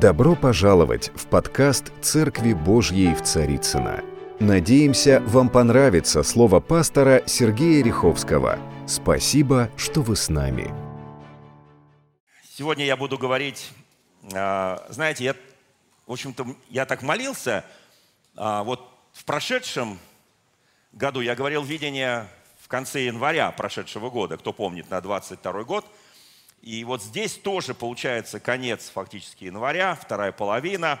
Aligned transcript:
Добро 0.00 0.34
пожаловать 0.34 1.10
в 1.14 1.26
подкаст 1.26 1.92
«Церкви 2.00 2.54
Божьей 2.54 3.14
в 3.14 3.20
Царицына. 3.20 4.02
Надеемся, 4.38 5.20
вам 5.26 5.50
понравится 5.50 6.22
слово 6.22 6.58
пастора 6.60 7.22
Сергея 7.26 7.84
Риховского. 7.84 8.58
Спасибо, 8.86 9.68
что 9.76 10.00
вы 10.00 10.16
с 10.16 10.30
нами. 10.30 10.72
Сегодня 12.48 12.86
я 12.86 12.96
буду 12.96 13.18
говорить, 13.18 13.72
а, 14.32 14.86
знаете, 14.88 15.24
я, 15.24 15.34
в 16.06 16.12
общем-то, 16.12 16.46
я 16.70 16.86
так 16.86 17.02
молился, 17.02 17.62
а, 18.36 18.64
вот 18.64 18.80
в 19.12 19.26
прошедшем 19.26 19.98
году 20.92 21.20
я 21.20 21.34
говорил 21.34 21.62
видение 21.62 22.26
в 22.58 22.68
конце 22.68 23.04
января 23.04 23.50
прошедшего 23.50 24.08
года, 24.08 24.38
кто 24.38 24.54
помнит, 24.54 24.88
на 24.88 25.02
22 25.02 25.64
год– 25.64 25.84
и 26.62 26.84
вот 26.84 27.02
здесь 27.02 27.34
тоже 27.34 27.74
получается 27.74 28.38
конец 28.38 28.90
фактически 28.90 29.44
января, 29.44 29.94
вторая 29.94 30.30
половина. 30.30 31.00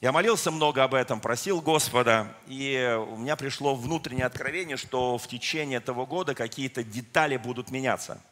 Я 0.00 0.12
молился 0.12 0.50
много 0.50 0.84
об 0.84 0.94
этом, 0.94 1.20
просил 1.20 1.60
Господа, 1.60 2.34
и 2.46 2.96
у 3.08 3.16
меня 3.16 3.36
пришло 3.36 3.74
внутреннее 3.74 4.26
откровение, 4.26 4.76
что 4.76 5.18
в 5.18 5.26
течение 5.26 5.78
этого 5.78 6.06
года 6.06 6.34
какие-то 6.34 6.82
детали 6.84 7.36
будут 7.36 7.70
меняться. 7.70 8.22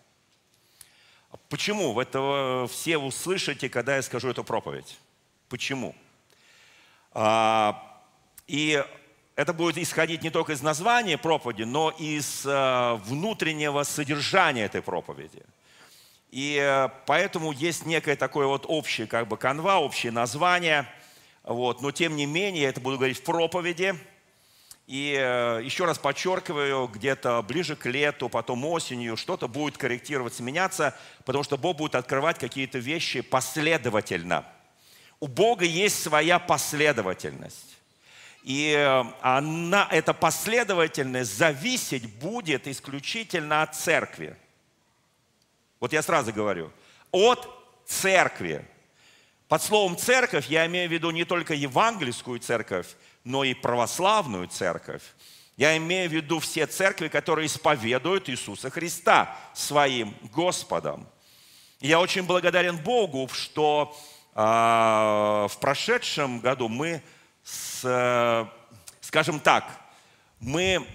Почему? 1.51 1.93
В 1.93 1.99
это 1.99 2.67
все 2.71 2.97
услышите, 2.97 3.69
когда 3.69 3.97
я 3.97 4.03
скажу 4.03 4.31
эту 4.31 4.45
проповедь. 4.45 4.99
Почему? 5.51 5.95
А, 7.13 8.01
и 8.47 8.83
это 9.35 9.53
будет 9.53 9.77
исходить 9.77 10.23
не 10.23 10.31
только 10.31 10.53
из 10.53 10.63
названия 10.63 11.19
проповеди, 11.19 11.65
но 11.65 11.91
и 11.91 12.17
из 12.17 12.45
а, 12.47 12.95
внутреннего 13.05 13.83
содержания 13.83 14.65
этой 14.65 14.81
проповеди– 14.81 15.43
и 16.31 16.59
э, 16.61 16.89
поэтому 17.07 17.53
есть 17.53 17.87
некое 17.87 18.17
такое 18.17 18.47
вот 18.47 18.65
общее 18.69 19.07
как 19.07 19.29
бы 19.29 19.37
канва, 19.37 19.79
общее 19.79 20.13
название. 20.13 20.87
Вот. 21.43 21.81
Но 21.81 21.91
тем 21.91 22.17
не 22.17 22.27
менее, 22.27 22.65
я 22.65 22.69
это 22.69 22.81
буду 22.81 22.97
говорить 22.97 23.19
в 23.19 23.23
проповеди. 23.23 23.95
И 24.87 25.15
э, 25.19 25.61
еще 25.65 25.85
раз 25.85 25.99
подчеркиваю, 25.99 26.87
где-то 26.87 27.43
ближе 27.43 27.77
к 27.77 27.87
лету, 27.87 28.29
потом 28.29 28.65
осенью 28.65 29.17
что-то 29.17 29.47
будет 29.47 29.77
корректироваться, 29.77 30.43
меняться, 30.43 30.97
потому 31.27 31.45
что 31.45 31.59
Бог 31.59 31.77
будет 31.77 31.95
открывать 31.95 32.39
какие-то 32.39 32.79
вещи 32.79 33.21
последовательно. 33.21 34.47
У 35.21 35.27
Бога 35.27 35.65
есть 35.67 36.03
своя 36.03 36.39
последовательность. 36.39 37.77
И 38.45 38.75
э, 38.75 39.05
она, 39.21 39.89
эта 39.91 40.15
последовательность 40.15 41.37
зависеть 41.37 42.07
будет 42.15 42.67
исключительно 42.67 43.63
от 43.63 43.75
церкви. 43.75 44.37
Вот 45.81 45.93
я 45.93 46.03
сразу 46.03 46.33
говорю. 46.33 46.73
От 47.11 47.49
церкви. 47.87 48.65
Под 49.49 49.63
словом 49.63 49.97
церковь 49.97 50.47
я 50.49 50.67
имею 50.67 50.89
в 50.89 50.93
виду 50.93 51.11
не 51.11 51.25
только 51.25 51.55
евангельскую 51.55 52.39
церковь, 52.39 52.87
но 53.25 53.45
и 53.45 53.55
православную 53.55 54.49
церковь. 54.49 55.03
Я 55.57 55.77
имею 55.77 56.09
в 56.09 56.13
виду 56.13 56.39
все 56.39 56.67
церкви, 56.67 57.09
которые 57.09 57.47
исповедуют 57.47 58.29
Иисуса 58.29 58.71
Христа 58.71 59.37
своим 59.55 60.15
Господом. 60.33 61.09
Я 61.81 62.01
очень 62.01 62.25
благодарен 62.25 62.77
Богу, 62.77 63.29
что 63.33 63.97
э, 64.35 64.41
в 64.41 65.53
прошедшем 65.61 66.41
году 66.41 66.69
мы, 66.69 67.03
с, 67.43 67.81
э, 67.85 68.47
скажем 69.01 69.41
так, 69.41 69.65
мы 70.39 70.87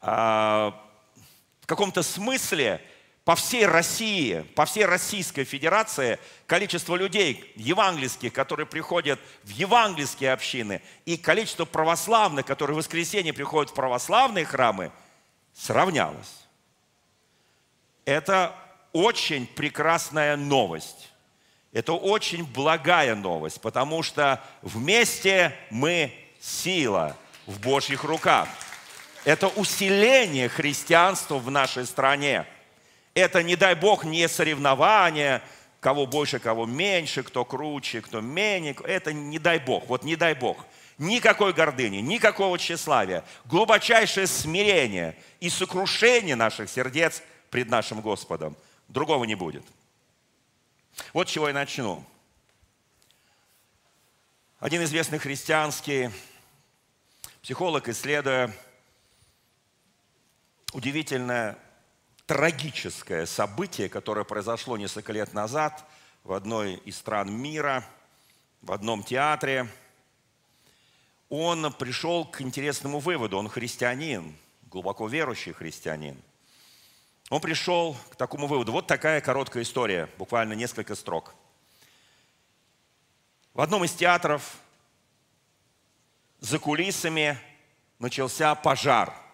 э, 0.00 0.06
в 0.06 1.66
каком-то 1.66 2.02
смысле 2.02 2.82
по 3.28 3.36
всей 3.36 3.66
России, 3.66 4.40
по 4.54 4.64
всей 4.64 4.86
Российской 4.86 5.44
Федерации 5.44 6.18
количество 6.46 6.96
людей 6.96 7.52
евангельских, 7.56 8.32
которые 8.32 8.64
приходят 8.64 9.20
в 9.44 9.50
евангельские 9.50 10.32
общины, 10.32 10.80
и 11.04 11.18
количество 11.18 11.66
православных, 11.66 12.46
которые 12.46 12.76
в 12.76 12.78
воскресенье 12.78 13.34
приходят 13.34 13.70
в 13.70 13.74
православные 13.74 14.46
храмы, 14.46 14.92
сравнялось. 15.52 16.46
Это 18.06 18.56
очень 18.94 19.46
прекрасная 19.46 20.34
новость. 20.38 21.10
Это 21.74 21.92
очень 21.92 22.46
благая 22.46 23.14
новость, 23.14 23.60
потому 23.60 24.02
что 24.02 24.42
вместе 24.62 25.54
мы 25.68 26.14
сила 26.40 27.14
в 27.44 27.60
Божьих 27.60 28.04
руках. 28.04 28.48
Это 29.26 29.48
усиление 29.48 30.48
христианства 30.48 31.36
в 31.36 31.50
нашей 31.50 31.84
стране– 31.84 32.46
это, 33.18 33.42
не 33.42 33.56
дай 33.56 33.74
Бог, 33.74 34.04
не 34.04 34.28
соревнование, 34.28 35.42
кого 35.80 36.06
больше, 36.06 36.38
кого 36.38 36.66
меньше, 36.66 37.22
кто 37.22 37.44
круче, 37.44 38.00
кто 38.00 38.20
менее. 38.20 38.76
Это 38.84 39.12
не 39.12 39.38
дай 39.38 39.58
Бог, 39.58 39.86
вот 39.88 40.04
не 40.04 40.16
дай 40.16 40.34
Бог. 40.34 40.64
Никакой 40.98 41.52
гордыни, 41.52 41.98
никакого 41.98 42.58
тщеславия, 42.58 43.24
глубочайшее 43.44 44.26
смирение 44.26 45.16
и 45.38 45.48
сокрушение 45.48 46.34
наших 46.34 46.70
сердец 46.70 47.22
пред 47.50 47.68
нашим 47.68 48.00
Господом. 48.00 48.56
Другого 48.88 49.24
не 49.24 49.34
будет. 49.34 49.64
Вот 51.12 51.28
с 51.28 51.32
чего 51.32 51.48
я 51.48 51.54
начну. 51.54 52.04
Один 54.58 54.82
известный 54.82 55.18
христианский 55.18 56.10
психолог, 57.42 57.88
исследуя 57.88 58.52
удивительное 60.72 61.56
трагическое 62.28 63.24
событие, 63.24 63.88
которое 63.88 64.22
произошло 64.22 64.76
несколько 64.76 65.14
лет 65.14 65.32
назад 65.32 65.82
в 66.24 66.34
одной 66.34 66.74
из 66.84 66.98
стран 66.98 67.32
мира, 67.32 67.82
в 68.60 68.70
одном 68.70 69.02
театре. 69.02 69.66
Он 71.30 71.72
пришел 71.72 72.26
к 72.26 72.42
интересному 72.42 72.98
выводу. 72.98 73.38
Он 73.38 73.48
христианин, 73.48 74.36
глубоко 74.70 75.08
верующий 75.08 75.54
христианин. 75.54 76.22
Он 77.30 77.40
пришел 77.40 77.96
к 78.10 78.16
такому 78.16 78.46
выводу. 78.46 78.72
Вот 78.72 78.86
такая 78.86 79.22
короткая 79.22 79.62
история, 79.62 80.10
буквально 80.18 80.52
несколько 80.52 80.96
строк. 80.96 81.34
В 83.54 83.62
одном 83.62 83.84
из 83.84 83.92
театров 83.92 84.58
за 86.40 86.58
кулисами 86.58 87.38
начался 87.98 88.54
пожар– 88.54 89.16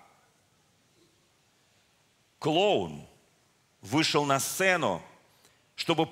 клоун 2.45 3.09
вышел 3.81 4.27
на 4.27 4.39
сцену, 4.39 5.01
чтобы 5.77 6.11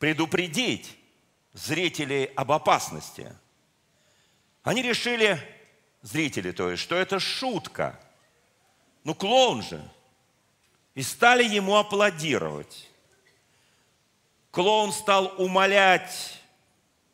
предупредить 0.00 0.98
зрителей 1.52 2.24
об 2.34 2.50
опасности. 2.50 3.32
Они 4.64 4.82
решили, 4.82 5.40
зрители 6.02 6.50
то 6.50 6.72
есть, 6.72 6.82
что 6.82 6.96
это 6.96 7.20
шутка. 7.20 8.00
Ну, 9.04 9.14
клоун 9.14 9.62
же. 9.62 9.80
И 10.96 11.04
стали 11.04 11.44
ему 11.44 11.76
аплодировать. 11.76 12.90
Клоун 14.50 14.92
стал 14.92 15.32
умолять 15.38 16.42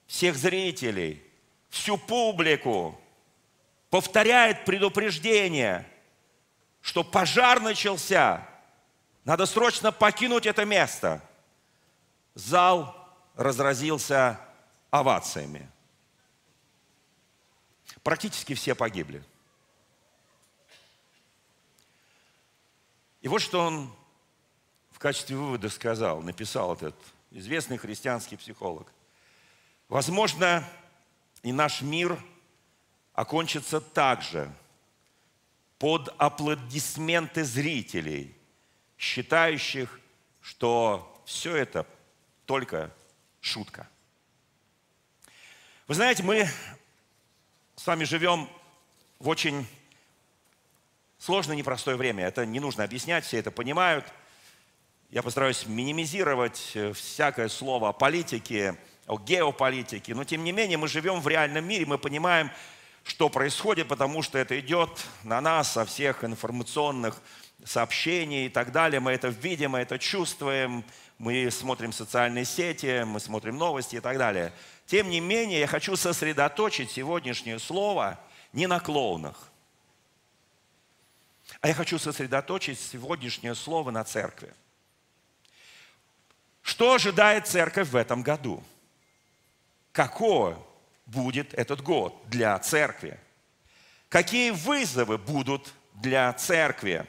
всех 0.07 0.35
зрителей, 0.35 1.23
всю 1.69 1.99
публику, 1.99 2.99
повторяет 3.91 4.65
предупреждение– 4.65 5.87
что 6.87 7.03
пожар 7.03 7.61
начался, 7.61 8.47
надо 9.25 9.45
срочно 9.47 9.91
покинуть 9.91 10.47
это 10.47 10.65
место. 10.65 11.21
Зал 12.37 12.97
разразился 13.35 14.39
овациями. 14.93 15.69
Практически 18.05 18.55
все 18.55 18.77
погибли. 18.77 19.21
И 23.21 23.27
вот 23.27 23.41
что 23.43 23.63
он 23.63 23.93
в 24.93 25.01
качестве 25.01 25.35
вывода 25.35 25.69
сказал, 25.71 26.23
написал 26.23 26.73
этот 26.73 26.95
известный 27.33 27.79
христианский 27.79 28.37
психолог. 28.37 28.93
Возможно, 29.89 30.63
и 31.43 31.53
наш 31.53 31.83
мир 31.83 32.17
окончится 33.13 33.81
так 33.81 34.23
же– 34.23 34.49
под 35.79 36.15
аплодисменты 36.19 37.45
зрителей, 37.45 38.35
считающих, 38.99 40.01
что 40.41 41.23
все 41.27 41.57
это 41.57 41.87
только 42.47 42.91
шутка. 43.41 43.89
Вы 45.87 45.95
знаете, 45.95 46.23
мы 46.23 46.49
с 47.77 47.87
вами 47.87 48.05
живем 48.05 48.49
в 49.19 49.29
очень 49.29 49.67
сложное, 51.19 51.57
непростое 51.57 51.97
время. 51.97 52.25
Это 52.25 52.47
не 52.47 52.61
нужно 52.61 52.85
объяснять, 52.85 53.25
все 53.25 53.39
это 53.39 53.51
понимают. 53.51 54.05
Я 55.11 55.23
постараюсь 55.23 55.67
минимизировать 55.67 56.73
э, 56.75 56.93
всякое 56.93 57.49
слово 57.49 57.91
о 57.91 57.93
политике, 57.93 58.77
о 59.07 59.19
геополитике, 59.19 60.15
но 60.15 60.25
тем 60.25 60.43
не 60.43 60.51
менее 60.51 60.79
мы 60.79 60.89
живем 60.89 61.21
в 61.21 61.29
реальном 61.29 61.65
мире, 61.67 61.87
мы 61.87 61.97
понимаем, 61.97 62.51
что 63.07 63.29
происходит, 63.29 63.87
потому 63.87 64.21
что 64.23 64.37
это 64.37 64.59
идет 64.59 64.91
на 65.23 65.41
нас 65.41 65.73
со 65.73 65.85
всех 65.85 66.25
информационных 66.25 67.23
сообщений 67.65 68.47
и 68.47 68.49
так 68.49 68.73
далее. 68.73 68.99
Мы 69.01 69.13
это 69.13 69.29
видим, 69.29 69.73
мы 69.73 69.79
это 69.79 69.99
чувствуем. 69.99 70.85
мы 71.19 71.51
смотрим 71.51 71.93
социальные 71.93 72.45
сети, 72.45 73.05
мы 73.05 73.21
смотрим 73.21 73.57
новости 73.57 73.97
и 73.97 74.01
так 74.01 74.19
далее. 74.19 74.53
Тем 74.87 75.09
не 75.09 75.21
менее, 75.21 75.61
я 75.61 75.67
хочу 75.67 75.97
сосредоточить 75.97 76.91
сегодняшнее 76.91 77.59
слово 77.59 78.19
не 78.53 78.67
на 78.67 78.81
клоунах, 78.81 79.51
а 81.61 81.69
я 81.69 81.75
хочу 81.75 81.99
сосредоточить 81.99 82.79
сегодняшнее 82.79 83.55
слово 83.55 83.91
на 83.91 84.05
церкви. 84.05 84.53
Что 86.61 86.95
ожидает 86.95 87.47
церковь 87.47 87.89
в 87.89 87.97
этом 87.97 88.23
году? 88.23 88.63
Какой 89.93 90.57
будет 91.07 91.55
этот 91.55 91.83
год 91.83 92.15
для 92.29 92.59
церкви? 92.59 93.19
Какие 94.09 94.51
вызовы 94.51 95.19
будут 95.19 95.73
для 95.95 96.33
церкви? 96.33 97.07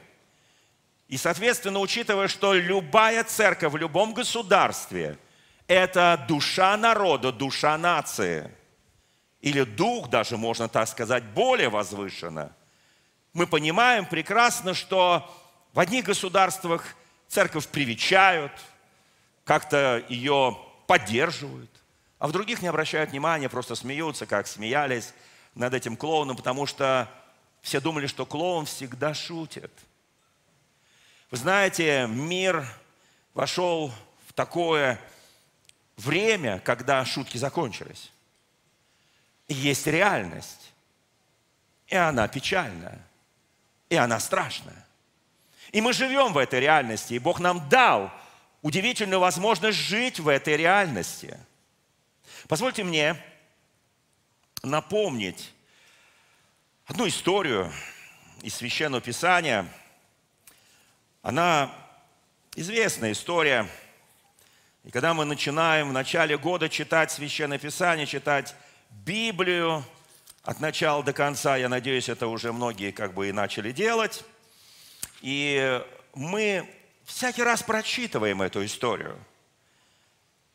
И, 1.08 1.16
соответственно, 1.16 1.78
учитывая, 1.78 2.28
что 2.28 2.54
любая 2.54 3.24
церковь 3.24 3.72
в 3.72 3.76
любом 3.76 4.14
государстве– 4.14 5.18
это 5.66 6.24
душа 6.28 6.76
народа, 6.76 7.32
душа 7.32 7.76
нации, 7.76 8.50
или 9.40 9.62
дух 9.62 10.08
даже, 10.08 10.36
можно 10.36 10.68
так 10.68 10.88
сказать, 10.88 11.24
более 11.24 11.68
возвышенно, 11.68 12.52
мы 13.32 13.46
понимаем 13.46 14.06
прекрасно, 14.06 14.74
что 14.74 15.30
в 15.72 15.78
одних 15.78 16.04
государствах 16.04 16.84
церковь 17.28 17.68
привечают– 17.68 18.52
как-то 19.48 20.04
ее 20.10 20.58
поддерживают, 20.86 21.70
а 22.18 22.26
в 22.26 22.32
других 22.32 22.62
не 22.62 22.68
обращают 22.68 23.10
внимания, 23.10 23.48
просто 23.48 23.74
смеются, 23.74 24.26
как 24.26 24.46
смеялись 24.46 25.14
над 25.54 25.74
этим 25.74 25.96
клоуном, 25.96 26.36
потому 26.36 26.66
что 26.66 27.08
все 27.62 27.80
думали, 27.80 28.06
что 28.06 28.26
клоун 28.26 28.66
всегда 28.66 29.14
шутит. 29.14 29.72
Вы 31.30 31.36
знаете, 31.36 32.06
мир 32.08 32.66
вошел 33.34 33.92
в 34.26 34.32
такое 34.32 35.00
время, 35.96 36.58
когда 36.60 37.04
шутки 37.04 37.36
закончились. 37.36 38.10
И 39.46 39.54
есть 39.54 39.86
реальность. 39.86 40.72
И 41.86 41.96
она 41.96 42.28
печальная. 42.28 42.98
И 43.90 43.96
она 43.96 44.20
страшная. 44.20 44.86
И 45.72 45.80
мы 45.80 45.92
живем 45.92 46.32
в 46.32 46.38
этой 46.38 46.60
реальности. 46.60 47.14
И 47.14 47.18
Бог 47.18 47.40
нам 47.40 47.68
дал 47.68 48.10
удивительную 48.62 49.20
возможность 49.20 49.78
жить 49.78 50.18
в 50.20 50.28
этой 50.28 50.56
реальности. 50.56 51.38
Позвольте 52.46 52.84
мне 52.84 53.16
напомнить 54.62 55.52
одну 56.86 57.08
историю 57.08 57.72
из 58.42 58.54
Священного 58.54 59.00
Писания. 59.00 59.66
Она 61.22 61.74
известная 62.54 63.12
история. 63.12 63.68
И 64.84 64.90
когда 64.90 65.14
мы 65.14 65.24
начинаем 65.24 65.90
в 65.90 65.92
начале 65.92 66.38
года 66.38 66.68
читать 66.68 67.10
Священное 67.10 67.58
Писание, 67.58 68.06
читать 68.06 68.54
Библию 68.90 69.84
от 70.42 70.60
начала 70.60 71.02
до 71.02 71.12
конца, 71.12 71.56
я 71.56 71.68
надеюсь, 71.68 72.08
это 72.08 72.28
уже 72.28 72.52
многие 72.52 72.92
как 72.92 73.12
бы 73.12 73.28
и 73.28 73.32
начали 73.32 73.72
делать, 73.72 74.24
и 75.20 75.84
мы 76.14 76.66
всякий 77.04 77.42
раз 77.42 77.62
прочитываем 77.62 78.40
эту 78.40 78.64
историю. 78.64 79.18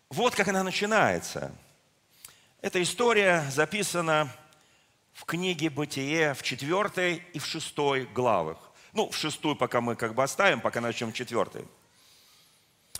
Вот 0.09 0.33
как 0.35 0.47
она 0.47 0.63
начинается. 0.63 1.51
Эта 2.63 2.81
история 2.81 3.45
записана 3.51 4.33
в 5.11 5.25
книге 5.25 5.69
«Бытие» 5.69 6.33
в 6.33 6.43
четвертой 6.43 7.21
и 7.33 7.39
в 7.39 7.45
шестой 7.45 8.05
главах. 8.05 8.57
Ну, 8.93 9.09
в 9.09 9.17
шестую 9.17 9.57
пока 9.57 9.81
мы 9.81 9.97
как 9.97 10.15
бы 10.15 10.23
оставим, 10.23 10.61
пока 10.61 10.79
начнем 10.79 11.11
четвертой. 11.11 11.65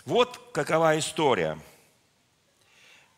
Вот 0.04 0.38
какова 0.52 0.98
история. 0.98 1.58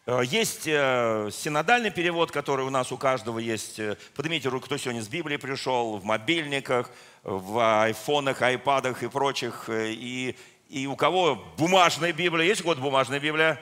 Э, 0.07 0.21
есть 0.25 0.69
э, 0.69 1.31
синодальный 1.33 1.91
перевод, 1.91 2.31
который 2.31 2.65
у 2.65 2.71
нас 2.71 2.93
у 2.93 2.97
каждого 2.97 3.41
есть. 3.41 3.81
Э, 3.81 3.97
поднимите 4.15 4.49
руку, 4.49 4.67
кто 4.67 4.77
сегодня 4.77 5.03
с 5.03 5.09
Библией 5.09 5.41
пришел, 5.41 5.97
в 5.97 6.05
мобильниках, 6.05 6.93
в 7.25 7.59
айфонах, 7.83 8.41
айпадах 8.41 9.03
и 9.03 9.09
прочих. 9.09 9.69
И, 9.69 10.37
и 10.69 10.87
у 10.87 10.95
кого 10.95 11.45
бумажная 11.57 12.13
Библия? 12.13 12.47
Есть 12.47 12.61
у 12.61 12.65
кого-то 12.65 12.83
бумажная 12.83 13.19
Библия? 13.19 13.61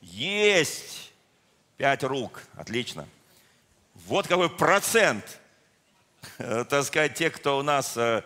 Есть. 0.00 1.07
Пять 1.78 2.02
рук. 2.02 2.42
Отлично. 2.56 3.06
Вот 3.94 4.26
какой 4.26 4.50
процент, 4.50 5.38
э, 6.38 6.64
так 6.68 6.84
сказать, 6.84 7.14
тех, 7.14 7.32
кто 7.32 7.56
у 7.56 7.62
нас, 7.62 7.96
э, 7.96 8.24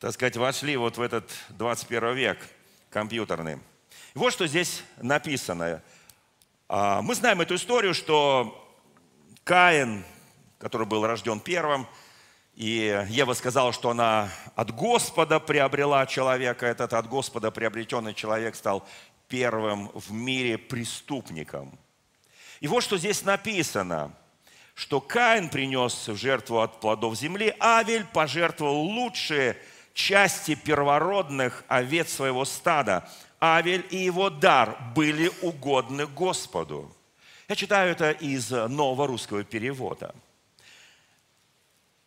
так 0.00 0.14
сказать, 0.14 0.38
вошли 0.38 0.74
вот 0.78 0.96
в 0.96 1.02
этот 1.02 1.30
21 1.50 2.14
век 2.14 2.38
компьютерный. 2.88 3.58
вот 4.14 4.32
что 4.32 4.46
здесь 4.46 4.82
написано. 4.96 5.82
А, 6.66 7.02
мы 7.02 7.14
знаем 7.14 7.42
эту 7.42 7.56
историю, 7.56 7.92
что 7.92 8.74
Каин, 9.44 10.02
который 10.58 10.86
был 10.86 11.06
рожден 11.06 11.40
первым, 11.40 11.86
и 12.54 13.04
Ева 13.10 13.34
сказала, 13.34 13.74
что 13.74 13.90
она 13.90 14.30
от 14.54 14.70
Господа 14.70 15.40
приобрела 15.40 16.06
человека. 16.06 16.64
Этот 16.64 16.94
от 16.94 17.06
Господа 17.06 17.50
приобретенный 17.50 18.14
человек 18.14 18.54
стал 18.54 18.88
первым 19.28 19.90
в 19.92 20.10
мире 20.10 20.56
преступником. 20.56 21.78
И 22.64 22.66
вот 22.66 22.82
что 22.82 22.96
здесь 22.96 23.24
написано, 23.24 24.10
что 24.74 24.98
Каин 24.98 25.50
принес 25.50 26.08
в 26.08 26.16
жертву 26.16 26.62
от 26.62 26.80
плодов 26.80 27.14
земли, 27.14 27.54
Авель 27.60 28.06
пожертвовал 28.06 28.80
лучшие 28.80 29.58
части 29.92 30.54
первородных 30.54 31.62
овец 31.68 32.10
своего 32.10 32.46
стада. 32.46 33.06
Авель 33.38 33.86
и 33.90 33.98
его 33.98 34.30
дар 34.30 34.78
были 34.96 35.30
угодны 35.42 36.06
Господу. 36.06 36.90
Я 37.50 37.54
читаю 37.54 37.92
это 37.92 38.12
из 38.12 38.50
нового 38.50 39.08
русского 39.08 39.44
перевода. 39.44 40.14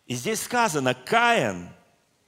И 0.08 0.16
здесь 0.16 0.42
сказано, 0.42 0.96
Каин 0.96 1.70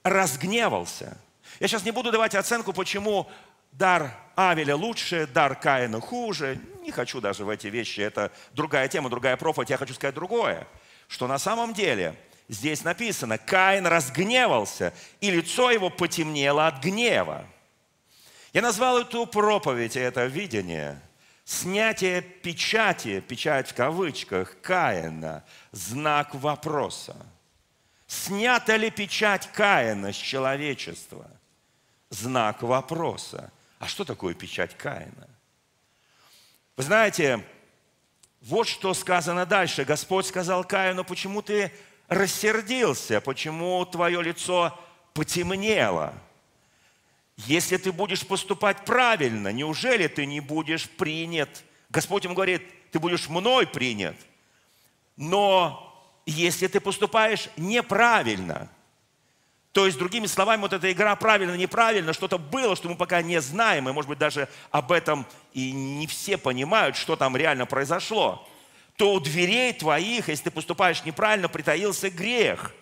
разгневался. 0.04 1.18
Я 1.58 1.66
сейчас 1.66 1.84
не 1.84 1.90
буду 1.90 2.12
давать 2.12 2.36
оценку, 2.36 2.72
почему 2.72 3.28
дар 3.72 4.14
Авеля 4.36 4.76
лучше, 4.76 5.26
дар 5.26 5.54
Каина 5.54 6.00
хуже. 6.00 6.58
Не 6.82 6.90
хочу 6.90 7.20
даже 7.20 7.44
в 7.44 7.48
эти 7.48 7.66
вещи. 7.66 8.00
Это 8.00 8.32
другая 8.52 8.88
тема, 8.88 9.10
другая 9.10 9.36
проповедь. 9.36 9.70
Я 9.70 9.76
хочу 9.76 9.94
сказать 9.94 10.14
другое. 10.14 10.66
Что 11.08 11.26
на 11.26 11.38
самом 11.38 11.74
деле 11.74 12.14
здесь 12.48 12.84
написано, 12.84 13.36
Каин 13.38 13.86
разгневался, 13.86 14.94
и 15.20 15.30
лицо 15.30 15.70
его 15.70 15.90
потемнело 15.90 16.66
от 16.66 16.82
гнева. 16.82 17.44
Я 18.52 18.62
назвал 18.62 19.00
эту 19.00 19.26
проповедь, 19.26 19.96
это 19.96 20.24
видение, 20.24 21.00
снятие 21.44 22.22
печати, 22.22 23.20
печать 23.20 23.70
в 23.70 23.74
кавычках, 23.74 24.60
Каина, 24.60 25.44
знак 25.70 26.34
вопроса. 26.34 27.16
Снята 28.06 28.76
ли 28.76 28.90
печать 28.90 29.48
Каина 29.52 30.12
с 30.12 30.16
человечества? 30.16 31.30
Знак 32.08 32.62
вопроса. 32.62 33.52
А 33.80 33.88
что 33.88 34.04
такое 34.04 34.34
печать 34.34 34.76
Каина? 34.76 35.26
Вы 36.76 36.82
знаете, 36.82 37.42
вот 38.42 38.68
что 38.68 38.92
сказано 38.92 39.46
дальше. 39.46 39.86
Господь 39.86 40.26
сказал 40.26 40.64
Каину, 40.64 41.02
почему 41.02 41.40
ты 41.40 41.72
рассердился, 42.06 43.22
почему 43.22 43.84
твое 43.86 44.22
лицо 44.22 44.78
потемнело? 45.14 46.12
Если 47.38 47.78
ты 47.78 47.90
будешь 47.90 48.26
поступать 48.26 48.84
правильно, 48.84 49.48
неужели 49.48 50.08
ты 50.08 50.26
не 50.26 50.40
будешь 50.40 50.88
принят? 50.90 51.64
Господь 51.88 52.24
ему 52.24 52.34
говорит, 52.34 52.62
ты 52.90 52.98
будешь 52.98 53.30
мной 53.30 53.66
принят. 53.66 54.16
Но 55.16 56.12
если 56.26 56.66
ты 56.66 56.80
поступаешь 56.80 57.48
неправильно. 57.56 58.70
То 59.72 59.86
есть, 59.86 59.98
другими 59.98 60.26
словами, 60.26 60.62
вот 60.62 60.72
эта 60.72 60.90
игра 60.90 61.14
правильно-неправильно, 61.14 62.12
что-то 62.12 62.38
было, 62.38 62.74
что 62.74 62.88
мы 62.88 62.96
пока 62.96 63.22
не 63.22 63.40
знаем, 63.40 63.88
и, 63.88 63.92
может 63.92 64.08
быть, 64.08 64.18
даже 64.18 64.48
об 64.70 64.90
этом 64.90 65.26
и 65.52 65.70
не 65.70 66.06
все 66.08 66.36
понимают, 66.36 66.96
что 66.96 67.14
там 67.14 67.36
реально 67.36 67.66
произошло, 67.66 68.48
то 68.96 69.14
у 69.14 69.20
дверей 69.20 69.72
твоих, 69.72 70.28
если 70.28 70.44
ты 70.44 70.50
поступаешь 70.50 71.04
неправильно, 71.04 71.48
притаился 71.48 72.10
грех. 72.10 72.74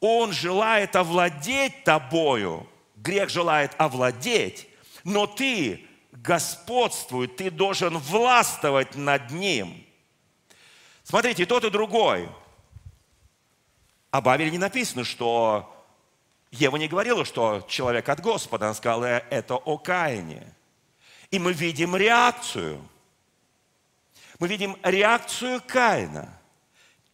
Он 0.00 0.32
желает 0.32 0.94
овладеть 0.96 1.84
тобою. 1.84 2.68
Грех 2.96 3.30
желает 3.30 3.72
овладеть, 3.78 4.68
но 5.04 5.26
ты 5.26 5.86
господствуй, 6.12 7.28
ты 7.28 7.50
должен 7.50 7.96
властвовать 7.96 8.96
над 8.96 9.30
ним. 9.30 9.84
Смотрите, 11.04 11.46
тот 11.46 11.64
и 11.64 11.70
другой– 11.70 12.28
об 14.10 14.28
Авеле 14.28 14.50
не 14.50 14.58
написано, 14.58 15.04
что 15.04 15.77
Ева 16.50 16.76
не 16.76 16.88
говорила, 16.88 17.24
что 17.24 17.64
человек 17.68 18.08
от 18.08 18.20
Господа. 18.20 18.66
Она 18.66 18.74
сказала 18.74 19.04
это 19.04 19.56
о 19.56 19.78
Каине. 19.78 20.54
И 21.30 21.38
мы 21.38 21.52
видим 21.52 21.94
реакцию. 21.94 22.80
Мы 24.38 24.48
видим 24.48 24.76
реакцию 24.82 25.60
Каина, 25.66 26.32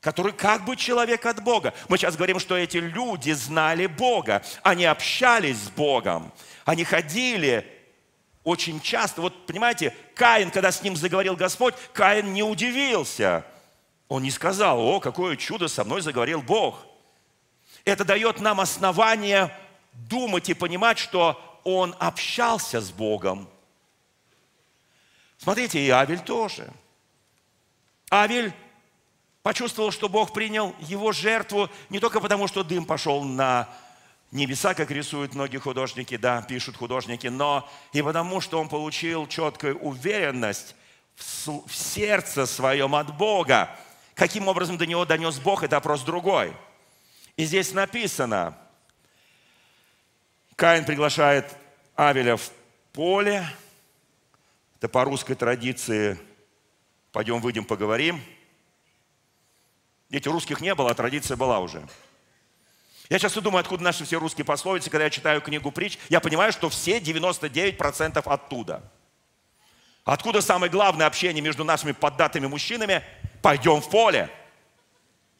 который 0.00 0.32
как 0.32 0.64
бы 0.64 0.76
человек 0.76 1.24
от 1.26 1.42
Бога. 1.42 1.74
Мы 1.88 1.96
сейчас 1.96 2.16
говорим, 2.16 2.38
что 2.38 2.56
эти 2.56 2.76
люди 2.76 3.32
знали 3.32 3.86
Бога. 3.86 4.42
Они 4.62 4.84
общались 4.84 5.58
с 5.58 5.70
Богом. 5.70 6.32
Они 6.64 6.84
ходили 6.84 7.70
очень 8.44 8.78
часто, 8.80 9.22
вот 9.22 9.46
понимаете, 9.46 9.96
Каин, 10.14 10.50
когда 10.50 10.70
с 10.70 10.82
ним 10.82 10.96
заговорил 10.96 11.34
Господь, 11.34 11.74
Каин 11.94 12.34
не 12.34 12.42
удивился. 12.42 13.44
Он 14.08 14.22
не 14.22 14.30
сказал, 14.30 14.80
о, 14.80 15.00
какое 15.00 15.36
чудо, 15.36 15.66
со 15.66 15.82
мной 15.82 16.02
заговорил 16.02 16.42
Бог. 16.42 16.86
Это 17.84 18.04
дает 18.04 18.40
нам 18.40 18.60
основание 18.60 19.54
думать 19.92 20.48
и 20.48 20.54
понимать, 20.54 20.98
что 20.98 21.60
он 21.64 21.94
общался 21.98 22.80
с 22.80 22.90
Богом. 22.90 23.48
Смотрите, 25.38 25.80
и 25.80 25.90
Авель 25.90 26.20
тоже. 26.20 26.72
Авель 28.10 28.52
почувствовал, 29.42 29.90
что 29.90 30.08
Бог 30.08 30.32
принял 30.32 30.74
его 30.80 31.12
жертву 31.12 31.68
не 31.90 32.00
только 32.00 32.20
потому, 32.20 32.48
что 32.48 32.64
дым 32.64 32.86
пошел 32.86 33.22
на 33.22 33.68
небеса, 34.30 34.74
как 34.74 34.90
рисуют 34.90 35.34
многие 35.34 35.58
художники, 35.58 36.16
да, 36.16 36.42
пишут 36.42 36.76
художники, 36.76 37.26
но 37.26 37.68
и 37.92 38.02
потому, 38.02 38.40
что 38.40 38.60
он 38.60 38.68
получил 38.68 39.26
четкую 39.26 39.78
уверенность 39.78 40.74
в, 41.14 41.70
сердце 41.70 42.46
своем 42.46 42.94
от 42.94 43.16
Бога. 43.16 43.70
Каким 44.14 44.48
образом 44.48 44.76
до 44.76 44.86
него 44.86 45.04
донес 45.04 45.38
Бог, 45.38 45.62
это 45.62 45.76
вопрос 45.76 46.02
другой. 46.02 46.52
И 47.36 47.44
здесь 47.44 47.72
написано, 47.72 48.56
Каин 50.56 50.84
приглашает 50.84 51.46
Авеля 51.96 52.36
в 52.36 52.50
поле, 52.92 53.46
это 54.78 54.88
по 54.88 55.04
русской 55.04 55.34
традиции, 55.34 56.18
пойдем 57.12 57.40
выйдем 57.40 57.64
поговорим. 57.64 58.22
Ведь 60.10 60.26
русских 60.26 60.60
не 60.60 60.74
было, 60.74 60.90
а 60.90 60.94
традиция 60.94 61.36
была 61.36 61.58
уже– 61.60 61.86
я 63.10 63.18
часто 63.18 63.40
думаю, 63.40 63.60
откуда 63.60 63.82
наши 63.82 64.04
все 64.04 64.18
русские 64.18 64.44
пословицы, 64.44 64.88
когда 64.88 65.04
я 65.04 65.10
читаю 65.10 65.42
книгу 65.42 65.70
притч, 65.70 65.98
я 66.08 66.20
понимаю, 66.20 66.52
что 66.52 66.70
все 66.70 66.98
99% 66.98 68.22
оттуда. 68.24 68.82
Откуда 70.04 70.40
самое 70.40 70.70
главное 70.70 71.06
общение 71.06 71.42
между 71.42 71.64
нашими 71.64 71.92
поддатыми 71.92 72.46
мужчинами? 72.46 73.02
Пойдем 73.42 73.80
в 73.80 73.90
поле. 73.90 74.30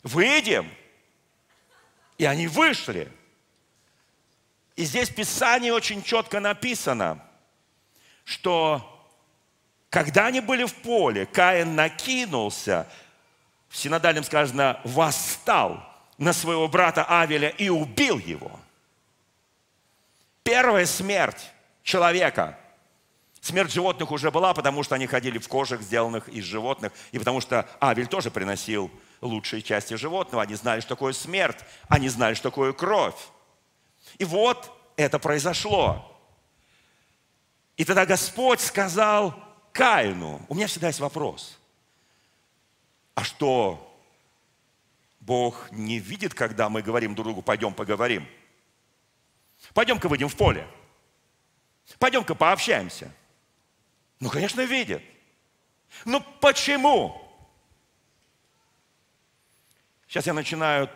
Выйдем. 0.03 0.71
И 2.19 2.25
они 2.25 2.47
вышли. 2.47 3.11
И 4.77 4.85
здесь 4.85 5.09
в 5.09 5.15
Писании 5.15 5.71
очень 5.71 6.03
четко 6.03 6.41
написано, 6.41 7.25
что 8.25 8.91
когда 9.91 10.27
они 10.27 10.41
были 10.41 10.65
в 10.65 10.75
поле, 10.75 11.27
Каин 11.27 11.75
накинулся, 11.75 12.89
в 13.69 13.77
синодальном 13.77 14.25
сказано, 14.25 14.81
восстал– 14.85 15.89
на 16.19 16.33
своего 16.33 16.69
брата 16.69 17.05
Авеля 17.05 17.49
и 17.49 17.69
убил 17.69 18.19
его. 18.19 18.61
Первая 20.43 20.87
смерть 20.87 21.51
человека. 21.83 22.59
Смерть 23.41 23.73
животных 23.73 24.11
уже 24.11 24.31
была, 24.31 24.55
потому 24.55 24.83
что 24.83 24.95
они 24.95 25.07
ходили 25.07 25.39
в 25.39 25.49
кожах, 25.49 25.83
сделанных 25.83 26.29
из 26.29 26.45
животных, 26.45 26.93
и 27.13 27.19
потому 27.19 27.41
что 27.41 27.69
Авель 27.81 28.07
тоже 28.07 28.31
приносил 28.31 28.91
лучшие 29.25 29.63
части 29.63 29.95
животного. 29.95 30.43
Они 30.43 30.55
знали, 30.55 30.81
что 30.81 30.91
такое 30.91 31.13
смерть, 31.13 31.59
они 31.89 32.09
знали, 32.09 32.35
что 32.35 32.51
такое 32.51 32.73
кровь. 32.73 33.17
И 34.19 34.25
вот 34.25 34.71
это 34.97 35.19
произошло. 35.19 36.11
И 37.77 37.85
тогда 37.85 38.07
Господь 38.07 38.61
сказал 38.61 39.35
Каину, 39.73 40.45
у 40.49 40.55
меня 40.55 40.69
всегда 40.69 40.89
есть 40.89 41.01
вопрос, 41.01 41.59
а 43.15 43.25
что 43.25 43.91
Бог 45.21 45.73
не 45.73 45.99
видит, 45.99 46.35
когда 46.35 46.69
мы 46.69 46.83
говорим 46.83 47.15
друг 47.15 47.27
другу, 47.27 47.43
пойдем 47.43 47.75
поговорим. 47.75 48.29
Пойдем-ка 49.73 50.09
выйдем 50.09 50.29
в 50.29 50.37
поле. 50.37 50.69
Пойдем-ка 51.99 52.35
пообщаемся. 52.35 53.11
Ну, 54.21 54.29
конечно, 54.29 54.61
видит. 54.61 55.03
Но 56.05 56.21
почему? 56.41 57.24
Сейчас 60.09 60.27
я 60.27 60.33
начинаю 60.33 60.91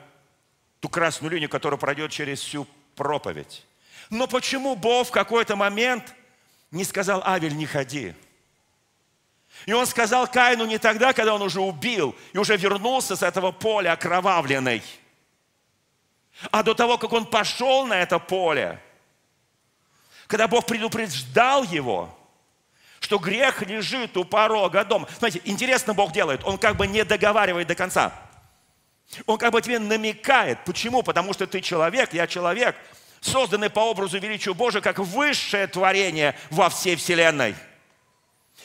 ту 0.80 0.88
красную 0.88 1.32
линию, 1.32 1.48
которая 1.48 1.78
пройдет 1.78 2.10
через 2.10 2.40
всю 2.40 2.66
проповедь. 2.94 3.64
Но 4.10 4.26
почему 4.26 4.74
Бог 4.74 5.08
в 5.08 5.10
какой-то 5.10 5.56
момент 5.56 6.14
не 6.70 6.84
сказал, 6.84 7.22
Авель, 7.26 7.56
не 7.56 7.66
ходи? 7.66 8.14
И 9.66 9.72
он 9.72 9.86
сказал 9.86 10.26
Каину 10.26 10.66
не 10.66 10.78
тогда, 10.78 11.12
когда 11.12 11.34
он 11.34 11.42
уже 11.42 11.60
убил 11.60 12.14
и 12.32 12.38
уже 12.38 12.56
вернулся 12.56 13.16
с 13.16 13.22
этого 13.22 13.50
поля 13.50 13.92
окровавленный, 13.92 14.82
а 16.50 16.62
до 16.62 16.74
того, 16.74 16.98
как 16.98 17.12
он 17.12 17.26
пошел 17.26 17.86
на 17.86 17.94
это 17.94 18.18
поле, 18.18 18.80
когда 20.26 20.46
Бог 20.46 20.66
предупреждал 20.66 21.64
его, 21.64 22.14
что 23.00 23.18
грех 23.18 23.62
лежит 23.62 24.16
у 24.16 24.24
порога 24.24 24.84
дома. 24.84 25.08
Смотрите, 25.18 25.40
интересно 25.48 25.94
Бог 25.94 26.12
делает, 26.12 26.44
Он 26.44 26.58
как 26.58 26.76
бы 26.76 26.86
не 26.86 27.04
договаривает 27.04 27.66
до 27.66 27.74
конца. 27.74 28.12
Он 29.26 29.38
как 29.38 29.52
бы 29.52 29.62
тебе 29.62 29.78
намекает. 29.78 30.58
Почему? 30.64 31.02
Потому 31.02 31.32
что 31.32 31.46
ты 31.46 31.60
человек, 31.60 32.12
я 32.12 32.26
человек, 32.26 32.76
созданный 33.20 33.70
по 33.70 33.80
образу 33.80 34.18
величию 34.18 34.54
Божия, 34.54 34.80
как 34.80 34.98
высшее 34.98 35.66
творение 35.66 36.34
во 36.50 36.68
всей 36.68 36.96
вселенной– 36.96 37.54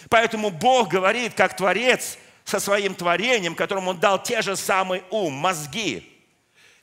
Поэтому 0.10 0.50
Бог 0.50 0.90
говорит, 0.90 1.34
как 1.34 1.56
Творец, 1.56 2.18
со 2.44 2.60
своим 2.60 2.94
творением, 2.94 3.56
которому 3.56 3.92
Он 3.92 4.00
дал 4.00 4.22
те 4.22 4.42
же 4.42 4.56
самые 4.56 5.04
ум, 5.10 5.34
мозги, 5.34 6.10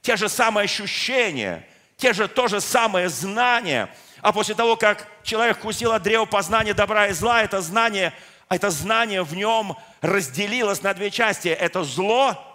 те 0.00 0.16
же 0.16 0.28
самые 0.28 0.64
ощущения, 0.64 1.66
те 1.96 2.14
же, 2.14 2.28
то 2.28 2.48
же 2.48 2.60
самое 2.60 3.10
знание. 3.10 3.88
А 4.22 4.32
после 4.32 4.54
того, 4.54 4.76
как 4.76 5.06
человек 5.22 5.58
вкусил 5.58 5.92
от 5.92 6.02
древа 6.02 6.24
познания 6.24 6.72
добра 6.72 7.08
и 7.08 7.12
зла, 7.12 7.42
это 7.42 7.60
знание, 7.60 8.14
это 8.48 8.70
знание 8.70 9.22
в 9.22 9.34
нем 9.34 9.76
разделилось 10.00 10.82
на 10.82 10.94
две 10.94 11.10
части. 11.10 11.48
Это 11.48 11.84
зло, 11.84 12.49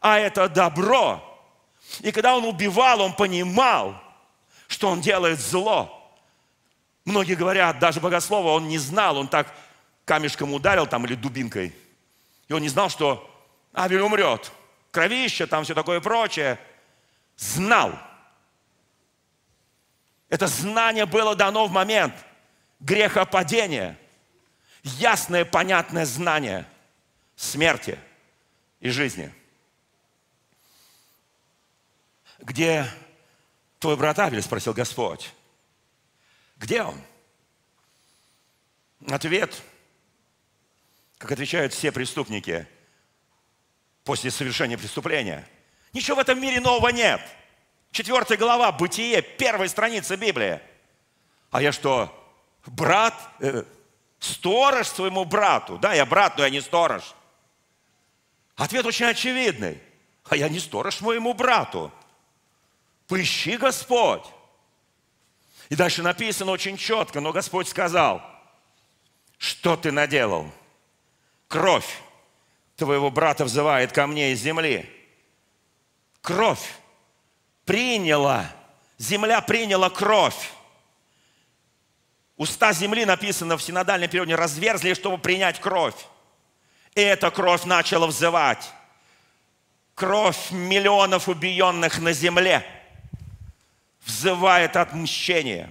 а 0.00 0.18
это 0.18 0.48
добро. 0.48 1.24
И 2.00 2.12
когда 2.12 2.36
он 2.36 2.44
убивал, 2.44 3.00
он 3.00 3.14
понимал, 3.14 4.00
что 4.66 4.88
он 4.88 5.00
делает 5.00 5.40
зло. 5.40 5.94
Многие 7.04 7.34
говорят, 7.34 7.78
даже 7.78 8.00
богослова 8.00 8.50
он 8.50 8.68
не 8.68 8.78
знал, 8.78 9.16
он 9.16 9.28
так 9.28 9.54
камешком 10.04 10.52
ударил 10.52 10.86
там 10.86 11.06
или 11.06 11.14
дубинкой, 11.14 11.74
и 12.48 12.52
он 12.52 12.62
не 12.62 12.68
знал, 12.68 12.90
что 12.90 13.28
Авель 13.74 14.00
умрет. 14.00 14.52
Кровище, 14.90 15.46
там 15.46 15.64
все 15.64 15.74
такое 15.74 16.00
прочее. 16.00 16.58
Знал. 17.36 17.92
Это 20.28 20.46
знание 20.46 21.06
было 21.06 21.34
дано 21.34 21.66
в 21.66 21.70
момент 21.70 22.14
грехопадения. 22.80 23.98
Ясное, 24.82 25.44
понятное 25.44 26.06
знание 26.06 26.66
смерти 27.36 27.98
и 28.80 28.90
жизни. 28.90 29.32
Где 32.48 32.90
твой 33.78 33.96
брат 33.96 34.18
Авель, 34.18 34.42
спросил 34.42 34.72
Господь. 34.72 35.32
Где 36.56 36.82
он? 36.82 37.00
Ответ– 39.06 39.62
как 41.18 41.32
отвечают 41.32 41.74
все 41.74 41.90
преступники 41.92 42.66
после 44.04 44.30
совершения 44.30 44.78
преступления. 44.78 45.46
Ничего 45.92 46.16
в 46.16 46.20
этом 46.20 46.40
мире 46.40 46.60
нового 46.60 46.88
нет. 46.88 47.20
Четвертая 47.90 48.38
глава, 48.38 48.70
Бытие, 48.70 49.20
первая 49.20 49.68
страница 49.68 50.16
Библии. 50.16 50.60
А 51.50 51.60
я 51.60 51.72
что, 51.72 52.14
брат, 52.66 53.14
э, 53.40 53.64
сторож 54.20 54.86
своему 54.86 55.24
брату? 55.24 55.78
Да, 55.78 55.92
я 55.92 56.06
брат, 56.06 56.36
но 56.36 56.44
я 56.44 56.50
не 56.50 56.60
сторож. 56.60 57.02
Ответ 58.54 58.86
очень 58.86 59.06
очевидный. 59.06 59.82
А 60.28 60.36
я 60.36 60.48
не 60.48 60.60
сторож 60.60 61.00
моему 61.00 61.32
брату. 61.34 61.92
Поищи 63.08 63.56
Господь. 63.56 64.24
И 65.70 65.74
дальше 65.74 66.02
написано 66.02 66.52
очень 66.52 66.76
четко, 66.76 67.20
но 67.20 67.32
Господь 67.32 67.66
сказал, 67.66 68.22
что 69.38 69.76
ты 69.76 69.90
наделал? 69.90 70.50
Кровь 71.48 71.88
твоего 72.76 73.10
брата 73.10 73.44
взывает 73.44 73.92
ко 73.92 74.06
мне 74.06 74.32
из 74.32 74.40
земли. 74.40 74.88
Кровь 76.20 76.74
приняла, 77.64 78.50
земля 78.98 79.40
приняла 79.40 79.88
кровь. 79.88 80.52
Уста 82.36 82.72
земли 82.72 83.04
написано 83.04 83.56
в 83.56 83.62
синодальном 83.62 84.10
переводе 84.10 84.34
разверзли, 84.34 84.92
чтобы 84.94 85.16
принять 85.18 85.60
кровь. 85.60 85.96
И 86.94 87.00
эта 87.00 87.30
кровь 87.30 87.64
начала 87.64 88.06
взывать. 88.06 88.70
Кровь 89.94 90.50
миллионов 90.50 91.28
убиенных 91.28 91.98
на 92.00 92.12
земле 92.12 92.77
взывает 94.08 94.74
отмщение. 94.76 95.70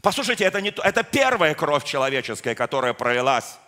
Послушайте, 0.00 0.44
это, 0.44 0.60
не, 0.60 0.70
это 0.70 1.02
первая 1.02 1.54
кровь 1.54 1.84
человеческая, 1.84 2.54
которая 2.54 2.94
пролилась. 2.94 3.58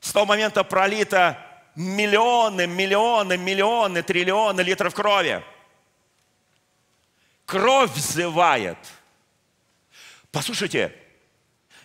С 0.00 0.12
того 0.12 0.26
момента 0.26 0.62
пролито 0.62 1.38
миллионы, 1.74 2.66
миллионы, 2.66 3.36
миллионы, 3.36 4.02
триллионы 4.02 4.60
литров 4.60 4.94
крови. 4.94 5.42
Кровь 7.46 7.90
взывает. 7.92 8.78
Послушайте, 10.30 10.94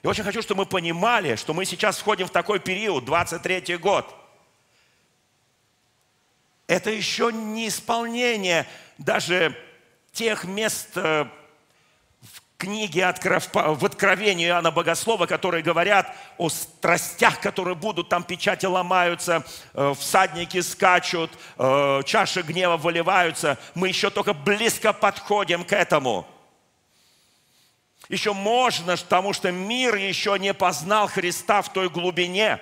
Я 0.03 0.09
очень 0.11 0.23
хочу, 0.23 0.41
чтобы 0.41 0.59
мы 0.59 0.65
понимали, 0.67 1.35
что 1.35 1.53
мы 1.53 1.65
сейчас 1.65 1.97
входим 1.97 2.27
в 2.27 2.31
такой 2.31 2.59
период, 2.59 3.05
23 3.05 3.77
год. 3.77 4.13
Это 6.67 6.91
еще 6.91 7.31
не 7.31 7.67
исполнение 7.67 8.67
даже 8.97 9.55
тех 10.15 10.45
мест 10.45 10.91
э, 10.95 11.25
книги 12.57 13.01
в 13.01 13.85
Откровении 13.85 14.47
Иоанна 14.47 14.71
Богослова, 14.71 15.25
которые 15.25 15.61
говорят 15.61 16.15
о 16.37 16.47
страстях, 16.47 17.41
которые 17.41 17.75
будут, 17.75 18.07
там 18.07 18.23
печати 18.23 18.65
ломаются, 18.65 19.45
э, 19.73 19.93
всадники 19.99 20.61
скачут, 20.61 21.31
э, 21.57 22.01
чаши 22.05 22.41
гнева 22.43 22.77
выливаются. 22.77 23.59
Мы 23.75 23.89
еще 23.89 24.09
только 24.09 24.33
близко 24.33 24.93
подходим 24.93 25.65
к 25.65 25.73
этому. 25.73 26.25
Еще 28.07 28.31
можно, 28.31 28.95
потому 28.95 29.33
что 29.33 29.51
мир 29.51 29.95
еще 29.95 30.39
не 30.39 30.53
познал 30.53 31.07
Христа 31.07 31.61
в 31.61 31.73
той 31.73 31.89
глубине, 31.89 32.61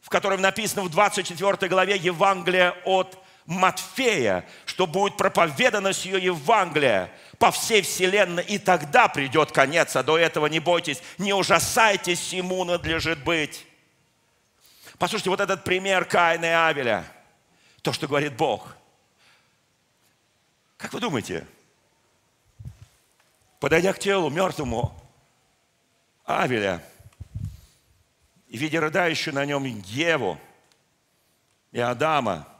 в 0.00 0.08
котором 0.08 0.40
написано 0.40 0.82
в 0.82 0.90
24 0.90 1.68
главе 1.68 1.96
Евангелия 1.96 2.74
от 2.84 3.16
Матфея, 3.46 4.46
что 4.64 4.86
будет 4.86 5.16
проповедано 5.16 5.92
с 5.92 6.04
ее 6.04 6.24
Евангелия 6.24 7.12
по 7.38 7.50
всей 7.50 7.82
вселенной, 7.82 8.42
и 8.42 8.58
тогда 8.58 9.06
придет 9.08 9.52
конец, 9.52 9.96
а 9.96 10.02
до 10.02 10.16
этого 10.16 10.46
не 10.46 10.60
бойтесь, 10.60 11.02
не 11.18 11.34
ужасайтесь, 11.34 12.32
ему 12.32 12.64
надлежит 12.64 13.22
быть. 13.22 13.66
Послушайте, 14.96 15.30
вот 15.30 15.40
этот 15.40 15.62
пример 15.62 16.06
Каина 16.06 16.46
и 16.46 16.48
Авеля, 16.48 17.04
то, 17.82 17.92
что 17.92 18.06
говорит 18.06 18.34
Бог. 18.34 18.76
Как 20.78 20.94
вы 20.94 21.00
думаете, 21.00 21.46
подойдя 23.60 23.92
к 23.92 23.98
телу 23.98 24.30
мертвому 24.30 24.98
Авеля 26.24 26.82
и 28.48 28.56
видя 28.56 28.80
рыдающую 28.80 29.34
на 29.34 29.44
нем 29.44 29.64
Еву 29.64 30.38
и 31.72 31.80
Адама– 31.80 32.48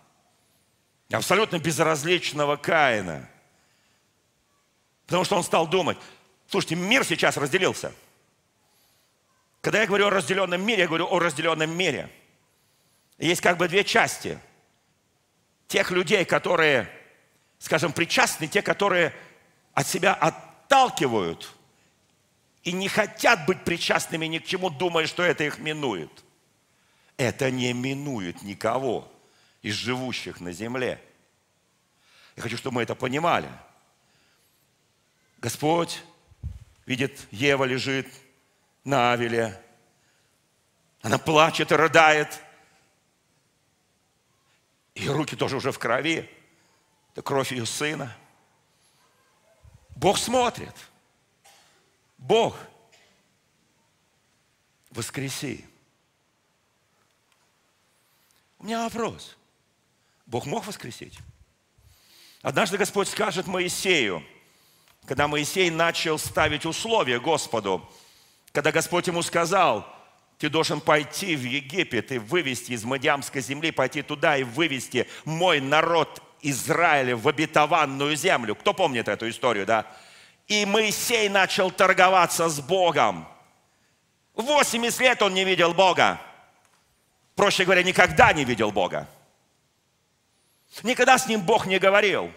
абсолютно 1.14 1.58
безразличного 1.58 2.56
Каина. 2.56 3.28
Потому 5.06 5.24
что 5.24 5.36
он 5.36 5.44
стал 5.44 5.66
думать, 5.66 5.98
слушайте, 6.48 6.76
мир 6.76 7.04
сейчас 7.04 7.36
разделился. 7.36 7.92
Когда 9.60 9.80
я 9.80 9.86
говорю 9.86 10.06
о 10.06 10.10
разделенном 10.10 10.64
мире, 10.64 10.82
я 10.82 10.86
говорю 10.88 11.06
о 11.06 11.18
разделенном 11.18 11.70
мире. 11.76 12.10
Есть 13.18 13.40
как 13.40 13.56
бы 13.56 13.68
две 13.68 13.84
части. 13.84 14.38
Тех 15.68 15.90
людей, 15.90 16.24
которые, 16.24 16.90
скажем, 17.58 17.92
причастны, 17.92 18.46
те, 18.46 18.60
которые 18.60 19.14
от 19.72 19.86
себя 19.86 20.14
отталкивают 20.14 21.50
и 22.62 22.72
не 22.72 22.88
хотят 22.88 23.46
быть 23.46 23.64
причастными 23.64 24.26
ни 24.26 24.38
к 24.38 24.44
чему, 24.44 24.70
думая, 24.70 25.06
что 25.06 25.22
это 25.22 25.44
их 25.44 25.58
минует. 25.58 26.10
Это 27.16 27.50
не 27.50 27.72
минует 27.72 28.42
никого 28.42 29.10
из 29.64 29.76
живущих 29.76 30.40
на 30.40 30.52
земле. 30.52 31.02
Я 32.36 32.42
хочу, 32.42 32.58
чтобы 32.58 32.74
мы 32.74 32.82
это 32.82 32.94
понимали. 32.94 33.48
Господь 35.38 36.02
видит, 36.84 37.26
Ева 37.30 37.64
лежит 37.64 38.06
на 38.84 39.12
Авеле. 39.12 39.58
Она 41.00 41.16
плачет 41.16 41.72
и 41.72 41.76
рыдает. 41.76 42.42
Ее 44.94 45.12
руки 45.12 45.34
тоже 45.34 45.56
уже 45.56 45.72
в 45.72 45.78
крови. 45.78 46.30
Это 47.12 47.22
кровь 47.22 47.50
ее 47.50 47.64
сына. 47.64 48.14
Бог 49.96 50.18
смотрит. 50.18 50.74
Бог, 52.18 52.54
воскреси. 54.90 55.64
У 58.58 58.64
меня 58.64 58.82
вопрос. 58.82 59.38
Бог 60.26 60.46
мог 60.46 60.66
воскресить? 60.66 61.18
Однажды 62.42 62.76
Господь 62.76 63.08
скажет 63.08 63.46
Моисею, 63.46 64.22
когда 65.06 65.28
Моисей 65.28 65.70
начал 65.70 66.18
ставить 66.18 66.66
условия 66.66 67.20
Господу, 67.20 67.86
когда 68.52 68.72
Господь 68.72 69.06
ему 69.06 69.22
сказал, 69.22 69.86
ты 70.38 70.48
должен 70.48 70.80
пойти 70.80 71.36
в 71.36 71.42
Египет 71.42 72.12
и 72.12 72.18
вывести 72.18 72.72
из 72.72 72.84
Мадиамской 72.84 73.40
земли, 73.40 73.70
пойти 73.70 74.02
туда 74.02 74.36
и 74.36 74.42
вывести 74.42 75.08
мой 75.24 75.60
народ 75.60 76.22
Израиля 76.42 77.16
в 77.16 77.26
обетованную 77.26 78.16
землю. 78.16 78.54
Кто 78.54 78.74
помнит 78.74 79.08
эту 79.08 79.28
историю, 79.28 79.64
да? 79.64 79.86
И 80.46 80.66
Моисей 80.66 81.28
начал 81.28 81.70
торговаться 81.70 82.48
с 82.48 82.60
Богом. 82.60 83.26
80 84.34 85.00
лет 85.00 85.22
он 85.22 85.32
не 85.32 85.44
видел 85.44 85.72
Бога. 85.72 86.20
Проще 87.34 87.64
говоря, 87.64 87.82
никогда 87.82 88.32
не 88.32 88.44
видел 88.44 88.70
Бога. 88.70 89.08
Никогда 90.82 91.18
с 91.18 91.26
ним 91.26 91.40
Бог 91.40 91.66
не 91.66 91.78
говорил. 91.78 92.30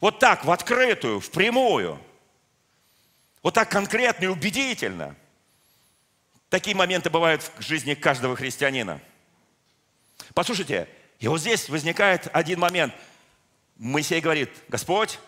Вот 0.00 0.18
так, 0.18 0.44
в 0.44 0.50
открытую, 0.50 1.20
в 1.20 1.30
прямую. 1.30 2.00
Вот 3.42 3.54
так 3.54 3.70
конкретно 3.70 4.26
и 4.26 4.28
убедительно. 4.28 5.16
Такие 6.48 6.76
моменты 6.76 7.10
бывают 7.10 7.42
в 7.58 7.62
жизни 7.62 7.94
каждого 7.94 8.36
христианина. 8.36 9.00
Послушайте, 10.34 10.88
и 11.18 11.28
вот 11.28 11.40
здесь 11.40 11.68
возникает 11.68 12.28
один 12.32 12.60
момент. 12.60 12.94
Моисей 13.76 14.20
говорит, 14.20 14.50
Господь, 14.68 15.18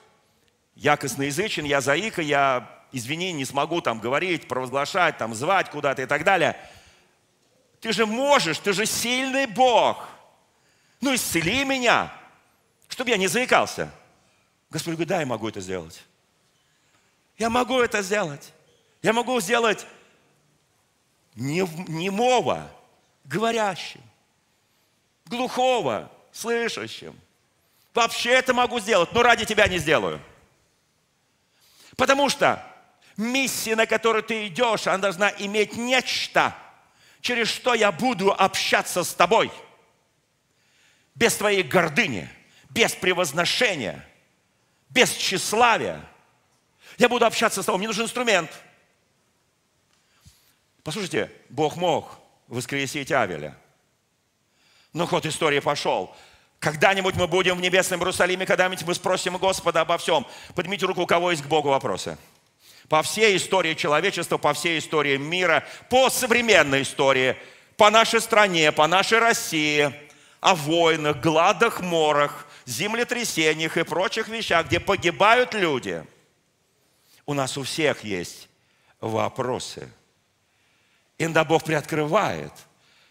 я 0.74 0.96
косноязычен, 0.96 1.64
я 1.64 1.80
заика, 1.80 2.22
я, 2.22 2.86
извини, 2.92 3.32
не 3.32 3.44
смогу 3.44 3.80
там 3.80 4.00
говорить, 4.00 4.48
провозглашать, 4.48 5.18
там 5.18 5.34
звать 5.34 5.70
куда-то 5.70 6.02
и 6.02 6.06
так 6.06 6.24
далее. 6.24 6.56
Ты 7.80 7.92
же 7.92 8.06
можешь, 8.06 8.58
ты 8.58 8.72
же 8.72 8.86
сильный 8.86 9.46
Бог. 9.46 10.08
Ну, 11.02 11.12
исцели 11.16 11.64
меня, 11.64 12.12
чтобы 12.88 13.10
я 13.10 13.16
не 13.16 13.26
заикался. 13.26 13.92
Господь 14.70 14.94
говорит, 14.94 15.08
да, 15.08 15.18
я 15.18 15.26
могу 15.26 15.48
это 15.48 15.60
сделать. 15.60 16.00
Я 17.36 17.50
могу 17.50 17.80
это 17.80 18.02
сделать. 18.02 18.52
Я 19.02 19.12
могу 19.12 19.38
сделать 19.40 19.84
немого, 21.34 22.70
говорящим, 23.24 24.00
глухого, 25.26 26.08
слышащим. 26.30 27.18
Вообще 27.94 28.30
это 28.30 28.54
могу 28.54 28.78
сделать, 28.78 29.12
но 29.12 29.22
ради 29.22 29.44
тебя 29.44 29.66
не 29.66 29.78
сделаю. 29.78 30.20
Потому 31.96 32.28
что 32.28 32.64
миссия, 33.16 33.74
на 33.74 33.86
которую 33.86 34.22
ты 34.22 34.46
идешь, 34.46 34.86
она 34.86 34.98
должна 34.98 35.30
иметь 35.30 35.76
нечто, 35.76 36.56
через 37.20 37.48
что 37.48 37.74
я 37.74 37.90
буду 37.90 38.32
общаться 38.32 39.02
с 39.02 39.12
тобой– 39.14 39.50
без 41.14 41.34
твоей 41.36 41.62
гордыни, 41.62 42.28
без 42.70 42.94
превозношения, 42.94 44.06
без 44.88 45.12
тщеславия. 45.12 46.00
Я 46.98 47.08
буду 47.08 47.26
общаться 47.26 47.62
с 47.62 47.66
тобой, 47.66 47.78
мне 47.78 47.88
нужен 47.88 48.04
инструмент. 48.04 48.50
Послушайте, 50.82 51.30
Бог 51.48 51.76
мог 51.76 52.18
воскресить 52.48 53.12
Авеля. 53.12 53.56
Но 54.92 55.06
ход 55.06 55.24
истории 55.26 55.60
пошел. 55.60 56.14
Когда-нибудь 56.58 57.14
мы 57.14 57.26
будем 57.26 57.56
в 57.56 57.60
небесном 57.60 58.00
Иерусалиме, 58.00 58.46
когда-нибудь 58.46 58.84
мы 58.84 58.94
спросим 58.94 59.36
Господа 59.38 59.80
обо 59.80 59.98
всем. 59.98 60.26
Поднимите 60.54 60.86
руку, 60.86 61.02
у 61.02 61.06
кого 61.06 61.30
есть 61.30 61.42
к 61.42 61.46
Богу 61.46 61.70
вопросы. 61.70 62.18
По 62.88 63.02
всей 63.02 63.36
истории 63.36 63.74
человечества, 63.74 64.36
по 64.36 64.52
всей 64.52 64.78
истории 64.78 65.16
мира, 65.16 65.64
по 65.88 66.10
современной 66.10 66.82
истории, 66.82 67.36
по 67.76 67.90
нашей 67.90 68.20
стране, 68.20 68.70
по 68.70 68.86
нашей 68.86 69.18
России– 69.18 69.92
о 70.42 70.56
войнах, 70.56 71.20
гладах, 71.20 71.80
морах, 71.80 72.46
землетрясениях 72.66 73.76
и 73.76 73.84
прочих 73.84 74.28
вещах, 74.28 74.66
где 74.66 74.80
погибают 74.80 75.54
люди, 75.54 76.04
у 77.24 77.32
нас 77.32 77.56
у 77.56 77.62
всех 77.62 78.02
есть 78.02 78.48
вопросы. 79.00 79.88
Иногда 81.16 81.44
Бог 81.44 81.62
приоткрывает 81.62 82.52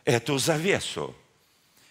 эту 0.04 0.38
завесу. 0.38 1.16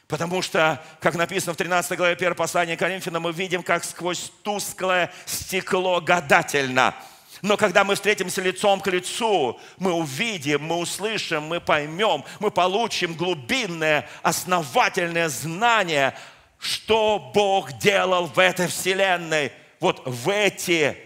Потому 0.06 0.42
что, 0.42 0.84
как 1.00 1.14
написано 1.14 1.54
в 1.54 1.56
13 1.56 1.96
главе 1.96 2.14
1 2.14 2.34
послания 2.34 2.76
Коринфянам, 2.76 3.22
мы 3.22 3.32
видим, 3.32 3.62
как 3.62 3.84
сквозь 3.84 4.30
тусклое 4.42 5.10
стекло 5.24 6.00
гадательно– 6.00 6.94
но 7.42 7.56
когда 7.56 7.84
мы 7.84 7.94
встретимся 7.94 8.42
лицом 8.42 8.80
к 8.80 8.88
лицу, 8.88 9.58
мы 9.78 9.92
увидим, 9.92 10.62
мы 10.62 10.76
услышим, 10.76 11.44
мы 11.44 11.60
поймем, 11.60 12.24
мы 12.38 12.50
получим 12.50 13.14
глубинное, 13.14 14.08
основательное 14.22 15.28
знание, 15.28 16.16
что 16.58 17.30
Бог 17.34 17.72
делал 17.78 18.26
в 18.26 18.38
этой 18.38 18.68
вселенной, 18.68 19.52
вот 19.80 20.02
в 20.04 20.28
эти 20.28 20.96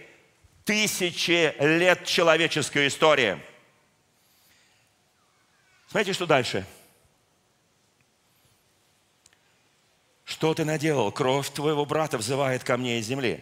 тысячи 0.65 1.55
лет 1.59 2.05
человеческой 2.05 2.87
истории. 2.87 3.39
Смотрите, 5.87 6.13
что 6.13 6.25
дальше. 6.25 6.65
Что 10.25 10.53
ты 10.53 10.65
наделал? 10.65 11.11
Кровь 11.13 11.49
твоего 11.51 11.85
брата 11.85 12.17
взывает 12.17 12.63
ко 12.63 12.75
мне 12.75 12.99
из 12.99 13.05
земли. 13.05 13.41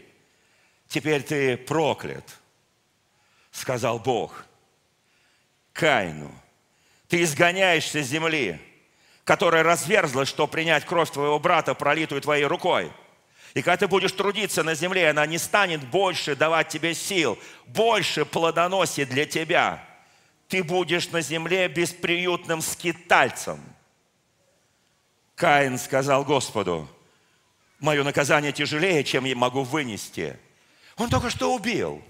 Теперь 0.89 1.23
ты 1.23 1.57
проклят– 1.57 2.23
сказал 3.53 3.99
Бог. 3.99 4.45
Каину, 5.71 6.31
ты 7.07 7.23
изгоняешься 7.23 8.03
с 8.03 8.07
земли, 8.07 8.59
которая 9.23 9.63
разверзлась, 9.63 10.27
чтобы 10.27 10.51
принять 10.51 10.85
кровь 10.85 11.11
твоего 11.11 11.39
брата, 11.39 11.73
пролитую 11.73 12.21
твоей 12.21 12.45
рукой. 12.45 12.91
И 13.53 13.61
когда 13.61 13.77
ты 13.77 13.87
будешь 13.87 14.11
трудиться 14.11 14.63
на 14.63 14.75
земле, 14.75 15.11
она 15.11 15.25
не 15.25 15.37
станет 15.37 15.87
больше 15.87 16.35
давать 16.35 16.69
тебе 16.69 16.93
сил, 16.93 17.37
больше 17.67 18.25
плодоносит 18.25 19.09
для 19.09 19.25
тебя. 19.25 19.87
Ты 20.47 20.63
будешь 20.63 21.09
на 21.09 21.21
земле 21.21 21.67
бесприютным 21.67 22.61
скитальцем. 22.61 23.59
Каин 25.35 25.77
сказал 25.77 26.23
Господу, 26.25 26.87
мое 27.79 28.03
наказание 28.03 28.51
тяжелее, 28.51 29.03
чем 29.03 29.25
я 29.25 29.35
могу 29.35 29.63
вынести. 29.63 30.37
Он 30.97 31.09
только 31.09 31.29
что 31.29 31.53
убил. 31.53 32.03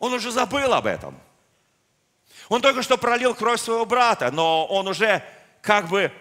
Он 0.00 0.14
уже 0.14 0.32
забыл 0.32 0.74
об 0.74 0.86
этом. 0.86 1.16
Он 2.48 2.60
только 2.60 2.82
что 2.82 2.96
пролил 2.96 3.34
кровь 3.34 3.60
своего 3.60 3.84
брата, 3.84 4.32
но 4.32 4.66
он 4.66 4.88
уже 4.88 5.22
как 5.62 5.88
бы 5.88 6.12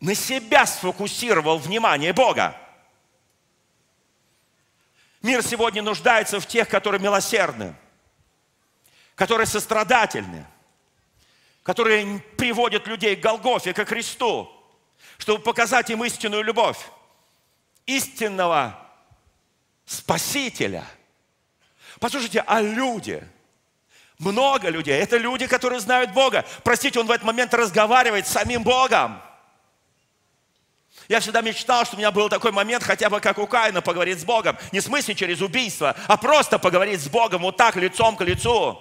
на 0.00 0.14
себя 0.14 0.64
сфокусировал 0.64 1.58
внимание 1.58 2.14
Бога. 2.14 2.56
Мир 5.20 5.42
сегодня 5.42 5.82
нуждается 5.82 6.40
в 6.40 6.46
тех, 6.46 6.68
которые 6.68 7.00
милосердны, 7.00 7.74
которые 9.16 9.46
сострадательны, 9.46 10.46
которые 11.62 12.20
приводят 12.38 12.86
людей 12.86 13.16
к 13.16 13.20
Голгофе, 13.20 13.74
к 13.74 13.84
Христу, 13.84 14.50
чтобы 15.18 15.42
показать 15.42 15.90
им 15.90 16.02
истинную 16.04 16.42
любовь, 16.42 16.78
истинного 17.86 18.78
Спасителя. 19.84 20.86
Послушайте, 22.02 22.42
а 22.48 22.60
люди– 22.60 23.22
много 24.18 24.70
людей. 24.70 25.00
Это 25.00 25.16
люди, 25.18 25.46
которые 25.46 25.78
знают 25.78 26.12
Бога. 26.12 26.44
Простите, 26.64 26.98
он 26.98 27.06
в 27.06 27.12
этот 27.12 27.24
момент 27.24 27.54
разговаривает 27.54 28.26
с 28.26 28.32
самим 28.32 28.64
Богом. 28.64 29.22
Я 31.08 31.20
всегда 31.20 31.42
мечтал, 31.42 31.84
что 31.84 31.94
у 31.94 31.98
меня 31.98 32.10
был 32.10 32.28
такой 32.28 32.50
момент, 32.50 32.82
хотя 32.82 33.08
бы 33.08 33.20
как 33.20 33.38
у 33.38 33.46
Каина, 33.46 33.82
поговорить 33.82 34.18
с 34.18 34.24
Богом. 34.24 34.58
Не 34.72 34.80
в 34.80 34.82
смысле 34.82 35.14
через 35.14 35.40
убийство, 35.40 35.94
а 36.08 36.16
просто 36.16 36.58
поговорить 36.58 37.00
с 37.00 37.06
Богом 37.06 37.42
вот 37.42 37.56
так, 37.56 37.76
лицом 37.76 38.16
к 38.16 38.22
лицу. 38.22 38.80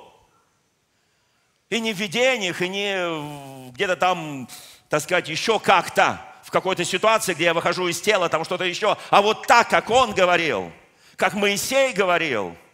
И 1.69 1.79
не 1.79 1.93
в 1.93 1.97
видениях, 1.97 2.59
и 2.59 2.69
не 2.69 3.71
где-то 3.71 3.97
там, 3.97 4.49
так 4.89 4.99
сказать, 5.03 5.29
еще 5.29 5.59
как-то, 5.59 6.19
в 6.43 6.49
какой-то 6.49 6.83
ситуации, 6.83 7.35
где 7.35 7.43
я 7.45 7.53
выхожу 7.53 7.87
из 7.87 8.01
тела, 8.01 8.29
там 8.29 8.43
что-то 8.45 8.63
еще, 8.63 8.97
а 9.11 9.21
вот 9.21 9.45
так, 9.45 9.69
как 9.69 9.91
он 9.91 10.15
говорил, 10.15 10.71
как 11.17 11.35
Моисей 11.35 11.93
говорил– 11.93 12.57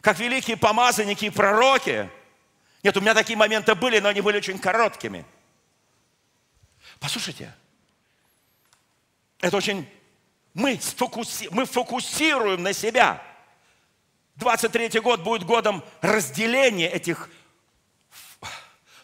как 0.00 0.18
великие 0.18 0.56
помазанники 0.56 1.26
и 1.26 1.30
пророки. 1.30 2.10
Нет, 2.82 2.96
у 2.96 3.00
меня 3.00 3.14
такие 3.14 3.36
моменты 3.36 3.74
были, 3.74 3.98
но 3.98 4.08
они 4.08 4.20
были 4.20 4.36
очень 4.36 4.58
короткими. 4.58 5.24
Послушайте, 7.00 7.54
это 9.40 9.56
очень... 9.56 9.88
Мы, 10.54 10.78
сфокуси... 10.80 11.48
мы 11.50 11.66
фокусируем 11.66 12.62
на 12.62 12.72
себя. 12.72 13.22
23 14.36 15.00
год 15.00 15.20
будет 15.20 15.44
годом 15.44 15.84
разделения 16.00 16.88
этих 16.88 17.28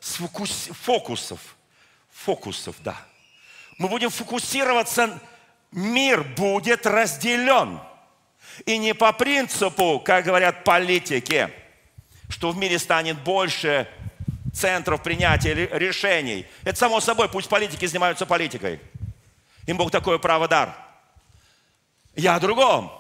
фокус... 0.01 0.69
фокусов. 0.73 1.57
Фокусов, 2.11 2.77
да. 2.81 2.97
Мы 3.79 3.89
будем 3.89 4.11
фокусироваться, 4.11 5.21
мир 5.73 6.23
будет 6.23 6.87
разделен. 6.87 7.81
И 8.67 8.79
не 8.79 8.95
по 8.95 9.13
принципу, 9.13 10.01
как 10.05 10.25
говорят 10.25 10.65
политики, 10.65 11.51
что 12.29 12.51
в 12.51 12.57
мире 12.57 12.79
станет 12.79 13.21
больше 13.21 13.89
центров 14.53 15.03
принятия 15.03 15.55
решений. 15.55 16.47
Это 16.63 16.79
само 16.79 17.01
собой, 17.01 17.29
пусть 17.29 17.49
политики 17.49 17.87
занимаются 17.87 18.27
политикой. 18.27 18.81
Им 19.67 19.77
Бог 19.77 19.91
такое 19.91 20.19
право 20.19 20.49
дар. 20.49 20.75
Я 22.15 22.37
о 22.37 22.41
другом. 22.41 22.93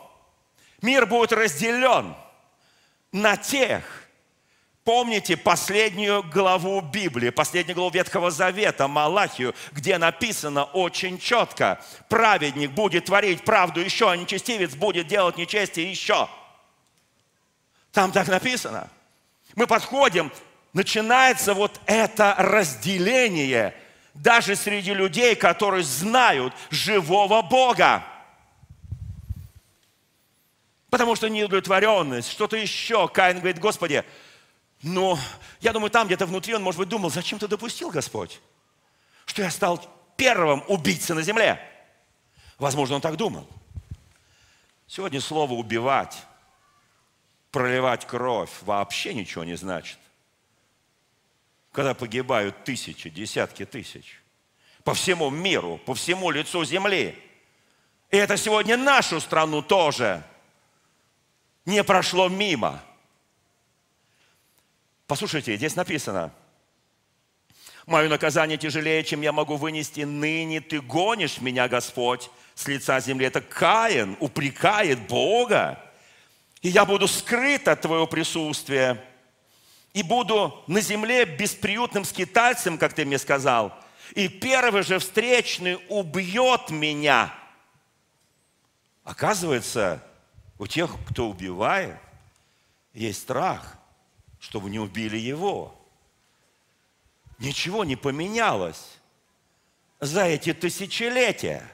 Мир 0.82 1.06
будет 1.06 1.32
разделен 1.32 2.14
на 3.12 3.36
тех, 3.36 4.03
Помните 4.84 5.38
последнюю 5.38 6.22
главу 6.22 6.82
Библии, 6.82 7.30
последнюю 7.30 7.74
главу 7.74 7.90
Ветхого 7.90 8.30
Завета, 8.30 8.86
Малахию, 8.86 9.54
где 9.72 9.96
написано 9.96 10.64
очень 10.64 11.18
четко, 11.18 11.82
праведник 12.10 12.70
будет 12.72 13.06
творить 13.06 13.42
правду 13.44 13.80
еще, 13.80 14.10
а 14.10 14.16
нечестивец 14.16 14.74
будет 14.74 15.06
делать 15.06 15.38
нечестие 15.38 15.90
еще. 15.90 16.28
Там 17.92 18.12
так 18.12 18.28
написано. 18.28 18.90
Мы 19.54 19.66
подходим, 19.66 20.30
начинается 20.74 21.54
вот 21.54 21.80
это 21.86 22.34
разделение 22.36 23.74
даже 24.12 24.54
среди 24.54 24.92
людей, 24.92 25.34
которые 25.34 25.82
знают 25.82 26.52
живого 26.70 27.40
Бога. 27.40 28.04
Потому 30.90 31.16
что 31.16 31.28
неудовлетворенность, 31.28 32.30
что-то 32.30 32.56
еще. 32.56 33.08
Каин 33.08 33.38
говорит, 33.38 33.58
Господи, 33.58 34.04
но 34.84 35.18
я 35.60 35.72
думаю, 35.72 35.90
там 35.90 36.06
где-то 36.06 36.26
внутри 36.26 36.54
он, 36.54 36.62
может 36.62 36.78
быть, 36.78 36.90
думал, 36.90 37.10
зачем 37.10 37.38
ты 37.38 37.48
допустил, 37.48 37.90
Господь, 37.90 38.40
что 39.24 39.40
я 39.40 39.50
стал 39.50 39.82
первым 40.16 40.62
убийцей 40.68 41.14
на 41.14 41.22
земле. 41.22 41.58
Возможно, 42.58 42.96
он 42.96 43.00
так 43.00 43.16
думал. 43.16 43.48
Сегодня 44.86 45.22
слово 45.22 45.54
«убивать», 45.54 46.22
проливать 47.50 48.06
кровь 48.06 48.50
вообще 48.60 49.14
ничего 49.14 49.44
не 49.44 49.56
значит. 49.56 49.98
Когда 51.72 51.94
погибают 51.94 52.64
тысячи, 52.64 53.08
десятки 53.08 53.64
тысяч. 53.64 54.20
По 54.84 54.92
всему 54.92 55.30
миру, 55.30 55.78
по 55.86 55.94
всему 55.94 56.30
лицу 56.30 56.62
земли. 56.64 57.18
И 58.10 58.18
это 58.18 58.36
сегодня 58.36 58.76
нашу 58.76 59.18
страну 59.20 59.62
тоже 59.62 60.22
не 61.64 61.82
прошло 61.82 62.28
мимо– 62.28 62.82
Послушайте, 65.06 65.56
здесь 65.56 65.76
написано, 65.76 66.32
«Мое 67.86 68.08
наказание 68.08 68.56
тяжелее, 68.56 69.04
чем 69.04 69.20
я 69.20 69.32
могу 69.32 69.56
вынести. 69.56 70.00
Ныне 70.00 70.62
ты 70.62 70.80
гонишь 70.80 71.42
меня, 71.42 71.68
Господь, 71.68 72.30
с 72.54 72.66
лица 72.66 72.98
земли». 73.00 73.26
Это 73.26 73.42
Каин 73.42 74.16
упрекает 74.20 75.06
Бога. 75.06 75.78
«И 76.62 76.70
я 76.70 76.86
буду 76.86 77.06
скрыт 77.06 77.68
от 77.68 77.82
твоего 77.82 78.06
присутствия, 78.06 79.04
и 79.92 80.02
буду 80.02 80.64
на 80.66 80.80
земле 80.80 81.26
бесприютным 81.26 82.06
скитальцем, 82.06 82.78
как 82.78 82.94
ты 82.94 83.04
мне 83.04 83.18
сказал, 83.18 83.78
и 84.14 84.28
первый 84.28 84.82
же 84.82 84.98
встречный 84.98 85.78
убьет 85.90 86.70
меня». 86.70 87.34
Оказывается, 89.04 90.02
у 90.58 90.66
тех, 90.66 90.96
кто 91.10 91.28
убивает, 91.28 91.98
есть 92.94 93.20
страх– 93.20 93.76
чтобы 94.44 94.68
не 94.68 94.78
убили 94.78 95.16
его. 95.16 95.74
Ничего 97.38 97.82
не 97.82 97.96
поменялось 97.96 98.98
за 100.00 100.26
эти 100.26 100.52
тысячелетия. 100.52 101.66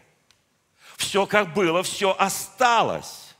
Все 0.97 1.27
как 1.27 1.53
было, 1.53 1.83
все 1.83 2.15
осталось. 2.17 3.35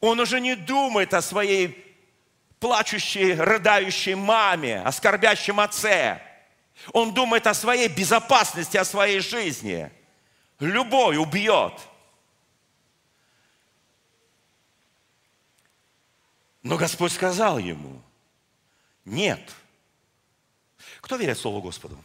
Он 0.00 0.18
уже 0.20 0.40
не 0.40 0.56
думает 0.56 1.12
о 1.12 1.20
своей 1.20 1.84
плачущей, 2.60 3.34
рыдающей 3.34 4.14
маме, 4.14 4.80
о 4.80 4.90
скорбящем 4.90 5.60
отце. 5.60 6.22
Он 6.94 7.12
думает 7.12 7.46
о 7.46 7.52
своей 7.52 7.88
безопасности, 7.88 8.78
о 8.78 8.86
своей 8.86 9.20
жизни. 9.20 9.90
Любой 10.60 11.18
убьет– 11.18 11.74
Но 16.68 16.76
Господь 16.76 17.12
сказал 17.12 17.56
ему, 17.56 18.02
нет. 19.06 19.40
Кто 21.00 21.16
верит 21.16 21.38
Слову 21.38 21.62
Господу? 21.62 21.96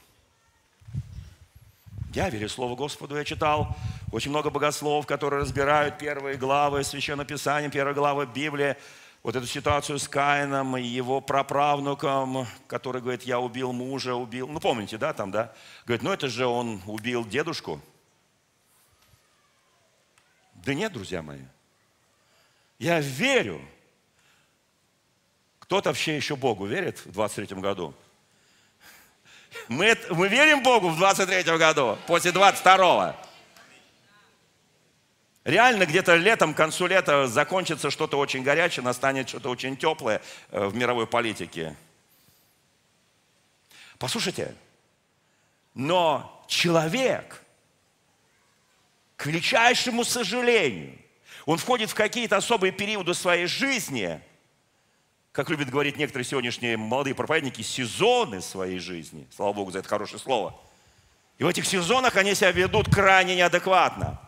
Я 2.14 2.30
верю 2.30 2.48
Слову 2.48 2.78
Господу. 2.78 3.18
Я 3.18 3.26
читал 3.26 3.76
очень 4.14 4.30
много 4.30 4.50
богословов, 4.50 5.06
которые 5.06 5.42
разбирают 5.42 5.98
первые 5.98 6.38
главы 6.38 6.86
Священного 6.86 7.28
Писания, 7.28 7.70
первые 7.70 7.94
главы 7.94 8.26
Библии. 8.26 8.78
Вот 9.22 9.36
эту 9.36 9.48
ситуацию 9.48 10.00
с 10.00 10.08
Каином 10.08 10.78
и 10.78 10.82
его 10.82 11.20
праправнуком, 11.20 12.48
который 12.68 13.02
говорит, 13.02 13.24
я 13.24 13.42
убил 13.42 13.74
мужа, 13.74 14.16
убил... 14.16 14.48
Ну, 14.48 14.62
помните, 14.62 14.98
да, 14.98 15.12
там, 15.12 15.30
да? 15.30 15.54
Говорит, 15.86 16.04
ну 16.04 16.14
это 16.14 16.30
же 16.30 16.46
он 16.46 16.82
убил 16.88 17.26
дедушку. 17.26 17.82
Да 20.54 20.74
нет, 20.74 20.94
друзья 20.94 21.22
мои. 21.22 21.42
Я 22.80 23.02
верю, 23.02 23.62
кто-то 25.74 25.90
вообще 25.90 26.16
еще 26.16 26.36
Богу 26.36 26.68
верит 26.68 27.04
в 27.04 27.12
23 27.14 27.60
году? 27.60 27.96
Мы, 29.68 29.98
мы 30.12 30.28
верим 30.28 30.62
Богу 30.62 30.90
в 30.90 30.98
23 30.98 31.58
году, 31.58 31.98
после 32.06 32.30
22-го. 32.30 33.16
Реально 35.46 35.88
где-то 35.88 36.16
летом, 36.16 36.54
к 36.54 36.58
концу 36.58 36.86
лета 36.86 37.26
закончится 37.26 37.90
что-то 37.90 38.20
очень 38.20 38.44
горячее, 38.44 38.84
настанет 38.84 39.28
что-то 39.28 39.50
очень 39.50 39.76
теплое 39.76 40.22
э, 40.52 40.64
в 40.64 40.76
мировой 40.76 41.08
политике. 41.08 41.76
Послушайте, 43.98 44.54
но 45.74 46.46
человек, 46.48 47.42
к 49.16 49.26
величайшему 49.26 50.04
сожалению, 50.04 51.00
он 51.48 51.58
входит 51.58 51.90
в 51.90 51.96
какие-то 51.96 52.38
особые 52.38 52.72
периоды 52.72 53.16
своей 53.16 53.48
жизни, 53.48 54.22
как 55.34 55.50
любят 55.50 55.72
говорить 55.72 55.98
некоторые 55.98 56.26
сегодняшние 56.26 56.78
молодые 56.78 57.16
проповедники, 57.16 57.64
сезоны 57.64 58.40
своей 58.40 58.78
жизни. 58.78 59.28
Слава 59.36 59.52
Богу 59.52 59.72
за 59.72 59.80
это 59.80 59.90
хорошее 59.90 60.20
слово. 60.20 60.58
И 61.40 61.44
в 61.44 61.48
этих 61.48 61.66
сезонах 61.66 62.16
они 62.16 62.36
себя 62.36 62.52
ведут 62.52 62.88
крайне 62.94 63.36
неадекватно. 63.36 64.22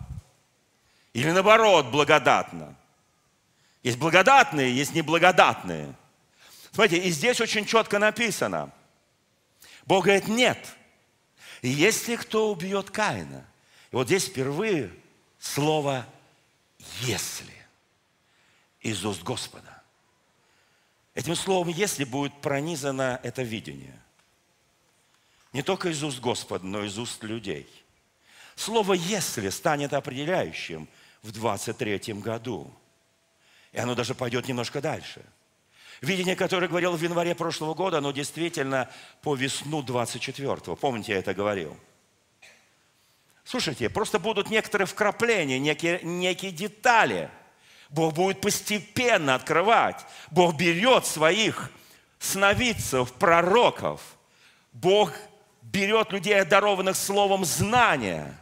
Или 1.14 1.30
наоборот, 1.30 1.92
благодатно. 1.92 2.76
Есть 3.84 4.00
благодатные, 4.00 4.76
есть 4.76 4.96
неблагодатные. 4.96 5.94
Смотрите, 6.72 7.08
и 7.08 7.12
здесь 7.12 7.40
очень 7.40 7.68
четко 7.68 8.00
написано. 8.00 8.72
Бог 9.86 10.06
говорит, 10.06 10.28
нет. 10.28 10.58
Если 11.62 12.16
кто 12.16 12.52
убьет 12.52 12.90
Каина, 12.90 13.46
и 13.92 13.96
вот 13.96 14.08
здесь 14.08 14.26
впервые 14.26 14.92
слово 15.40 16.08
«если» 17.02 17.54
из 18.82 19.06
уст 19.06 19.22
Господа. 19.22 19.75
Этим 21.16 21.36
словом 21.36 21.70
«если» 21.70 22.04
будет 22.04 22.40
пронизано 22.42 23.20
это 23.24 23.42
видение. 23.42 23.98
Не 25.54 25.64
только 25.64 25.90
из 25.90 26.04
уст 26.04 26.20
Господа, 26.20 26.66
но 26.66 26.84
из 26.84 27.00
уст 27.00 27.24
людей. 27.24 27.68
Слово 28.56 28.94
«если» 28.94 29.50
станет 29.50 29.94
определяющим 29.94 30.90
в 31.24 31.32
23 31.32 32.14
году. 32.16 32.72
И 33.72 33.80
оно 33.80 33.96
даже 33.96 34.14
пойдет 34.14 34.48
немножко 34.50 34.82
дальше. 34.82 35.26
Видение, 36.02 36.36
которое 36.36 36.68
говорил 36.68 36.92
в 36.98 37.02
январе 37.02 37.34
прошлого 37.34 37.74
года, 37.74 38.00
оно 38.00 38.12
действительно 38.12 38.90
по 39.22 39.36
весну 39.36 39.82
24-го. 39.82 40.76
Помните, 40.76 41.14
я 41.14 41.20
это 41.20 41.34
говорил? 41.34 41.78
Слушайте, 43.46 43.90
просто 43.90 44.20
будут 44.20 44.50
некоторые 44.50 44.88
вкрапления, 44.88 45.60
некие, 45.60 46.02
некие 46.04 46.52
детали. 46.52 47.30
Бог 47.96 48.14
будет 48.14 48.42
постепенно 48.42 49.36
открывать. 49.36 50.06
Бог 50.30 50.56
берет 50.56 51.06
своих 51.06 51.72
сновидцев, 52.20 53.12
пророков. 53.14 54.02
Бог 54.74 55.12
берет 55.62 56.12
людей, 56.12 56.40
одарованных 56.40 56.96
словом 56.96 57.46
знания. 57.46 58.38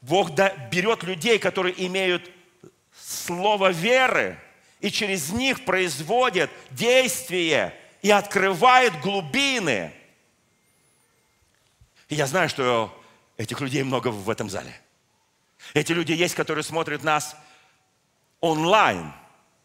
Бог 0.00 0.30
берет 0.70 1.02
людей, 1.04 1.38
которые 1.38 1.86
имеют 1.86 2.30
слово 3.00 3.70
веры, 3.70 4.38
и 4.80 4.90
через 4.90 5.30
них 5.30 5.64
производит 5.64 6.50
действие 6.70 7.74
и 8.02 8.10
открывает 8.10 9.00
глубины. 9.00 9.92
И 12.08 12.14
я 12.14 12.26
знаю, 12.26 12.48
что 12.48 12.94
Этих 13.38 13.60
людей 13.60 13.84
много 13.84 14.08
в 14.08 14.28
этом 14.28 14.50
зале. 14.50 14.78
Эти 15.72 15.92
люди 15.92 16.12
есть, 16.12 16.34
которые 16.34 16.64
смотрят 16.64 17.04
нас 17.04 17.36
онлайн, 18.40 19.12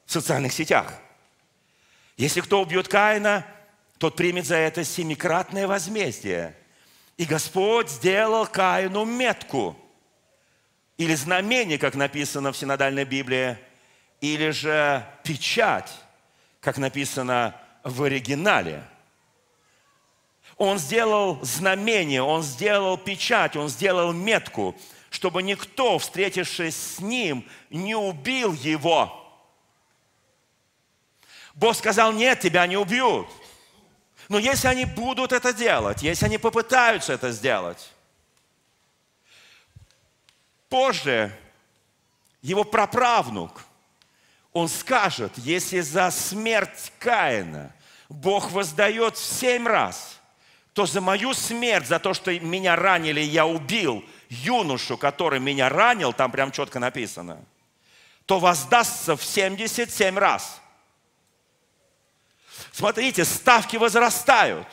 в 0.05 0.11
социальных 0.11 0.53
сетях. 0.53 0.93
Если 2.17 2.41
кто 2.41 2.61
убьет 2.61 2.87
Каина, 2.87 3.45
тот 3.97 4.15
примет 4.15 4.45
за 4.45 4.55
это 4.55 4.83
семикратное 4.83 5.67
возмездие. 5.67 6.55
И 7.17 7.25
Господь 7.25 7.89
сделал 7.89 8.45
Каину 8.45 9.05
метку. 9.05 9.77
Или 10.97 11.15
знамение, 11.15 11.77
как 11.77 11.95
написано 11.95 12.51
в 12.51 12.57
синодальной 12.57 13.05
Библии, 13.05 13.57
или 14.21 14.51
же 14.51 15.05
печать, 15.23 15.91
как 16.59 16.77
написано 16.77 17.55
в 17.83 18.03
оригинале– 18.03 18.83
он 20.57 20.77
сделал 20.77 21.39
знамение, 21.41 22.21
он 22.21 22.43
сделал 22.43 22.97
печать, 22.97 23.55
он 23.55 23.69
сделал 23.69 24.13
метку, 24.13 24.75
чтобы 25.13 25.43
никто, 25.43 25.99
встретившись 25.99 26.75
с 26.75 26.99
ним, 26.99 27.47
не 27.69 27.93
убил 27.93 28.51
его. 28.53 29.31
Бог 31.53 31.75
сказал, 31.75 32.11
нет, 32.13 32.39
тебя 32.39 32.65
не 32.65 32.77
убьют. 32.77 33.27
Но 34.27 34.39
если 34.39 34.69
они 34.69 34.85
будут 34.85 35.31
это 35.31 35.53
делать, 35.53 36.01
если 36.01 36.25
они 36.25 36.39
попытаются 36.39 37.13
это 37.13 37.31
сделать, 37.31 37.91
позже 40.67 41.31
его 42.41 42.63
праправнук, 42.63 43.65
он 44.51 44.67
скажет, 44.67 45.31
если 45.37 45.81
за 45.81 46.09
смерть 46.09 46.91
Каина 46.97 47.71
Бог 48.09 48.49
воздает 48.49 49.17
в 49.17 49.23
семь 49.23 49.67
раз– 49.67 50.19
то 50.73 50.87
за 50.87 51.01
мою 51.01 51.33
смерть, 51.33 51.87
за 51.87 51.99
то, 51.99 52.13
что 52.13 52.37
меня 52.39 52.75
ранили, 52.75 53.19
я 53.19 53.45
убил 53.45 54.03
юношу, 54.33 54.97
который 54.97 55.39
меня 55.39 55.69
ранил, 55.69 56.13
там 56.13 56.31
прям 56.31 56.51
четко 56.51 56.79
написано, 56.79 57.43
то 58.25 58.39
воздастся 58.39 59.15
в 59.15 59.23
77 59.23 60.17
раз. 60.17 60.61
Смотрите, 62.71 63.25
ставки 63.25 63.77
возрастают. 63.77 64.67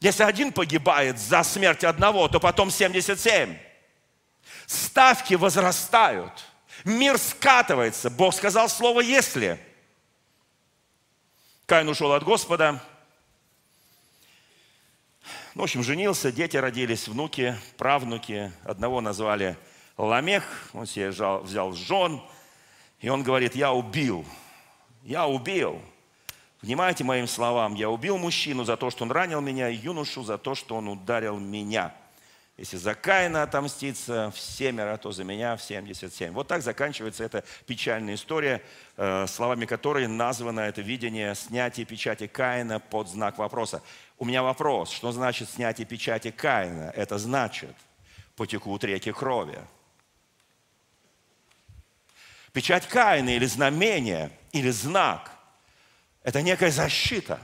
Если 0.00 0.22
один 0.22 0.52
погибает 0.52 1.18
за 1.18 1.42
смерть 1.42 1.84
одного, 1.84 2.28
то 2.28 2.38
потом 2.38 2.70
77. 2.70 3.58
Ставки 4.66 5.34
возрастают. 5.34 6.44
Мир 6.84 7.18
скатывается. 7.18 8.08
Бог 8.08 8.34
сказал 8.34 8.68
слово 8.68 9.00
«если». 9.00 9.60
Каин 11.66 11.88
ушел 11.88 12.12
от 12.12 12.22
Господа, 12.22 12.82
ну, 15.58 15.62
в 15.62 15.64
общем, 15.64 15.82
женился, 15.82 16.30
дети 16.30 16.56
родились, 16.56 17.08
внуки, 17.08 17.56
правнуки. 17.78 18.52
Одного 18.62 19.00
назвали 19.00 19.56
Ламех, 19.96 20.44
он 20.72 20.86
себе 20.86 21.10
взял, 21.10 21.72
жен, 21.72 22.22
и 23.00 23.08
он 23.08 23.24
говорит, 23.24 23.56
я 23.56 23.72
убил, 23.72 24.24
я 25.02 25.26
убил. 25.26 25.82
Внимайте 26.62 27.02
моим 27.02 27.26
словам, 27.26 27.74
я 27.74 27.90
убил 27.90 28.18
мужчину 28.18 28.62
за 28.62 28.76
то, 28.76 28.90
что 28.90 29.02
он 29.02 29.10
ранил 29.10 29.40
меня, 29.40 29.68
и 29.68 29.74
юношу 29.74 30.22
за 30.22 30.38
то, 30.38 30.54
что 30.54 30.76
он 30.76 30.86
ударил 30.86 31.40
меня. 31.40 31.92
Если 32.58 32.76
за 32.76 32.96
Каина 32.96 33.44
отомститься 33.44 34.32
в 34.34 34.40
семеро, 34.40 34.96
то 34.96 35.12
за 35.12 35.22
меня 35.22 35.56
в 35.56 35.62
77. 35.62 36.32
Вот 36.32 36.48
так 36.48 36.62
заканчивается 36.62 37.22
эта 37.22 37.44
печальная 37.66 38.14
история, 38.14 38.62
э, 38.96 39.26
словами 39.28 39.64
которой 39.64 40.08
названо 40.08 40.60
это 40.60 40.82
видение 40.82 41.36
снятия 41.36 41.84
печати 41.84 42.26
Каина 42.26 42.80
под 42.80 43.08
знак 43.08 43.38
вопроса. 43.38 43.80
У 44.18 44.24
меня 44.24 44.42
вопрос, 44.42 44.90
что 44.90 45.12
значит 45.12 45.48
снятие 45.48 45.86
печати 45.86 46.30
Каина? 46.30 46.90
Это 46.94 47.18
значит, 47.18 47.74
потекут 48.36 48.84
реки 48.84 49.12
крови. 49.12 49.60
Печать 52.52 52.86
Каина 52.88 53.30
или 53.30 53.46
знамение, 53.46 54.30
или 54.52 54.70
знак– 54.70 55.32
это 56.22 56.42
некая 56.42 56.70
защита. 56.70 57.40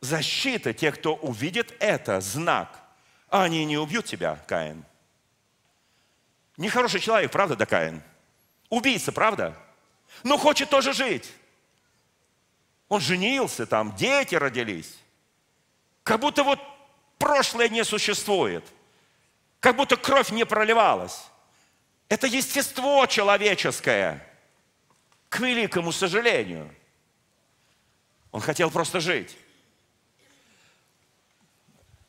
Защита 0.00 0.72
тех, 0.72 0.94
кто 0.96 1.14
увидит 1.14 1.74
это, 1.78 2.20
знак– 2.20 2.78
а 3.32 3.44
они 3.44 3.64
не 3.64 3.78
убьют 3.78 4.04
тебя, 4.04 4.36
Каин. 4.46 4.84
Нехороший 6.58 7.00
человек, 7.00 7.32
правда, 7.32 7.56
да, 7.56 7.64
Каин? 7.64 8.02
Убийца, 8.68 9.10
правда? 9.10 9.56
Но 10.22 10.36
хочет 10.36 10.68
тоже 10.68 10.92
жить. 10.92 11.32
Он 12.92 13.00
женился, 13.00 13.64
там 13.64 13.96
дети 13.96 14.34
родились. 14.34 14.98
Как 16.02 16.20
будто 16.20 16.44
вот 16.44 16.60
прошлое 17.16 17.70
не 17.70 17.86
существует. 17.86 18.66
Как 19.60 19.76
будто 19.76 19.96
кровь 19.96 20.30
не 20.30 20.44
проливалась. 20.44 21.24
Это 22.10 22.26
естество 22.26 23.06
человеческое. 23.06 24.22
К 25.30 25.40
великому 25.40 25.90
сожалению. 25.90 26.70
Он 28.30 28.42
хотел 28.42 28.70
просто 28.70 29.00
жить. 29.00 29.38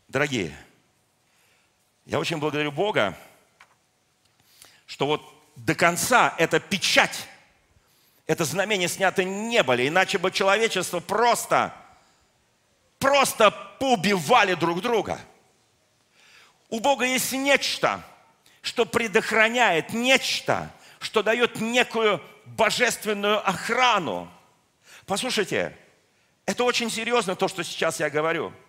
Дорогие, 0.09 0.53
я 2.05 2.19
очень 2.19 2.39
благодарю 2.39 2.73
Бога, 2.73 3.17
что 4.85 5.05
вот 5.05 5.21
до 5.55 5.75
конца 5.75 6.35
эта 6.37 6.59
печать, 6.59 7.29
это 8.25 8.45
знамение 8.45 8.87
снято 8.87 9.23
не 9.23 9.63
были, 9.63 9.87
иначе 9.87 10.17
бы 10.17 10.31
человечество 10.31 10.99
просто, 10.99 11.73
просто 12.99 13.51
поубивали 13.79 14.53
друг 14.53 14.81
друга. 14.81 15.19
У 16.69 16.79
Бога 16.79 17.05
есть 17.05 17.31
нечто, 17.33 18.03
что 18.61 18.85
предохраняет, 18.85 19.93
нечто, 19.93 20.71
что 20.99 21.21
дает 21.21 21.59
некую 21.59 22.21
божественную 22.45 23.47
охрану. 23.47 24.31
Послушайте, 25.05 25.77
это 26.45 26.63
очень 26.63 26.89
серьезно 26.89 27.35
то, 27.35 27.47
что 27.47 27.63
сейчас 27.63 27.99
я 27.99 28.09
говорю– 28.09 28.53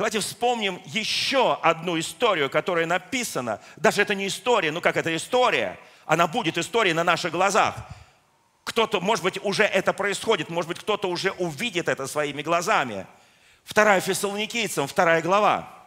Давайте 0.00 0.20
вспомним 0.20 0.80
еще 0.86 1.58
одну 1.60 1.98
историю, 1.98 2.48
которая 2.48 2.86
написана. 2.86 3.60
Даже 3.76 4.00
это 4.00 4.14
не 4.14 4.28
история, 4.28 4.70
ну 4.72 4.80
как 4.80 4.96
это 4.96 5.14
история? 5.14 5.78
Она 6.06 6.26
будет 6.26 6.56
историей 6.56 6.94
на 6.94 7.04
наших 7.04 7.32
глазах. 7.32 7.74
Кто-то, 8.64 9.00
может 9.00 9.24
быть, 9.24 9.42
уже 9.42 9.64
это 9.64 9.92
происходит, 9.92 10.50
может 10.50 10.68
быть, 10.68 10.78
кто-то 10.78 11.08
уже 11.08 11.32
увидит 11.32 11.88
это 11.88 12.06
своими 12.06 12.42
глазами. 12.42 13.06
Вторая 13.64 14.00
Фессалоникийцам, 14.00 14.86
вторая 14.86 15.22
глава. 15.22 15.80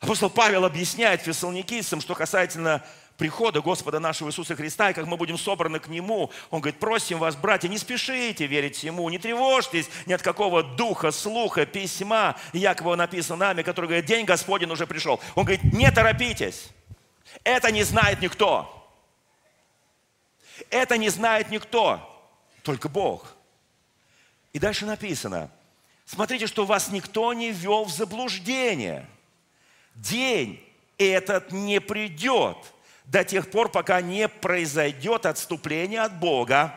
Апостол 0.00 0.30
Павел 0.30 0.64
объясняет 0.64 1.22
фессалоникийцам, 1.22 2.00
что 2.00 2.14
касательно 2.14 2.84
прихода 3.16 3.60
Господа 3.62 3.98
нашего 3.98 4.28
Иисуса 4.28 4.54
Христа, 4.54 4.90
и 4.90 4.92
как 4.94 5.06
мы 5.06 5.16
будем 5.16 5.38
собраны 5.38 5.80
к 5.80 5.88
Нему. 5.88 6.30
Он 6.50 6.60
говорит, 6.60 6.78
просим 6.78 7.18
вас, 7.18 7.34
братья, 7.34 7.68
не 7.68 7.78
спешите 7.78 8.46
верить 8.46 8.82
Ему, 8.84 9.08
не 9.08 9.18
тревожьтесь 9.18 9.88
ни 10.04 10.12
от 10.12 10.22
какого 10.22 10.62
духа, 10.62 11.10
слуха, 11.10 11.64
письма, 11.66 12.36
Якова 12.52 12.94
написано 12.96 13.46
нами, 13.46 13.62
который 13.62 13.86
говорит, 13.86 14.04
день 14.04 14.26
Господень 14.26 14.70
уже 14.70 14.86
пришел. 14.86 15.20
Он 15.34 15.44
говорит, 15.44 15.64
не 15.72 15.90
торопитесь. 15.90 16.68
Это 17.42 17.72
не 17.72 17.82
знает 17.82 18.20
никто. 18.20 18.85
Это 20.70 20.98
не 20.98 21.08
знает 21.08 21.50
никто, 21.50 22.00
только 22.62 22.88
Бог. 22.88 23.34
И 24.52 24.58
дальше 24.58 24.86
написано, 24.86 25.50
смотрите, 26.04 26.46
что 26.46 26.64
вас 26.64 26.90
никто 26.90 27.32
не 27.32 27.52
ввел 27.52 27.84
в 27.84 27.90
заблуждение. 27.90 29.06
День 29.94 30.62
этот 30.98 31.52
не 31.52 31.80
придет– 31.80 32.56
до 33.06 33.24
тех 33.24 33.50
пор, 33.50 33.70
пока 33.70 34.00
не 34.00 34.28
произойдет 34.28 35.26
отступление 35.26 36.00
от 36.00 36.18
Бога, 36.18 36.74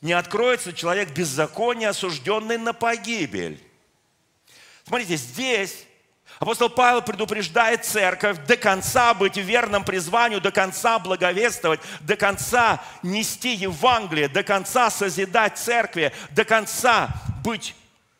не 0.00 0.12
откроется 0.12 0.72
человек 0.72 1.10
беззакония, 1.10 1.90
осужденный 1.90 2.58
на 2.58 2.72
погибель. 2.72 3.62
Смотрите, 4.84 5.16
здесь 5.16 5.84
апостол 6.42 6.68
Павел 6.68 7.02
предупреждает 7.02 7.84
церковь 7.84 8.38
до 8.46 8.56
конца 8.56 9.14
быть 9.14 9.36
верным 9.36 9.84
призванию, 9.84 10.40
до 10.40 10.50
конца 10.50 10.98
благовествовать, 10.98 11.80
до 12.00 12.16
конца 12.16 12.82
нести 13.02 13.54
Евангелие, 13.54 14.28
до 14.28 14.42
конца 14.42 14.90
созидать 14.90 15.56
церкви, 15.58 16.12
до 16.30 16.44
конца 16.44 17.10
быть 17.44 17.76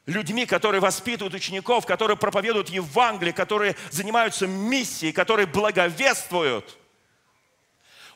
людьми, 0.07 0.47
которые 0.47 0.81
воспитывают 0.81 1.35
учеников, 1.35 1.85
которые 1.85 2.17
проповедуют 2.17 2.69
Евангелие, 2.69 3.33
которые 3.33 3.75
занимаются 3.91 4.47
миссией, 4.47 5.13
которые 5.13 5.47
благовествуют– 5.47 6.79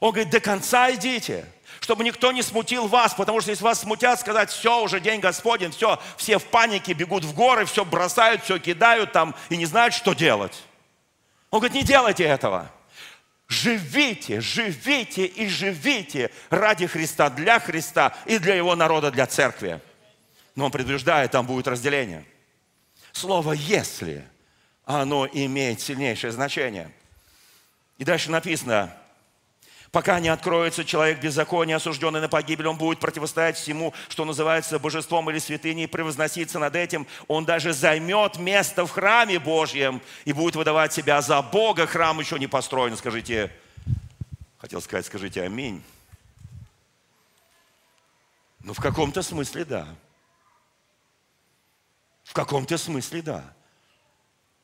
он 0.00 0.12
говорит, 0.12 0.30
до 0.30 0.40
конца 0.40 0.92
идите, 0.92 1.46
чтобы 1.86 2.02
никто 2.02 2.32
не 2.32 2.42
смутил 2.42 2.88
вас, 2.88 3.14
потому 3.14 3.40
что 3.40 3.52
если 3.52 3.62
вас 3.62 3.82
смутят, 3.82 4.18
сказать, 4.18 4.50
все, 4.50 4.82
уже 4.82 4.98
день 4.98 5.20
Господень, 5.20 5.70
все, 5.70 6.00
все 6.16 6.40
в 6.40 6.44
панике 6.46 6.94
бегут 6.94 7.24
в 7.24 7.32
горы, 7.32 7.64
все 7.64 7.84
бросают, 7.84 8.42
все 8.42 8.58
кидают 8.58 9.12
там 9.12 9.36
и 9.50 9.56
не 9.56 9.66
знают, 9.66 9.94
что 9.94 10.12
делать. 10.12 10.64
Он 11.52 11.60
говорит, 11.60 11.76
не 11.76 11.84
делайте 11.84 12.24
этого. 12.24 12.68
Живите, 13.46 14.40
живите 14.40 15.26
и 15.26 15.46
живите 15.46 16.32
ради 16.50 16.88
Христа, 16.88 17.30
для 17.30 17.60
Христа 17.60 18.16
и 18.24 18.38
для 18.38 18.56
Его 18.56 18.74
народа, 18.74 19.12
для 19.12 19.28
церкви. 19.28 19.80
Но 20.56 20.64
он 20.64 20.72
предупреждает, 20.72 21.30
там 21.30 21.46
будет 21.46 21.68
разделение. 21.68 22.24
Слово 23.12 23.52
«если» 23.52 24.24
оно 24.84 25.28
имеет 25.32 25.80
сильнейшее 25.80 26.32
значение. 26.32 26.90
И 27.98 28.04
дальше 28.04 28.32
написано, 28.32 28.92
Пока 29.92 30.18
не 30.20 30.28
откроется 30.28 30.84
человек 30.84 31.20
беззакония, 31.20 31.76
осужденный 31.76 32.20
на 32.20 32.28
погибель, 32.28 32.66
он 32.66 32.76
будет 32.76 32.98
противостоять 32.98 33.56
всему, 33.56 33.94
что 34.08 34.24
называется 34.24 34.78
божеством 34.78 35.30
или 35.30 35.38
святыней, 35.38 35.86
превозноситься 35.86 36.58
над 36.58 36.74
этим. 36.74 37.06
Он 37.28 37.44
даже 37.44 37.72
займет 37.72 38.38
место 38.38 38.84
в 38.84 38.90
храме 38.90 39.38
Божьем 39.38 40.02
и 40.24 40.32
будет 40.32 40.56
выдавать 40.56 40.92
себя 40.92 41.22
за 41.22 41.40
Бога. 41.40 41.86
Храм 41.86 42.18
еще 42.18 42.38
не 42.38 42.46
построен. 42.46 42.96
Скажите, 42.96 43.52
хотел 44.58 44.80
сказать, 44.80 45.06
скажите 45.06 45.42
аминь. 45.42 45.82
Ну, 48.60 48.72
в 48.72 48.80
каком-то 48.80 49.22
смысле 49.22 49.64
да. 49.64 49.86
В 52.24 52.32
каком-то 52.32 52.76
смысле 52.76 53.22
да. 53.22 53.44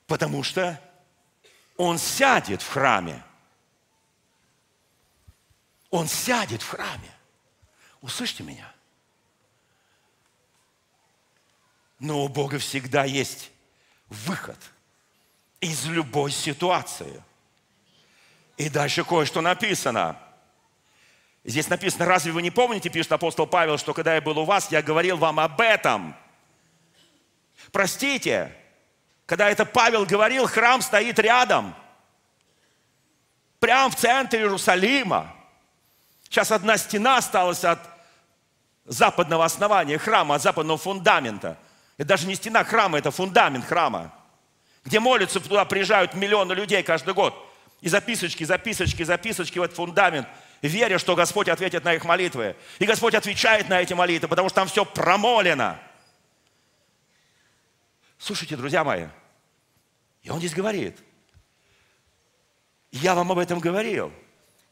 Потому 0.08 0.42
что 0.42 0.80
он 1.76 1.98
сядет 1.98 2.61
в 2.61 2.68
храме. 2.68 3.22
Он 5.92 6.09
сядет 6.09 6.62
в 6.62 6.68
храме. 6.68 7.11
Услышьте 8.00 8.42
меня. 8.42 8.72
Но 12.00 12.24
у 12.24 12.28
Бога 12.28 12.59
всегда 12.59 13.05
есть 13.05 13.50
выход 14.09 14.59
из 15.61 15.85
любой 15.85 16.33
ситуации. 16.33 17.22
И 18.57 18.70
дальше 18.70 19.05
кое-что 19.05 19.42
написано. 19.42 20.18
Здесь 21.44 21.68
написано, 21.68 22.07
разве 22.07 22.33
вы 22.33 22.40
не 22.40 22.50
помните, 22.50 22.88
пишет 22.88 23.12
апостол 23.12 23.46
Павел, 23.46 23.76
что 23.76 23.92
когда 23.92 24.14
я 24.14 24.22
был 24.22 24.38
у 24.38 24.46
вас, 24.46 24.72
я 24.72 24.81
говорил 24.81 25.18
вам 25.18 25.38
об 25.40 25.61
этом. 25.61 26.16
Простите, 27.70 28.57
когда 29.26 29.50
это 29.50 29.66
Павел 29.66 30.07
говорил, 30.07 30.46
храм 30.46 30.81
стоит 30.81 31.18
рядом. 31.18 31.74
Прямо 33.61 33.90
в 33.90 33.96
центре 33.96 34.40
Иерусалима. 34.40 35.37
Сейчас 36.33 36.51
одна 36.51 36.79
стена 36.79 37.18
осталась 37.18 37.62
от 37.62 37.79
западного 38.87 39.45
основания 39.45 39.99
храма, 39.99 40.37
от 40.37 40.40
западного 40.40 40.79
фундамента. 40.79 41.59
Это 41.99 42.09
даже 42.09 42.27
не 42.27 42.37
стена 42.37 42.64
храма, 42.64 42.97
это 42.97 43.11
фундамент 43.11 43.66
храма, 43.66 44.14
где 44.83 44.99
молятся, 44.99 45.40
туда 45.40 45.66
приезжают 45.66 46.14
миллионы 46.14 46.55
людей 46.55 46.83
каждый 46.83 47.12
год. 47.12 47.35
И 47.83 47.90
записочки, 47.90 48.45
записочки, 48.45 49.03
записочки 49.03 49.59
в 49.59 49.62
этот 49.62 49.77
фундамент, 49.77 50.27
веря, 50.62 50.99
что 50.99 51.14
Господь 51.16 51.51
ответит 51.51 51.85
на 51.85 51.92
их 51.92 52.05
молитвы. 52.07 52.57
И 52.79 52.87
Господь 52.87 53.14
отвечает 53.14 53.68
на 53.68 53.83
эти 53.83 53.92
молитвы, 53.92 54.27
потому 54.27 54.49
что 54.49 54.57
там 54.57 54.68
все 54.68 54.87
промолено. 54.87 55.79
Слушайте, 58.16 58.57
друзья 58.57 58.85
мои, 58.85 59.05
и 60.23 60.31
он 60.31 60.38
здесь 60.38 60.55
говорит, 60.55 60.97
я 62.90 63.14
вам 63.14 63.33
об 63.33 63.38
этом 63.38 63.59
говорил– 63.59 64.11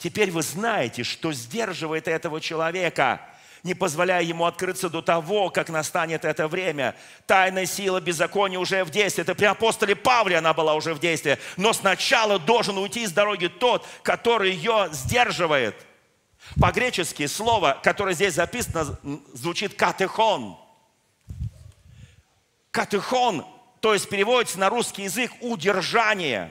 Теперь 0.00 0.30
вы 0.30 0.40
знаете, 0.40 1.04
что 1.04 1.30
сдерживает 1.30 2.08
этого 2.08 2.40
человека, 2.40 3.20
не 3.62 3.74
позволяя 3.74 4.22
ему 4.22 4.46
открыться 4.46 4.88
до 4.88 5.02
того, 5.02 5.50
как 5.50 5.68
настанет 5.68 6.24
это 6.24 6.48
время. 6.48 6.96
Тайная 7.26 7.66
сила 7.66 8.00
беззакония 8.00 8.58
уже 8.58 8.82
в 8.84 8.90
действии. 8.90 9.20
Это 9.20 9.34
при 9.34 9.44
апостоле 9.44 9.94
Павле 9.94 10.38
она 10.38 10.54
была 10.54 10.74
уже 10.74 10.94
в 10.94 11.00
действии. 11.00 11.36
Но 11.58 11.74
сначала 11.74 12.38
должен 12.38 12.78
уйти 12.78 13.06
с 13.06 13.12
дороги 13.12 13.48
тот, 13.48 13.86
который 14.02 14.52
ее 14.52 14.88
сдерживает. 14.90 15.76
По-гречески 16.58 17.26
слово, 17.26 17.78
которое 17.82 18.14
здесь 18.14 18.32
записано, 18.32 18.98
звучит 19.34 19.74
катехон. 19.74 20.56
Катехон, 22.70 23.44
то 23.80 23.92
есть 23.92 24.08
переводится 24.08 24.58
на 24.58 24.70
русский 24.70 25.02
язык 25.02 25.30
удержание. 25.42 26.50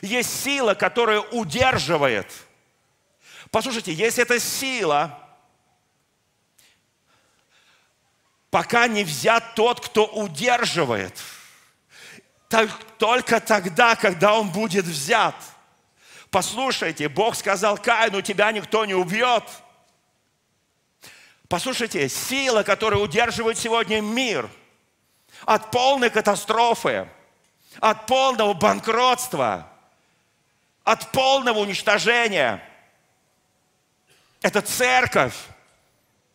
Есть 0.00 0.42
сила, 0.42 0.74
которая 0.74 1.20
удерживает– 1.20 2.26
Послушайте, 3.52 3.92
если 3.92 4.22
эта 4.22 4.40
сила, 4.40 5.18
пока 8.50 8.86
не 8.86 9.04
взят 9.04 9.54
тот, 9.54 9.84
кто 9.84 10.06
удерживает, 10.06 11.14
только 12.96 13.40
тогда, 13.40 13.94
когда 13.94 14.38
он 14.38 14.48
будет 14.48 14.86
взят. 14.86 15.34
Послушайте, 16.30 17.10
Бог 17.10 17.36
сказал 17.36 17.76
Каину, 17.76 18.22
тебя 18.22 18.50
никто 18.52 18.86
не 18.86 18.94
убьет. 18.94 19.44
Послушайте, 21.46 22.08
сила, 22.08 22.62
которая 22.62 23.00
удерживает 23.00 23.58
сегодня 23.58 24.00
мир 24.00 24.48
от 25.44 25.70
полной 25.70 26.08
катастрофы, 26.08 27.06
от 27.80 28.06
полного 28.06 28.54
банкротства, 28.54 29.68
от 30.84 31.12
полного 31.12 31.58
уничтожения– 31.58 32.66
это 34.42 34.60
церковь. 34.60 35.34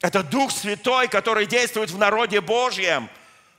Это 0.01 0.23
Дух 0.23 0.51
Святой, 0.51 1.07
который 1.07 1.45
действует 1.45 1.89
в 1.89 1.97
народе 1.97 2.41
Божьем. 2.41 3.09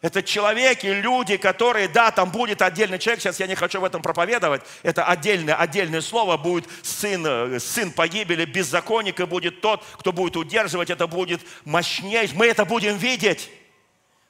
Это 0.01 0.23
человеки, 0.23 0.87
люди, 0.87 1.37
которые, 1.37 1.89
да, 1.89 2.13
там 2.13 2.31
будет 2.31 2.63
отдельный 2.63 3.01
человек, 3.01 3.21
сейчас 3.21 3.41
я 3.41 3.49
не 3.49 3.57
хочу 3.57 3.81
в 3.81 3.85
этом 3.85 4.01
проповедовать, 4.01 4.63
это 4.85 5.05
отдельное, 5.05 5.57
отдельное 5.57 6.03
слово, 6.03 6.37
будет 6.37 6.69
сын, 6.85 7.59
сын 7.59 7.91
погибели, 7.91 8.45
беззаконника 8.45 9.27
будет 9.27 9.61
тот, 9.61 9.85
кто 9.99 10.13
будет 10.13 10.37
удерживать, 10.37 10.91
это 10.91 11.09
будет 11.09 11.41
мощнее, 11.65 12.29
мы 12.35 12.47
это 12.47 12.65
будем 12.65 12.97
видеть. 12.97 13.51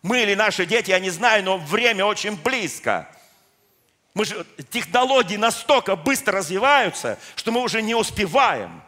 Мы 0.00 0.22
или 0.22 0.34
наши 0.34 0.64
дети, 0.64 0.90
я 0.90 1.00
не 1.00 1.10
знаю, 1.10 1.44
но 1.44 1.58
время 1.58 2.06
очень 2.06 2.36
близко. 2.36 3.06
Мы 4.14 4.24
же, 4.24 4.46
технологии 4.70 5.36
настолько 5.36 5.96
быстро 5.96 6.38
развиваются, 6.38 7.18
что 7.36 7.52
мы 7.52 7.60
уже 7.60 7.82
не 7.82 7.94
успеваем. 7.94 8.82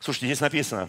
Слушайте, 0.00 0.26
здесь 0.26 0.40
написано, 0.40 0.88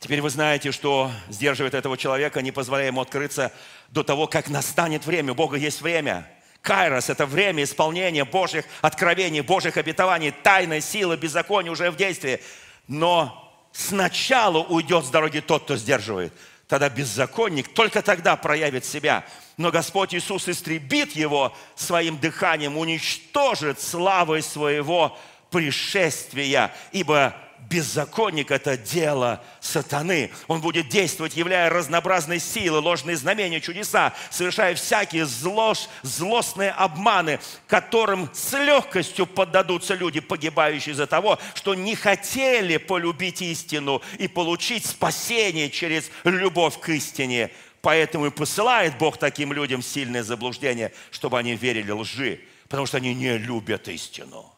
Теперь 0.00 0.20
вы 0.20 0.30
знаете, 0.30 0.70
что 0.70 1.10
сдерживает 1.28 1.74
этого 1.74 1.98
человека, 1.98 2.40
не 2.40 2.52
позволяя 2.52 2.86
ему 2.86 3.00
открыться 3.00 3.52
до 3.88 4.04
того, 4.04 4.28
как 4.28 4.48
настанет 4.48 5.04
время. 5.04 5.32
У 5.32 5.34
Бога 5.34 5.56
есть 5.56 5.82
время. 5.82 6.30
Кайрос– 6.62 7.08
это 7.10 7.26
время 7.26 7.64
исполнения 7.64 8.24
Божьих 8.24 8.64
откровений, 8.80 9.40
Божьих 9.40 9.76
обетований, 9.76 10.30
тайной 10.30 10.82
силы, 10.82 11.16
беззакония 11.16 11.72
уже 11.72 11.90
в 11.90 11.96
действии. 11.96 12.40
Но 12.86 13.52
сначала 13.72 14.58
уйдет 14.58 15.04
с 15.04 15.10
дороги 15.10 15.40
тот, 15.40 15.64
кто 15.64 15.76
сдерживает. 15.76 16.32
Тогда 16.68 16.88
беззаконник 16.88 17.74
только 17.74 18.00
тогда 18.00 18.36
проявит 18.36 18.84
себя. 18.84 19.24
Но 19.56 19.72
Господь 19.72 20.14
Иисус 20.14 20.48
истребит 20.48 21.16
его 21.16 21.56
своим 21.74 22.18
дыханием, 22.18 22.76
уничтожит 22.76 23.80
славой 23.80 24.42
своего 24.42 25.18
пришествия, 25.50 26.74
ибо 26.92 27.34
беззаконник– 27.68 28.50
это 28.52 28.76
дело 28.76 29.42
сатаны. 29.60 30.30
Он 30.46 30.60
будет 30.60 30.88
действовать, 30.88 31.36
являя 31.36 31.70
разнообразные 31.70 32.40
силы, 32.40 32.78
ложные 32.78 33.16
знамения, 33.16 33.60
чудеса, 33.60 34.14
совершая 34.30 34.74
всякие 34.74 35.26
злош, 35.26 35.88
злостные 36.02 36.70
обманы, 36.70 37.40
которым 37.66 38.30
с 38.32 38.52
легкостью 38.56 39.26
поддадутся 39.26 39.94
люди, 39.94 40.20
погибающие 40.20 40.92
из-за 40.92 41.06
того, 41.06 41.38
что 41.54 41.74
не 41.74 41.94
хотели 41.94 42.76
полюбить 42.76 43.42
истину 43.42 44.02
и 44.18 44.28
получить 44.28 44.86
спасение 44.86 45.70
через 45.70 46.10
любовь 46.24 46.78
к 46.80 46.88
истине. 46.90 47.50
Поэтому 47.80 48.26
и 48.26 48.30
посылает 48.30 48.98
Бог 48.98 49.18
таким 49.18 49.52
людям 49.52 49.82
сильное 49.82 50.22
заблуждение, 50.22 50.92
чтобы 51.10 51.38
они 51.38 51.54
верили 51.54 51.92
лжи, 51.92 52.40
потому 52.64 52.86
что 52.86 52.96
они 52.96 53.14
не 53.14 53.38
любят 53.38 53.88
истину. 53.88 54.57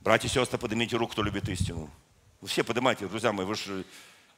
Братья 0.00 0.28
и 0.28 0.30
сестры, 0.30 0.58
поднимите 0.58 0.96
руку, 0.96 1.12
кто 1.12 1.22
любит 1.22 1.48
истину. 1.48 1.90
Вы 2.40 2.48
все 2.48 2.62
поднимайте, 2.62 3.06
друзья 3.06 3.32
мои, 3.32 3.44
вы 3.44 3.54
же... 3.54 3.84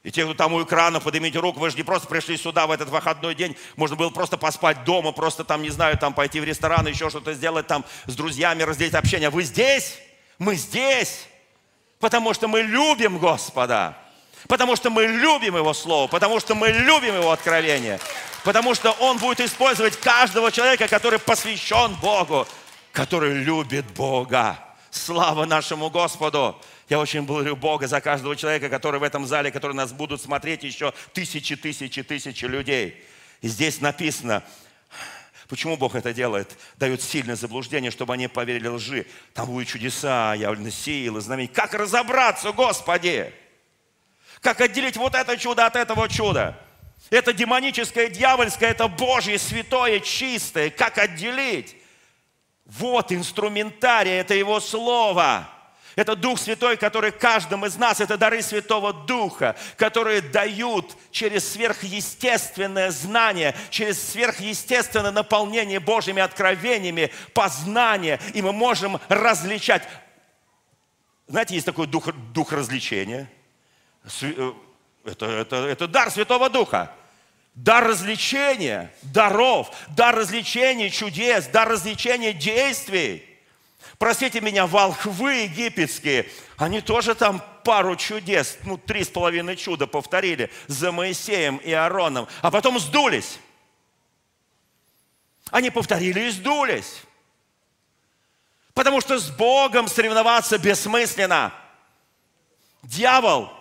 И 0.02 0.10
те, 0.10 0.24
кто 0.24 0.32
там 0.32 0.54
у 0.54 0.62
экрана, 0.62 0.98
поднимите 0.98 1.38
руку, 1.38 1.60
вы 1.60 1.68
же 1.68 1.76
не 1.76 1.82
просто 1.82 2.08
пришли 2.08 2.38
сюда 2.38 2.66
в 2.66 2.70
этот 2.70 2.88
выходной 2.88 3.34
день, 3.34 3.54
можно 3.76 3.96
было 3.96 4.08
просто 4.08 4.38
поспать 4.38 4.84
дома, 4.84 5.12
просто 5.12 5.44
там, 5.44 5.60
не 5.60 5.68
знаю, 5.68 5.98
там 5.98 6.14
пойти 6.14 6.40
в 6.40 6.44
ресторан, 6.44 6.86
еще 6.86 7.10
что-то 7.10 7.34
сделать 7.34 7.66
там 7.66 7.84
с 8.06 8.16
друзьями, 8.16 8.62
разделить 8.62 8.94
общение. 8.94 9.28
Вы 9.28 9.42
здесь? 9.42 9.98
Мы 10.38 10.54
здесь, 10.54 11.26
потому 11.98 12.32
что 12.32 12.48
мы 12.48 12.62
любим 12.62 13.18
Господа, 13.18 13.94
потому 14.48 14.74
что 14.74 14.88
мы 14.88 15.04
любим 15.04 15.58
Его 15.58 15.74
Слово, 15.74 16.08
потому 16.08 16.40
что 16.40 16.54
мы 16.54 16.68
любим 16.68 17.16
Его 17.16 17.30
откровение, 17.30 18.00
потому 18.42 18.74
что 18.74 18.92
Он 18.92 19.18
будет 19.18 19.40
использовать 19.40 20.00
каждого 20.00 20.50
человека, 20.50 20.88
который 20.88 21.18
посвящен 21.18 21.94
Богу, 21.96 22.48
который 22.92 23.34
любит 23.34 23.84
Бога. 23.90 24.58
Слава 24.90 25.44
нашему 25.44 25.88
Господу! 25.88 26.60
Я 26.88 26.98
очень 26.98 27.22
благодарю 27.22 27.54
Бога 27.54 27.86
за 27.86 28.00
каждого 28.00 28.34
человека, 28.34 28.68
который 28.68 28.98
в 28.98 29.04
этом 29.04 29.24
зале, 29.24 29.52
который 29.52 29.72
нас 29.72 29.92
будут 29.92 30.20
смотреть 30.20 30.64
еще 30.64 30.92
тысячи, 31.12 31.54
тысячи, 31.54 32.02
тысячи 32.02 32.44
людей. 32.44 33.00
И 33.40 33.48
здесь 33.48 33.80
написано, 33.80 34.42
Почему 35.48 35.76
Бог 35.76 35.96
это 35.96 36.12
делает? 36.14 36.56
Дает 36.76 37.02
сильное 37.02 37.34
заблуждение, 37.34 37.90
чтобы 37.90 38.14
они 38.14 38.28
поверили 38.28 38.68
лжи. 38.68 39.04
Там 39.34 39.46
будут 39.46 39.66
чудеса, 39.66 40.32
явлены 40.34 40.70
силы, 40.70 41.20
знамения. 41.20 41.50
Как 41.52 41.74
разобраться, 41.74 42.52
Господи? 42.52 43.34
Как 44.40 44.60
отделить 44.60 44.96
вот 44.96 45.16
это 45.16 45.36
чудо 45.36 45.66
от 45.66 45.74
этого 45.74 46.08
чуда? 46.08 46.56
Это 47.10 47.32
демоническое, 47.32 48.08
дьявольское, 48.08 48.70
это 48.70 48.86
Божье, 48.86 49.40
святое, 49.40 49.98
чистое. 49.98 50.70
Как 50.70 50.98
отделить? 50.98 51.74
Вот 52.78 53.10
инструментарий, 53.10 54.12
это 54.12 54.34
Его 54.34 54.60
Слово. 54.60 55.48
Это 55.96 56.14
Дух 56.14 56.38
Святой, 56.38 56.76
который 56.76 57.10
каждому 57.10 57.66
из 57.66 57.76
нас, 57.76 58.00
это 58.00 58.16
дары 58.16 58.42
Святого 58.42 58.92
Духа, 58.92 59.56
которые 59.76 60.20
дают 60.20 60.96
через 61.10 61.50
сверхъестественное 61.50 62.92
знание, 62.92 63.56
через 63.70 64.00
сверхъестественное 64.10 65.10
наполнение 65.10 65.80
Божьими 65.80 66.22
откровениями, 66.22 67.10
познание, 67.34 68.20
и 68.34 68.40
мы 68.40 68.52
можем 68.52 69.00
различать. 69.08 69.82
Знаете, 71.26 71.54
есть 71.54 71.66
такой 71.66 71.88
дух, 71.88 72.14
дух 72.32 72.52
развлечения. 72.52 73.28
Э, 74.22 74.52
это, 75.04 75.26
это, 75.26 75.56
это 75.56 75.88
дар 75.88 76.10
Святого 76.12 76.48
Духа 76.48 76.94
дар 77.54 77.86
развлечения, 77.86 78.92
даров, 79.02 79.70
дар 79.88 80.14
развлечения 80.14 80.90
чудес, 80.90 81.46
дар 81.46 81.68
развлечения 81.68 82.32
действий. 82.32 83.26
Простите 83.98 84.40
меня, 84.40 84.66
волхвы 84.66 85.42
египетские, 85.42 86.26
они 86.56 86.80
тоже 86.80 87.14
там 87.14 87.44
пару 87.64 87.96
чудес, 87.96 88.58
ну, 88.64 88.78
три 88.78 89.04
с 89.04 89.08
половиной 89.08 89.56
чуда 89.56 89.86
повторили 89.86 90.50
за 90.68 90.92
Моисеем 90.92 91.58
и 91.58 91.72
Аароном, 91.72 92.26
а 92.40 92.50
потом 92.50 92.78
сдулись. 92.78 93.38
Они 95.50 95.70
повторили 95.70 96.20
и 96.20 96.30
сдулись. 96.30 97.02
Потому 98.72 99.00
что 99.00 99.18
с 99.18 99.28
Богом 99.30 99.88
соревноваться 99.88 100.56
бессмысленно. 100.56 101.52
Дьявол 102.82 103.52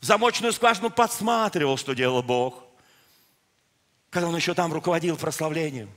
в 0.00 0.04
замочную 0.04 0.52
скважину 0.52 0.88
подсматривал, 0.88 1.76
что 1.76 1.94
делал 1.94 2.22
Бог 2.22 2.65
когда 4.10 4.28
он 4.28 4.36
еще 4.36 4.54
там 4.54 4.72
руководил 4.72 5.16
прославлением. 5.16 5.90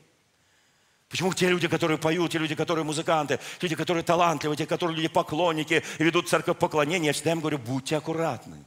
Почему 1.09 1.33
те 1.33 1.49
люди, 1.49 1.67
которые 1.67 1.97
поют, 1.97 2.31
те 2.31 2.37
люди, 2.37 2.53
которые 2.53 2.85
музыканты, 2.85 3.39
люди, 3.61 3.75
которые 3.75 4.03
талантливые, 4.03 4.57
те, 4.57 4.65
которые 4.67 4.95
люди 4.95 5.07
поклонники 5.07 5.83
и 5.97 6.03
ведут 6.03 6.29
церковь 6.29 6.57
поклонения, 6.57 7.07
я 7.07 7.13
всегда 7.13 7.31
им 7.31 7.39
говорю, 7.39 7.57
будьте 7.57 7.97
аккуратны. 7.97 8.63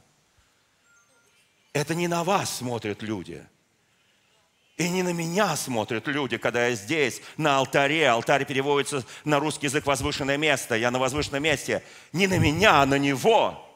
Это 1.71 1.95
не 1.95 2.07
на 2.07 2.23
вас 2.23 2.57
смотрят 2.57 3.01
люди. 3.01 3.45
И 4.77 4.89
не 4.89 5.03
на 5.03 5.13
меня 5.13 5.55
смотрят 5.55 6.07
люди, 6.07 6.37
когда 6.37 6.67
я 6.67 6.75
здесь, 6.75 7.21
на 7.37 7.57
алтаре. 7.57 8.09
Алтарь 8.09 8.45
переводится 8.45 9.05
на 9.23 9.39
русский 9.39 9.67
язык 9.67 9.85
«возвышенное 9.85 10.37
место». 10.37 10.75
Я 10.75 10.91
на 10.91 10.99
возвышенном 10.99 11.43
месте. 11.43 11.83
Не 12.11 12.27
на 12.27 12.39
меня, 12.39 12.81
а 12.81 12.85
на 12.85 12.97
него. 12.97 13.72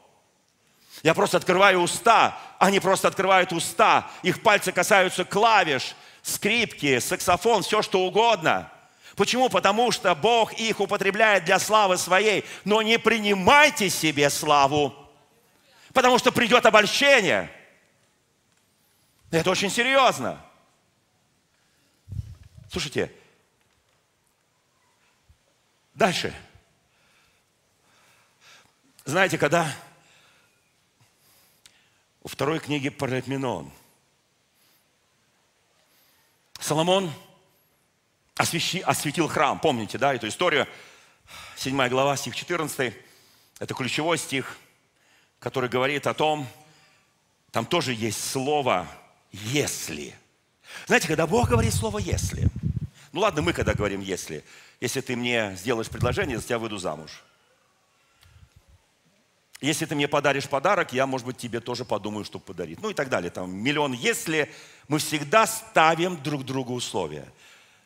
Я 1.02 1.14
просто 1.14 1.36
открываю 1.36 1.80
уста, 1.80 2.38
они 2.58 2.80
просто 2.80 3.08
открывают 3.08 3.52
уста. 3.52 4.10
Их 4.22 4.42
пальцы 4.42 4.72
касаются 4.72 5.24
клавиш, 5.24 5.94
скрипки, 6.22 6.98
саксофон, 6.98 7.62
все 7.62 7.82
что 7.82 8.00
угодно. 8.00 8.70
Почему? 9.14 9.48
Потому 9.48 9.90
что 9.90 10.14
Бог 10.14 10.52
их 10.54 10.80
употребляет 10.80 11.44
для 11.44 11.58
славы 11.58 11.96
своей. 11.96 12.44
Но 12.64 12.82
не 12.82 12.98
принимайте 12.98 13.90
себе 13.90 14.30
славу, 14.30 14.94
потому 15.92 16.18
что 16.18 16.30
придет 16.30 16.66
обольщение. 16.66 17.50
Это 19.30 19.50
очень 19.50 19.70
серьезно. 19.70 20.40
Слушайте, 22.70 23.12
дальше. 25.94 26.34
Знаете, 29.04 29.38
когда 29.38 29.66
второй 32.28 32.60
книге 32.60 32.90
Паралипоменон. 32.90 33.70
Соломон 36.60 37.10
освящи, 38.36 38.80
осветил 38.80 39.28
храм. 39.28 39.58
Помните, 39.58 39.98
да, 39.98 40.14
эту 40.14 40.28
историю? 40.28 40.66
Седьмая 41.56 41.88
глава, 41.88 42.16
стих 42.16 42.36
14. 42.36 42.94
Это 43.58 43.74
ключевой 43.74 44.18
стих, 44.18 44.56
который 45.38 45.68
говорит 45.68 46.06
о 46.06 46.14
том, 46.14 46.46
там 47.50 47.66
тоже 47.66 47.94
есть 47.94 48.22
слово 48.22 48.86
«если». 49.32 50.14
Знаете, 50.86 51.08
когда 51.08 51.26
Бог 51.26 51.48
говорит 51.48 51.74
слово 51.74 51.98
«если», 51.98 52.48
ну 53.12 53.20
ладно, 53.20 53.42
мы 53.42 53.52
когда 53.52 53.74
говорим 53.74 54.00
«если», 54.00 54.44
если 54.80 55.00
ты 55.00 55.16
мне 55.16 55.56
сделаешь 55.56 55.88
предложение, 55.88 56.38
за 56.38 56.44
тебя 56.44 56.58
выйду 56.58 56.78
замуж– 56.78 57.22
если 59.60 59.86
ты 59.86 59.94
мне 59.94 60.06
подаришь 60.06 60.48
подарок, 60.48 60.92
я, 60.92 61.06
может 61.06 61.26
быть, 61.26 61.36
тебе 61.36 61.60
тоже 61.60 61.84
подумаю, 61.84 62.24
что 62.24 62.38
подарить. 62.38 62.80
Ну 62.80 62.90
и 62.90 62.94
так 62.94 63.08
далее. 63.08 63.30
Там 63.30 63.54
миллион 63.54 63.92
«если». 63.92 64.50
Мы 64.86 64.98
всегда 64.98 65.46
ставим 65.46 66.16
друг 66.22 66.44
другу 66.44 66.72
условия. 66.72 67.26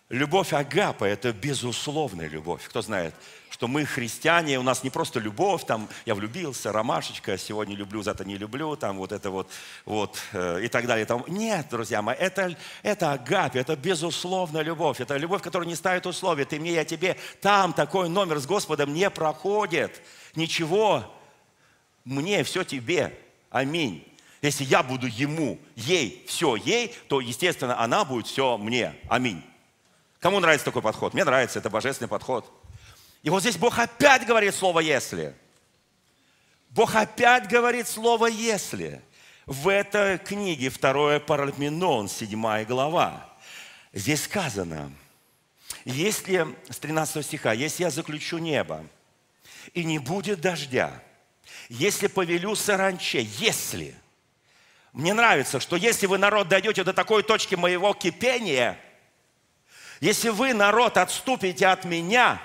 Любовь 0.09 0.53
Агапа– 0.53 1.05
это 1.07 1.33
безусловная 1.33 2.29
любовь. 2.29 2.63
Кто 2.69 2.83
знает, 2.83 3.15
что 3.49 3.67
мы 3.67 3.87
христиане, 3.87 4.59
у 4.59 4.63
нас 4.63 4.85
не 4.85 4.91
просто 4.91 5.19
любовь, 5.19 5.65
там, 5.65 5.89
я 6.05 6.15
влюбился, 6.15 6.71
ромашечка, 6.71 7.39
сегодня 7.39 7.75
люблю, 7.75 8.03
зато 8.03 8.23
не 8.23 8.37
люблю, 8.37 8.77
там, 8.77 8.99
вот 8.99 9.11
это 9.11 9.31
вот, 9.31 9.49
вот, 9.87 10.19
э, 10.33 10.65
и 10.65 10.69
так 10.69 10.87
далее. 10.87 11.07
Там. 11.07 11.25
Нет, 11.29 11.69
друзья 11.71 12.03
мои, 12.03 12.15
это, 12.15 12.55
это 12.83 13.13
Агапе, 13.13 13.61
это 13.61 13.75
безусловная 13.75 14.63
любовь, 14.63 15.01
это 15.01 15.17
любовь, 15.17 15.41
которая 15.41 15.67
не 15.67 15.77
ставит 15.77 16.05
условия. 16.05 16.45
Ты 16.45 16.61
мне, 16.61 16.75
я 16.75 16.85
тебе. 16.85 17.17
Там 17.41 17.73
такой 17.73 18.11
номер 18.11 18.39
с 18.39 18.47
Господом 18.47 18.93
не 18.93 19.09
проходит. 19.09 20.03
Ничего 20.35 21.11
мне, 22.05 22.43
все 22.45 22.65
тебе. 22.65 23.19
Аминь. 23.51 24.07
Если 24.41 24.65
я 24.65 24.83
буду 24.83 25.07
ему, 25.07 25.59
ей, 25.77 26.25
все 26.27 26.57
ей, 26.57 26.95
то, 27.09 27.21
естественно, 27.21 27.79
она 27.81 28.05
будет 28.05 28.27
все 28.27 28.59
мне. 28.59 28.95
Аминь. 29.09 29.43
Кому 30.19 30.41
нравится 30.41 30.65
такой 30.65 30.83
подход? 30.83 31.15
Мне 31.15 31.25
нравится, 31.25 31.59
это 31.59 31.71
божественный 31.71 32.09
подход. 32.09 32.51
И 33.23 33.31
вот 33.31 33.41
здесь 33.41 33.57
Бог 33.57 33.79
опять 33.79 34.27
говорит 34.27 34.55
слово 34.55 34.81
«если». 34.81 35.35
Бог 36.71 36.95
опять 36.95 37.49
говорит 37.49 37.87
слово 37.87 38.27
«если». 38.27 39.01
В 39.47 39.69
этой 39.69 40.19
книге, 40.19 40.71
второе 40.71 41.21
Паралипоменон, 41.21 42.09
седьмая 42.09 42.65
глава. 42.65 43.29
Здесь 43.93 44.25
сказано, 44.25 44.93
Если, 45.85 46.47
с 46.71 46.79
13 46.79 47.25
стиха, 47.25 47.53
если 47.53 47.83
я 47.83 47.91
заключу 47.91 48.39
небо, 48.39 48.87
и 49.75 49.85
не 49.85 49.99
будет 49.99 50.41
дождя, 50.41 51.03
если 51.73 52.07
повелю 52.07 52.55
саранче, 52.55 53.23
если. 53.39 53.95
Мне 54.93 55.15
нравится, 55.15 55.59
что 55.59 55.77
если 55.77 56.07
вы, 56.07 56.19
народ, 56.19 56.49
дойдете 56.49 56.85
до 56.85 56.93
такой 56.93 57.23
точки 57.23 57.55
моего 57.55 57.95
кипения, 57.95 58.79
если 60.01 60.29
вы, 60.29 60.53
народ, 60.53 60.99
отступите 60.99 61.67
от 61.67 61.87
меня, 61.87 62.43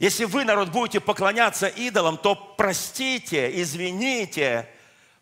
если 0.00 0.24
вы, 0.24 0.44
народ, 0.44 0.70
будете 0.70 0.98
поклоняться 0.98 1.68
идолам, 1.68 2.18
то 2.18 2.34
простите, 2.34 3.62
извините, 3.62 4.68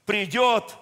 придет 0.07 0.75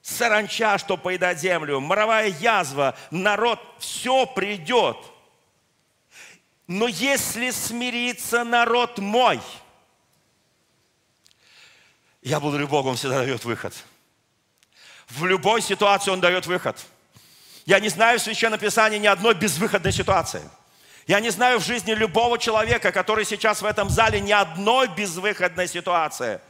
саранча, 0.00 0.78
что 0.78 0.96
поедать 0.96 1.40
землю, 1.40 1.80
моровая 1.80 2.28
язва, 2.28 2.96
народ, 3.10 3.60
все 3.78 4.24
придет. 4.24 4.96
Но 6.66 6.88
если 6.88 7.50
смирится 7.50 8.44
народ 8.44 8.98
мой– 8.98 9.40
я 12.26 12.40
благодарю 12.40 12.66
Бога, 12.66 12.88
Он 12.88 12.96
всегда 12.96 13.18
дает 13.18 13.44
выход. 13.44 13.72
В 15.08 15.24
любой 15.26 15.62
ситуации 15.62 16.10
Он 16.10 16.20
дает 16.20 16.46
выход. 16.46 16.76
Я 17.66 17.78
не 17.78 17.88
знаю 17.88 18.18
в 18.18 18.22
Священном 18.22 18.58
Писании 18.58 18.98
ни 18.98 19.06
одной 19.06 19.34
безвыходной 19.34 19.92
ситуации. 19.92 20.42
Я 21.06 21.20
не 21.20 21.30
знаю 21.30 21.60
в 21.60 21.64
жизни 21.64 21.92
любого 21.92 22.36
человека, 22.36 22.90
который 22.90 23.24
сейчас 23.24 23.62
в 23.62 23.64
этом 23.64 23.88
зале, 23.88 24.20
ни 24.20 24.32
одной 24.32 24.88
безвыходной 24.88 25.68
ситуации– 25.68 26.40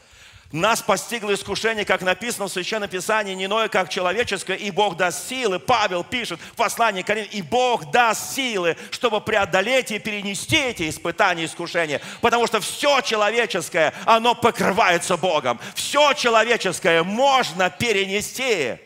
нас 0.52 0.80
постигло 0.80 1.34
искушение, 1.34 1.84
как 1.84 2.02
написано 2.02 2.46
в 2.46 2.52
Священном 2.52 2.88
Писании, 2.88 3.34
не 3.34 3.46
иное, 3.46 3.68
как 3.68 3.88
человеческое, 3.88 4.56
и 4.56 4.70
Бог 4.70 4.96
даст 4.96 5.28
силы. 5.28 5.58
Павел 5.58 6.04
пишет 6.04 6.38
в 6.40 6.54
послании 6.54 7.02
к 7.02 7.12
и 7.14 7.42
Бог 7.42 7.90
даст 7.90 8.34
силы, 8.34 8.76
чтобы 8.90 9.20
преодолеть 9.20 9.90
и 9.90 9.98
перенести 9.98 10.56
эти 10.56 10.88
испытания 10.88 11.42
и 11.42 11.46
искушения. 11.46 12.00
Потому 12.20 12.46
что 12.46 12.60
все 12.60 13.00
человеческое, 13.00 13.92
оно 14.04 14.34
покрывается 14.34 15.16
Богом. 15.16 15.58
Все 15.74 16.12
человеческое 16.12 17.02
можно 17.02 17.68
перенести. 17.68 18.76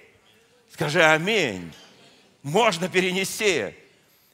Скажи 0.73 1.05
аминь. 1.05 1.73
Можно 2.43 2.89
перенести. 2.89 3.75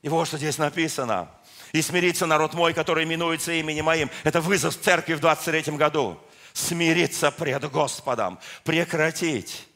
И 0.02 0.08
вот 0.08 0.28
что 0.28 0.38
здесь 0.38 0.58
написано. 0.58 1.28
И 1.72 1.82
смирится 1.82 2.26
народ 2.26 2.54
мой, 2.54 2.72
который 2.72 3.02
именуется 3.02 3.50
именем 3.52 3.86
моим. 3.86 4.10
Это 4.22 4.40
вызов 4.40 4.78
церкви 4.80 5.14
в 5.14 5.20
23 5.20 5.72
году 5.76 6.16
смириться 6.56 7.30
пред 7.30 7.70
Господом, 7.70 8.38
прекратить, 8.64 9.66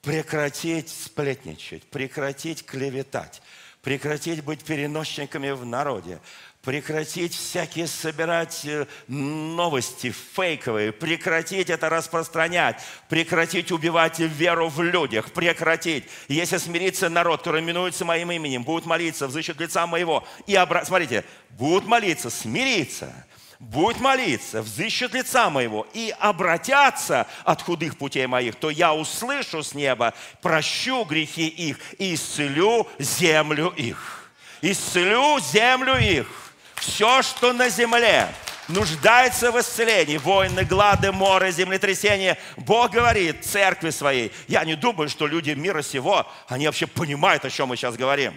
прекратить 0.00 0.88
сплетничать, 0.88 1.82
прекратить 1.82 2.64
клеветать, 2.64 3.42
прекратить 3.82 4.44
быть 4.44 4.62
переносчиками 4.62 5.50
в 5.50 5.66
народе, 5.66 6.20
прекратить 6.62 7.34
всякие 7.34 7.88
собирать 7.88 8.64
э, 8.64 8.86
новости 9.08 10.12
фейковые, 10.12 10.92
прекратить 10.92 11.68
это 11.68 11.88
распространять, 11.88 12.80
прекратить 13.08 13.72
убивать 13.72 14.20
веру 14.20 14.68
в 14.68 14.80
людях, 14.82 15.32
прекратить. 15.32 16.04
Если 16.28 16.58
смирится 16.58 17.08
народ, 17.08 17.40
который 17.40 17.60
именуется 17.60 18.04
моим 18.04 18.30
именем, 18.30 18.62
будут 18.62 18.86
молиться, 18.86 19.26
взыщут 19.26 19.60
лица 19.60 19.88
моего, 19.88 20.24
и 20.46 20.54
обра... 20.54 20.84
смотрите, 20.84 21.24
будут 21.50 21.86
молиться, 21.86 22.30
смириться– 22.30 23.12
будь 23.62 24.00
молиться, 24.00 24.60
взыщут 24.60 25.14
лица 25.14 25.48
моего 25.48 25.86
и 25.94 26.12
обратятся 26.18 27.28
от 27.44 27.62
худых 27.62 27.96
путей 27.96 28.26
моих, 28.26 28.56
то 28.56 28.70
я 28.70 28.92
услышу 28.92 29.62
с 29.62 29.72
неба, 29.72 30.14
прощу 30.40 31.04
грехи 31.04 31.46
их 31.46 31.78
и 31.98 32.14
исцелю 32.14 32.88
землю 32.98 33.68
их. 33.68 34.30
Исцелю 34.62 35.38
землю 35.38 35.96
их. 35.96 36.26
Все, 36.74 37.22
что 37.22 37.52
на 37.52 37.68
земле, 37.68 38.28
нуждается 38.66 39.52
в 39.52 39.60
исцелении. 39.60 40.16
Войны, 40.16 40.64
глады, 40.64 41.12
моры, 41.12 41.52
землетрясения. 41.52 42.38
Бог 42.56 42.90
говорит 42.90 43.44
церкви 43.44 43.90
своей. 43.90 44.32
Я 44.48 44.64
не 44.64 44.74
думаю, 44.74 45.08
что 45.08 45.28
люди 45.28 45.52
мира 45.52 45.82
сего, 45.82 46.28
они 46.48 46.66
вообще 46.66 46.88
понимают, 46.88 47.44
о 47.44 47.50
чем 47.50 47.68
мы 47.68 47.76
сейчас 47.76 47.96
говорим. 47.96 48.36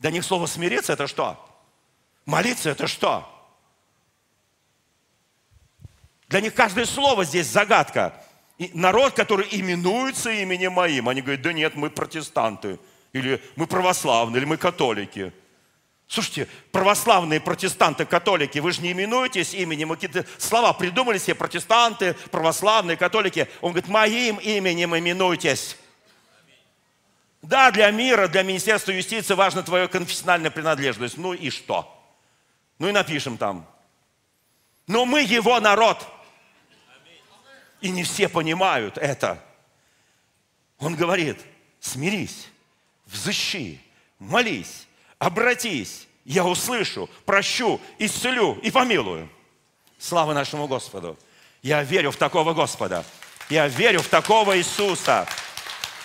Для 0.00 0.10
них 0.10 0.24
слово 0.24 0.46
смириться 0.46 0.92
это 0.94 1.06
что? 1.06 1.53
Молиться 2.26 2.70
это 2.70 2.86
что? 2.86 3.30
Для 6.28 6.40
них 6.40 6.54
каждое 6.54 6.86
слово 6.86 7.24
здесь 7.24 7.46
загадка. 7.46 8.14
И 8.58 8.70
народ, 8.72 9.14
который 9.14 9.46
именуется 9.50 10.30
именем 10.30 10.72
моим, 10.72 11.08
они 11.08 11.22
говорят, 11.22 11.42
да 11.42 11.52
нет, 11.52 11.74
мы 11.74 11.90
протестанты, 11.90 12.78
или 13.12 13.42
мы 13.56 13.66
православные, 13.66 14.38
или 14.38 14.44
мы 14.44 14.56
католики. 14.56 15.32
Слушайте, 16.06 16.48
православные 16.70 17.40
протестанты, 17.40 18.04
католики, 18.04 18.58
вы 18.58 18.72
же 18.72 18.82
не 18.82 18.92
именуетесь 18.92 19.54
именем, 19.54 19.88
вы 19.88 19.96
какие-то 19.96 20.24
слова 20.38 20.72
придумали 20.72 21.18
себе, 21.18 21.34
протестанты, 21.34 22.14
православные, 22.30 22.96
католики. 22.96 23.48
Он 23.60 23.72
говорит, 23.72 23.88
моим 23.88 24.36
именем 24.36 24.96
именуйтесь. 24.96 25.76
Да, 27.42 27.70
для 27.70 27.90
мира, 27.90 28.28
для 28.28 28.42
Министерства 28.42 28.92
юстиции 28.92 29.34
важна 29.34 29.62
твоя 29.62 29.88
конфессиональная 29.88 30.50
принадлежность. 30.50 31.18
Ну 31.18 31.32
и 31.32 31.50
что? 31.50 31.93
Ну 32.78 32.88
и 32.88 32.92
напишем 32.92 33.38
там. 33.38 33.66
Но 34.86 35.04
мы 35.04 35.22
его 35.22 35.58
народ. 35.60 36.06
И 37.80 37.90
не 37.90 38.02
все 38.02 38.28
понимают 38.28 38.98
это. 38.98 39.42
Он 40.78 40.96
говорит, 40.96 41.38
смирись, 41.80 42.48
взыщи, 43.06 43.80
молись, 44.18 44.86
обратись, 45.18 46.08
я 46.24 46.44
услышу, 46.44 47.08
прощу, 47.24 47.80
исцелю 47.98 48.58
и 48.62 48.70
помилую. 48.70 49.28
Слава 49.98 50.32
нашему 50.32 50.66
Господу. 50.66 51.18
Я 51.62 51.82
верю 51.82 52.10
в 52.10 52.16
такого 52.16 52.52
Господа. 52.54 53.04
Я 53.48 53.68
верю 53.68 54.02
в 54.02 54.08
такого 54.08 54.56
Иисуса. 54.58 55.26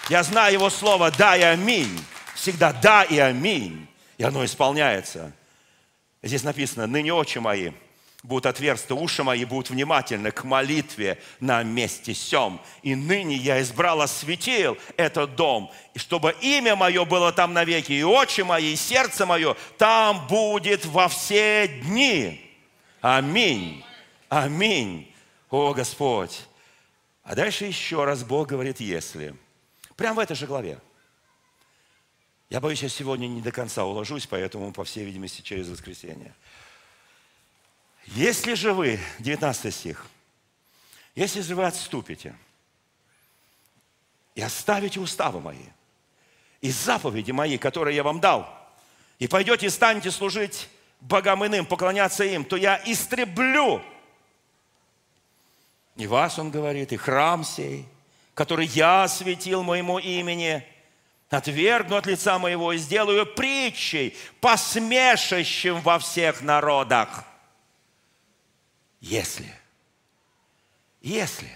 Я 0.09 0.24
знаю 0.24 0.53
Его 0.53 0.70
Слово 0.70 1.11
«да» 1.11 1.38
и 1.38 1.41
«аминь». 1.41 2.03
Всегда 2.36 2.74
«да» 2.74 3.03
и 3.03 3.17
«аминь». 3.17 3.88
И 4.17 4.24
оно 4.24 4.43
исполняется. 4.43 5.34
Здесь 6.22 6.43
написано, 6.43 6.88
ныне 6.88 7.13
очи 7.13 7.38
мои 7.38 7.72
будут 8.24 8.45
отверсты, 8.47 8.93
уши 8.93 9.24
мои 9.24 9.45
будут 9.45 9.70
внимательны 9.70 10.32
к 10.32 10.43
молитве 10.43 11.17
на 11.39 11.63
месте 11.63 12.13
сем. 12.13 12.59
И 12.82 12.95
ныне 12.95 13.36
я 13.36 13.61
избрал, 13.61 14.01
осветил 14.01 14.78
этот 14.97 15.36
дом, 15.36 15.72
и 15.93 15.99
чтобы 15.99 16.36
имя 16.41 16.76
мое 16.76 17.05
было 17.05 17.32
там 17.32 17.53
навеки, 17.53 17.93
и 17.93 18.03
очи 18.03 18.41
мои, 18.41 18.74
и 18.74 18.76
сердце 18.76 19.26
мое 19.26 19.55
там 19.78 20.28
будет 20.28 20.86
во 20.86 21.07
все 21.07 21.67
дни. 21.67 22.45
Аминь. 23.01 23.84
Аминь. 24.28 25.13
О, 25.49 25.74
Господь. 25.74 26.41
А 27.24 27.36
дальше 27.36 27.65
еще 27.65 28.03
раз 28.03 28.24
Бог 28.24 28.49
говорит, 28.49 28.80
если. 28.82 29.36
Прямо 29.95 30.15
в 30.15 30.20
этой 30.20 30.36
же 30.36 30.45
главе. 30.45 30.80
Я 32.49 32.59
боюсь, 32.59 32.81
я 32.81 32.89
сегодня 32.89 33.27
не 33.27 33.41
до 33.41 33.51
конца 33.51 33.85
уложусь, 33.85 34.25
поэтому, 34.25 34.71
по 34.71 34.83
всей 34.83 35.05
видимости, 35.05 35.41
через 35.41 35.69
воскресенье. 35.69 36.33
Если 38.07 38.55
же 38.55 38.73
вы, 38.73 38.99
19 39.19 39.73
стих, 39.73 40.07
если 41.13 41.41
же 41.41 41.53
вы 41.53 41.65
отступите 41.65 42.35
и 44.33 44.41
оставите 44.41 44.99
уставы 44.99 45.39
мои, 45.41 45.65
и 46.61 46.71
заповеди 46.71 47.31
мои, 47.31 47.59
которые 47.59 47.95
я 47.95 48.03
вам 48.03 48.19
дал, 48.19 48.51
и 49.19 49.27
пойдете 49.27 49.67
и 49.67 49.69
станете 49.69 50.09
служить 50.09 50.69
богам 51.01 51.45
иным, 51.45 51.67
поклоняться 51.67 52.23
им, 52.23 52.43
то 52.43 52.55
я 52.57 52.81
истреблю 52.83 53.81
и 55.97 56.07
вас, 56.07 56.39
он 56.39 56.49
говорит, 56.49 56.93
и 56.93 56.97
храм 56.97 57.43
сей, 57.43 57.85
который 58.33 58.65
я 58.65 59.03
осветил 59.03 59.61
моему 59.61 59.99
имени– 59.99 60.63
отвергну 61.30 61.95
от 61.95 62.05
лица 62.05 62.39
моего 62.39 62.73
и 62.73 62.77
сделаю 62.77 63.25
притчей, 63.25 64.17
посмешащим 64.41 65.80
во 65.82 65.99
всех 65.99 66.41
народах. 66.41 67.23
Если, 68.99 69.53
если, 71.01 71.51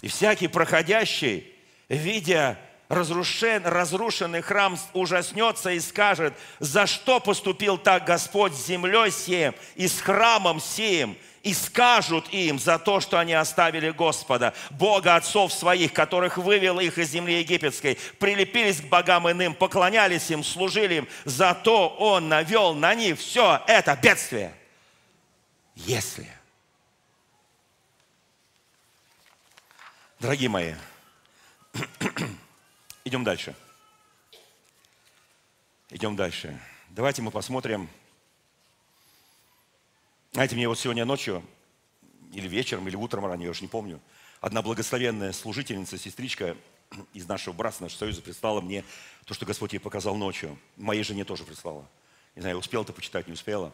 и 0.00 0.08
всякий 0.08 0.48
проходящий, 0.48 1.52
видя 1.88 2.58
разрушен, 2.88 3.66
разрушенный 3.66 4.40
храм, 4.40 4.78
ужаснется 4.92 5.70
и 5.70 5.80
скажет, 5.80 6.34
за 6.60 6.86
что 6.86 7.20
поступил 7.20 7.76
так 7.78 8.04
Господь 8.04 8.54
с 8.54 8.66
землей 8.66 9.10
сеем 9.10 9.54
и 9.74 9.88
с 9.88 10.00
храмом 10.00 10.60
сеем, 10.60 11.16
и 11.44 11.52
скажут 11.52 12.28
им 12.30 12.58
за 12.58 12.78
то, 12.78 13.00
что 13.00 13.18
они 13.18 13.34
оставили 13.34 13.90
Господа, 13.90 14.54
Бога 14.70 15.14
отцов 15.14 15.52
своих, 15.52 15.92
которых 15.92 16.38
вывел 16.38 16.80
их 16.80 16.98
из 16.98 17.10
земли 17.10 17.40
египетской, 17.40 17.98
прилепились 18.18 18.80
к 18.80 18.86
богам 18.86 19.30
иным, 19.30 19.54
поклонялись 19.54 20.30
им, 20.30 20.42
служили 20.42 20.94
им, 20.94 21.08
зато 21.26 21.88
Он 21.90 22.28
навел 22.28 22.74
на 22.74 22.94
них 22.94 23.18
все 23.18 23.62
это 23.66 23.94
бедствие. 23.94 24.54
Если. 25.74 26.26
Дорогие 30.18 30.48
мои, 30.48 30.74
идем 33.04 33.22
дальше. 33.22 33.54
идем 35.90 36.16
дальше. 36.16 36.58
Давайте 36.88 37.20
мы 37.20 37.30
посмотрим. 37.30 37.90
Знаете, 40.34 40.56
мне 40.56 40.66
вот 40.66 40.76
сегодня 40.80 41.04
ночью, 41.04 41.44
или 42.32 42.48
вечером, 42.48 42.88
или 42.88 42.96
утром 42.96 43.24
ранее, 43.24 43.44
я 43.44 43.50
уже 43.52 43.62
не 43.62 43.68
помню, 43.68 44.00
одна 44.40 44.62
благословенная 44.62 45.32
служительница, 45.32 45.96
сестричка 45.96 46.56
из 47.14 47.28
нашего 47.28 47.54
братства, 47.54 47.84
нашего 47.84 48.00
союза 48.00 48.20
прислала 48.20 48.60
мне 48.60 48.84
то, 49.26 49.34
что 49.34 49.46
Господь 49.46 49.74
ей 49.74 49.78
показал 49.78 50.16
ночью. 50.16 50.58
Моей 50.76 51.04
жене 51.04 51.24
тоже 51.24 51.44
прислала. 51.44 51.88
Не 52.34 52.42
знаю, 52.42 52.58
успела 52.58 52.84
ты 52.84 52.92
почитать, 52.92 53.28
не 53.28 53.34
успела. 53.34 53.72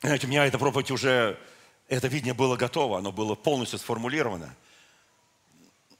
Знаете, 0.00 0.26
у 0.26 0.30
меня 0.30 0.46
эта 0.46 0.58
проповедь 0.58 0.90
уже, 0.90 1.38
это 1.86 2.08
видение 2.08 2.32
было 2.32 2.56
готово, 2.56 2.96
оно 2.96 3.12
было 3.12 3.34
полностью 3.34 3.78
сформулировано. 3.78 4.56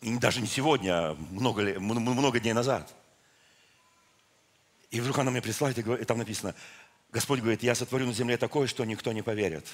И 0.01 0.17
даже 0.17 0.41
не 0.41 0.47
сегодня, 0.47 1.11
а 1.11 1.15
много, 1.31 1.79
много 1.79 2.41
дней 2.41 2.55
назад. 2.55 2.91
И 4.91 5.01
вдруг 5.01 5.19
она 5.19 5.31
мне 5.31 5.43
присылает, 5.43 5.79
и 5.79 6.05
там 6.05 6.19
написано, 6.19 6.55
Господь 7.11 7.41
говорит, 7.41 7.63
я 7.63 7.75
сотворю 7.75 8.07
на 8.07 8.13
земле 8.13 8.37
такое, 8.37 8.67
что 8.67 8.85
никто 8.85 9.13
не 9.13 9.23
поверит. 9.23 9.67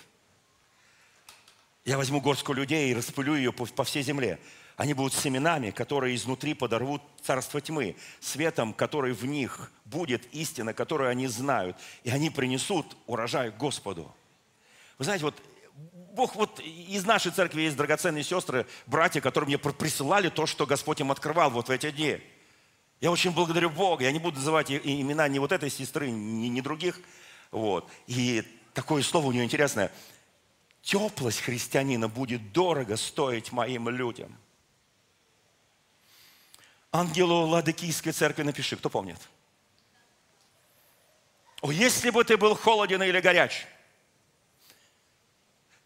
Я 1.85 1.99
возьму 1.99 2.21
горстку 2.21 2.53
людей 2.53 2.91
и 2.91 2.95
распылю 2.95 3.35
ее 3.35 3.53
по, 3.53 3.67
по 3.67 3.85
всей 3.85 4.03
земле. 4.03 4.39
Они 4.77 4.95
будут 4.95 5.15
семенами, 5.15 5.71
которые 5.71 6.17
изнутри 6.17 6.55
подорвут 6.55 7.03
царство 7.23 7.61
тьмы, 7.61 7.97
светом, 8.21 8.73
который 8.73 9.13
в 9.13 9.25
них 9.25 9.71
будет 9.85 10.27
истина, 10.33 10.73
которую 10.73 11.11
они 11.11 11.27
знают. 11.27 11.77
И 12.03 12.11
они 12.11 12.31
принесут 12.31 12.97
урожай 13.07 13.51
Господу. 13.51 14.13
Вы 14.99 15.05
знаете, 15.05 15.25
вот 15.25 15.41
Бог, 16.15 16.37
вот 16.37 16.61
из 16.61 17.05
нашей 17.05 17.33
церкви 17.33 17.63
есть 17.63 17.77
драгоценные 17.77 18.23
сестры, 18.23 18.67
братья, 18.87 19.21
которые 19.21 19.49
мне 19.49 19.59
присылали 19.59 20.29
то, 20.29 20.47
что 20.47 20.67
Господь 20.67 21.01
им 21.01 21.11
открывал 21.11 21.51
вот 21.51 21.69
в 21.69 21.71
эти 21.71 21.91
дни. 21.91 22.21
Я 23.01 23.11
очень 23.11 23.33
благодарю 23.33 23.71
Бога. 23.71 24.05
Я 24.05 24.13
не 24.13 24.19
буду 24.19 24.37
называть 24.39 24.71
имена 24.71 25.29
ни 25.29 25.39
вот 25.39 25.53
этой 25.53 25.71
сестры, 25.71 26.11
ни, 26.11 26.49
ни 26.49 26.61
других. 26.61 27.01
Вот. 27.51 27.89
И 28.07 28.43
такое 28.73 29.03
слово 29.03 29.27
у 29.27 29.33
нее 29.33 29.45
интересное– 29.45 29.93
теплость 30.85 31.41
христианина 31.41 32.09
будет 32.09 32.53
дорого 32.53 32.97
стоить 32.97 33.51
моим 33.51 33.89
людям. 33.89 34.39
Ангелу 36.93 37.47
Ладыкийской 37.47 38.13
церкви 38.13 38.43
напиши, 38.43 38.77
кто 38.77 38.89
помнит? 38.89 39.19
О, 41.63 41.73
если 41.73 42.11
бы 42.11 42.23
ты 42.23 42.37
был 42.37 42.55
холоден 42.55 43.03
или 43.03 43.19
горяч. 43.21 43.67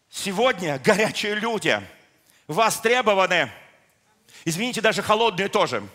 Сегодня 0.09 0.77
горячие 0.79 1.35
люди 1.35 1.81
востребованы. 2.47 3.49
Извините, 4.43 4.81
даже 4.81 5.01
холодные 5.01 5.47
тоже. 5.47 5.87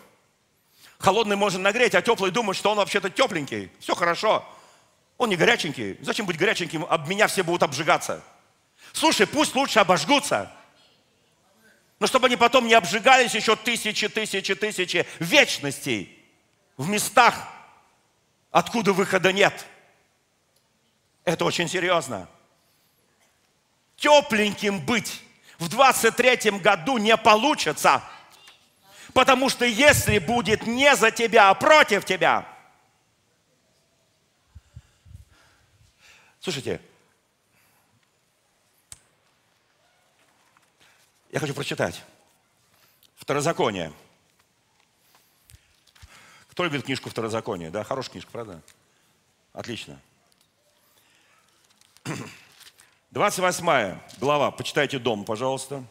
Холодный 0.99 1.35
можно 1.35 1.59
нагреть, 1.59 1.95
а 1.95 2.01
теплый 2.01 2.31
думает, 2.31 2.57
что 2.57 2.71
он 2.71 2.77
вообще-то 2.77 3.09
тепленький. 3.09 3.71
Все 3.79 3.95
хорошо. 3.95 4.45
Он 5.17 5.29
не 5.29 5.35
горяченький. 5.35 5.97
Зачем 6.01 6.25
быть 6.25 6.37
горяченьким? 6.37 6.85
Об 6.85 7.07
меня 7.07 7.27
все 7.27 7.43
будут 7.43 7.63
обжигаться. 7.63 8.23
Слушай, 8.93 9.27
пусть 9.27 9.55
лучше 9.55 9.79
обожгутся. 9.79 10.51
Но 11.99 12.07
чтобы 12.07 12.27
они 12.27 12.35
потом 12.35 12.67
не 12.67 12.73
обжигались 12.73 13.35
еще 13.35 13.55
тысячи, 13.55 14.09
тысячи, 14.09 14.55
тысячи 14.55 15.05
вечностей 15.19 16.17
в 16.77 16.89
местах, 16.89 17.35
откуда 18.51 18.93
выхода 18.93 19.31
нет. 19.31 19.65
Это 21.23 21.45
очень 21.45 21.69
серьезно. 21.69 22.27
Тепленьким 23.97 24.79
быть 24.79 25.21
в 25.57 25.69
23 25.69 26.51
году 26.59 26.97
не 26.97 27.15
получится. 27.15 28.03
Потому 29.15 29.47
что 29.49 29.63
если 29.63 30.19
будет 30.19 30.67
не 30.67 30.93
за 30.93 31.09
тебя, 31.09 31.49
а 31.49 31.53
против 31.55 32.03
тебя. 32.03 32.45
Слушайте, 36.41 36.81
Я 41.31 41.41
хочу 41.41 41.53
прочитать. 41.53 42.01
Второзаконие. 43.17 43.91
Кто 46.47 46.63
любит 46.63 46.85
книжку 46.85 47.09
Второзаконие? 47.09 47.71
Да, 47.71 47.83
хорошая 47.83 48.11
книжка, 48.13 48.31
правда? 48.31 48.61
Отлично. 49.51 49.99
28 53.11 53.99
глава, 54.17 54.51
почитайте 54.51 54.97
дом, 54.97 55.25
пожалуйста. 55.25 55.83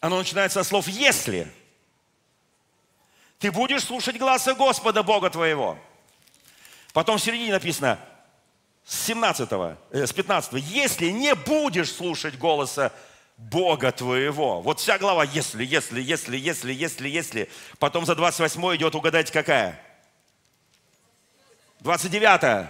Оно 0.00 0.16
начинается 0.16 0.62
со 0.62 0.68
слов 0.68 0.88
«если». 0.88 1.52
Ты 3.42 3.50
будешь 3.50 3.82
слушать 3.82 4.18
глаза 4.18 4.54
Господа, 4.54 5.02
Бога 5.02 5.28
твоего. 5.28 5.76
Потом 6.92 7.18
в 7.18 7.20
середине 7.20 7.50
написано, 7.50 7.98
с 8.84 9.06
17, 9.06 9.48
э, 9.90 10.06
с 10.06 10.12
15, 10.12 10.52
если 10.62 11.06
не 11.06 11.34
будешь 11.34 11.92
слушать 11.92 12.38
голоса 12.38 12.92
Бога 13.36 13.90
твоего. 13.90 14.60
Вот 14.60 14.78
вся 14.78 14.96
глава, 14.96 15.24
если, 15.24 15.64
если, 15.64 16.00
если, 16.00 16.36
если, 16.36 16.72
если, 16.72 17.08
если. 17.08 17.50
Потом 17.80 18.06
за 18.06 18.14
28 18.14 18.76
идет, 18.76 18.94
угадайте, 18.94 19.32
какая? 19.32 19.82
29 21.80 22.68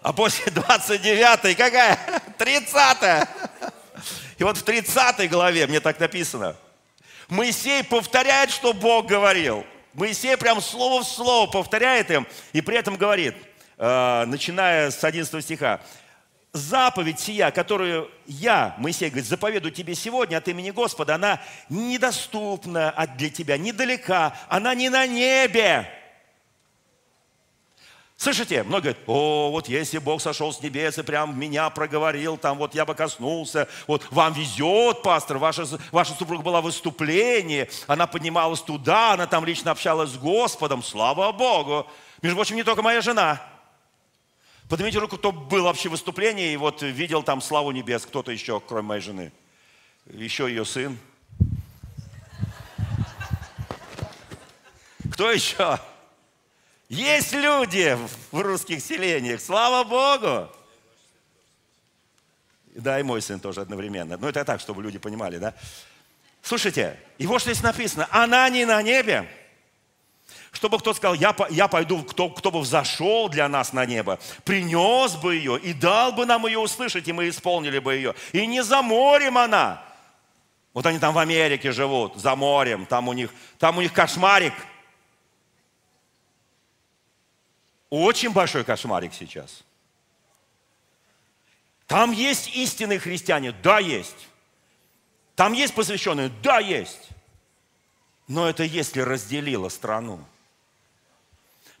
А 0.00 0.12
после 0.14 0.50
29 0.50 1.56
какая? 1.58 1.98
30 2.38 3.28
И 4.38 4.44
вот 4.44 4.56
в 4.56 4.62
30 4.62 5.28
главе, 5.28 5.66
мне 5.66 5.80
так 5.80 6.00
написано, 6.00 6.56
Моисей 7.32 7.82
повторяет, 7.82 8.50
что 8.50 8.74
Бог 8.74 9.06
говорил. 9.06 9.64
Моисей 9.94 10.36
прям 10.36 10.60
слово 10.60 11.02
в 11.02 11.08
слово 11.08 11.50
повторяет 11.50 12.10
им, 12.10 12.26
и 12.52 12.60
при 12.60 12.76
этом 12.76 12.96
говорит, 12.96 13.34
э, 13.78 14.24
начиная 14.26 14.90
с 14.90 15.02
11 15.02 15.42
стиха, 15.42 15.80
заповедь 16.52 17.20
сия, 17.20 17.50
которую 17.50 18.10
я, 18.26 18.74
Моисей 18.76 19.08
говорит, 19.08 19.26
заповедую 19.26 19.72
тебе 19.72 19.94
сегодня 19.94 20.36
от 20.36 20.48
имени 20.48 20.72
Господа, 20.72 21.14
она 21.14 21.40
недоступна 21.70 22.94
для 23.16 23.30
тебя, 23.30 23.56
недалека, 23.56 24.36
она 24.50 24.74
не 24.74 24.90
на 24.90 25.06
небе. 25.06 25.88
Слышите? 28.22 28.62
Многие 28.62 28.92
говорят, 28.92 28.98
о, 29.08 29.50
вот 29.50 29.68
если 29.68 29.98
Бог 29.98 30.22
сошел 30.22 30.52
с 30.52 30.62
небес 30.62 30.96
и 30.96 31.02
прям 31.02 31.36
меня 31.36 31.68
проговорил, 31.70 32.36
там 32.36 32.56
вот 32.56 32.72
я 32.72 32.86
бы 32.86 32.94
коснулся, 32.94 33.66
вот 33.88 34.06
вам 34.12 34.32
везет, 34.32 35.02
пастор, 35.02 35.38
ваша, 35.38 35.64
ваша 35.90 36.14
супруга 36.14 36.44
была 36.44 36.60
в 36.60 36.64
выступлении, 36.66 37.68
она 37.88 38.06
поднималась 38.06 38.60
туда, 38.60 39.14
она 39.14 39.26
там 39.26 39.44
лично 39.44 39.72
общалась 39.72 40.10
с 40.10 40.16
Господом, 40.18 40.84
слава 40.84 41.32
Богу. 41.32 41.84
Между 42.22 42.36
прочим, 42.36 42.54
не 42.54 42.62
только 42.62 42.80
моя 42.80 43.00
жена– 43.00 43.42
Поднимите 44.68 45.00
руку, 45.00 45.18
кто 45.18 45.32
был 45.32 45.64
вообще 45.64 45.88
в 45.88 45.92
выступлении 45.92 46.52
и 46.52 46.56
вот 46.56 46.80
видел 46.80 47.22
там 47.22 47.42
славу 47.42 47.72
небес. 47.72 48.06
Кто-то 48.06 48.32
еще, 48.32 48.58
кроме 48.58 48.88
моей 48.88 49.02
жены. 49.02 49.32
Еще 50.06 50.48
ее 50.48 50.64
сын. 50.64 50.96
Кто 55.12 55.30
еще? 55.30 55.78
Есть 56.92 57.32
люди 57.32 57.96
в 58.30 58.38
русских 58.42 58.82
селениях, 58.82 59.40
слава 59.40 59.82
Богу. 59.82 60.46
Да, 62.74 63.00
и 63.00 63.02
мой 63.02 63.22
сын 63.22 63.40
тоже 63.40 63.62
одновременно. 63.62 64.18
Но 64.18 64.28
это 64.28 64.44
так, 64.44 64.60
чтобы 64.60 64.82
люди 64.82 64.98
понимали, 64.98 65.38
да? 65.38 65.54
Слушайте, 66.42 67.00
и 67.16 67.26
вот 67.26 67.40
здесь 67.40 67.62
написано. 67.62 68.06
Она 68.10 68.46
не 68.50 68.66
на 68.66 68.82
небе, 68.82 69.26
чтобы 70.50 70.78
кто 70.78 70.92
сказал, 70.92 71.14
я, 71.14 71.34
я 71.48 71.66
пойду, 71.66 72.02
кто, 72.02 72.28
кто 72.28 72.50
бы 72.50 72.60
взошел 72.60 73.30
для 73.30 73.48
нас 73.48 73.72
на 73.72 73.86
небо, 73.86 74.18
принес 74.44 75.16
бы 75.16 75.36
ее 75.36 75.58
и 75.58 75.72
дал 75.72 76.12
бы 76.12 76.26
нам 76.26 76.46
ее 76.46 76.58
услышать, 76.58 77.08
и 77.08 77.12
мы 77.14 77.30
исполнили 77.30 77.78
бы 77.78 77.94
ее. 77.94 78.14
И 78.32 78.46
не 78.46 78.62
за 78.62 78.82
морем 78.82 79.38
она. 79.38 79.82
Вот 80.74 80.84
они 80.84 80.98
там 80.98 81.14
в 81.14 81.18
Америке 81.18 81.72
живут, 81.72 82.16
за 82.16 82.36
морем, 82.36 82.84
там 82.84 83.08
у 83.08 83.14
них, 83.14 83.30
там 83.58 83.78
у 83.78 83.80
них 83.80 83.94
кошмарик. 83.94 84.52
Очень 87.92 88.32
большой 88.32 88.64
кошмарик 88.64 89.12
сейчас. 89.12 89.64
Там 91.86 92.10
есть 92.10 92.56
истинные 92.56 92.98
христиане? 92.98 93.52
Да, 93.52 93.80
есть. 93.80 94.28
Там 95.36 95.52
есть 95.52 95.74
посвященные? 95.74 96.30
Да, 96.42 96.58
есть. 96.58 97.10
Но 98.28 98.48
это 98.48 98.64
если 98.64 99.02
разделило 99.02 99.68
страну. 99.68 100.24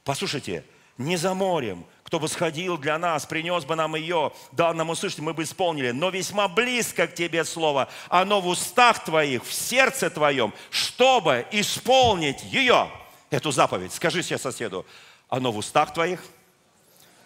Послушайте, 0.04 0.66
не 0.98 1.16
за 1.16 1.32
морем, 1.32 1.86
кто 2.02 2.20
бы 2.20 2.28
сходил 2.28 2.76
для 2.76 2.98
нас, 2.98 3.24
принес 3.24 3.64
бы 3.64 3.74
нам 3.74 3.96
ее, 3.96 4.34
дал 4.52 4.74
нам 4.74 4.90
услышать, 4.90 5.20
мы 5.20 5.32
бы 5.32 5.44
исполнили. 5.44 5.92
Но 5.92 6.10
весьма 6.10 6.46
близко 6.46 7.06
к 7.06 7.14
тебе 7.14 7.42
слово, 7.42 7.88
оно 8.10 8.42
в 8.42 8.48
устах 8.48 9.02
твоих, 9.02 9.46
в 9.46 9.52
сердце 9.54 10.10
твоем, 10.10 10.52
чтобы 10.68 11.46
исполнить 11.52 12.44
ее, 12.44 12.90
эту 13.30 13.50
заповедь. 13.50 13.94
Скажи 13.94 14.22
себе 14.22 14.36
соседу, 14.36 14.84
оно 15.32 15.50
в 15.50 15.56
устах 15.56 15.94
твоих, 15.94 16.22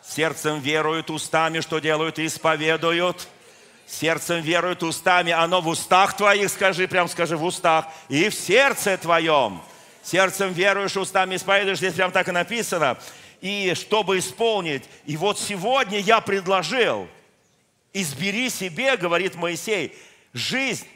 сердцем 0.00 0.60
веруют, 0.60 1.10
устами 1.10 1.58
что 1.58 1.80
делают, 1.80 2.20
исповедуют. 2.20 3.26
Сердцем 3.84 4.42
веруют 4.42 4.84
устами, 4.84 5.32
оно 5.32 5.60
в 5.60 5.66
устах 5.66 6.16
твоих, 6.16 6.50
скажи, 6.50 6.86
прям 6.86 7.08
скажи, 7.08 7.36
в 7.36 7.42
устах, 7.42 7.86
и 8.08 8.28
в 8.28 8.34
сердце 8.34 8.96
твоем. 8.96 9.60
Сердцем 10.04 10.52
веруешь, 10.52 10.96
устами 10.96 11.34
исповедуешь, 11.34 11.78
здесь 11.78 11.94
прям 11.94 12.12
так 12.12 12.28
и 12.28 12.30
написано. 12.30 12.96
И 13.40 13.74
чтобы 13.74 14.20
исполнить, 14.20 14.84
и 15.04 15.16
вот 15.16 15.40
сегодня 15.40 15.98
я 15.98 16.20
предложил, 16.20 17.08
избери 17.92 18.50
себе, 18.50 18.96
говорит 18.96 19.34
Моисей, 19.34 19.98
жизнь 20.32 20.86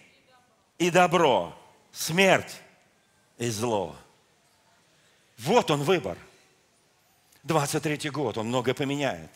и 0.78 0.90
добро, 0.90 1.56
смерть 1.90 2.54
и 3.36 3.48
зло. 3.50 3.96
Вот 5.38 5.72
он 5.72 5.82
выбор. 5.82 6.16
23 7.45 8.11
год, 8.11 8.38
он 8.38 8.49
многое 8.49 8.74
поменяет. 8.74 9.30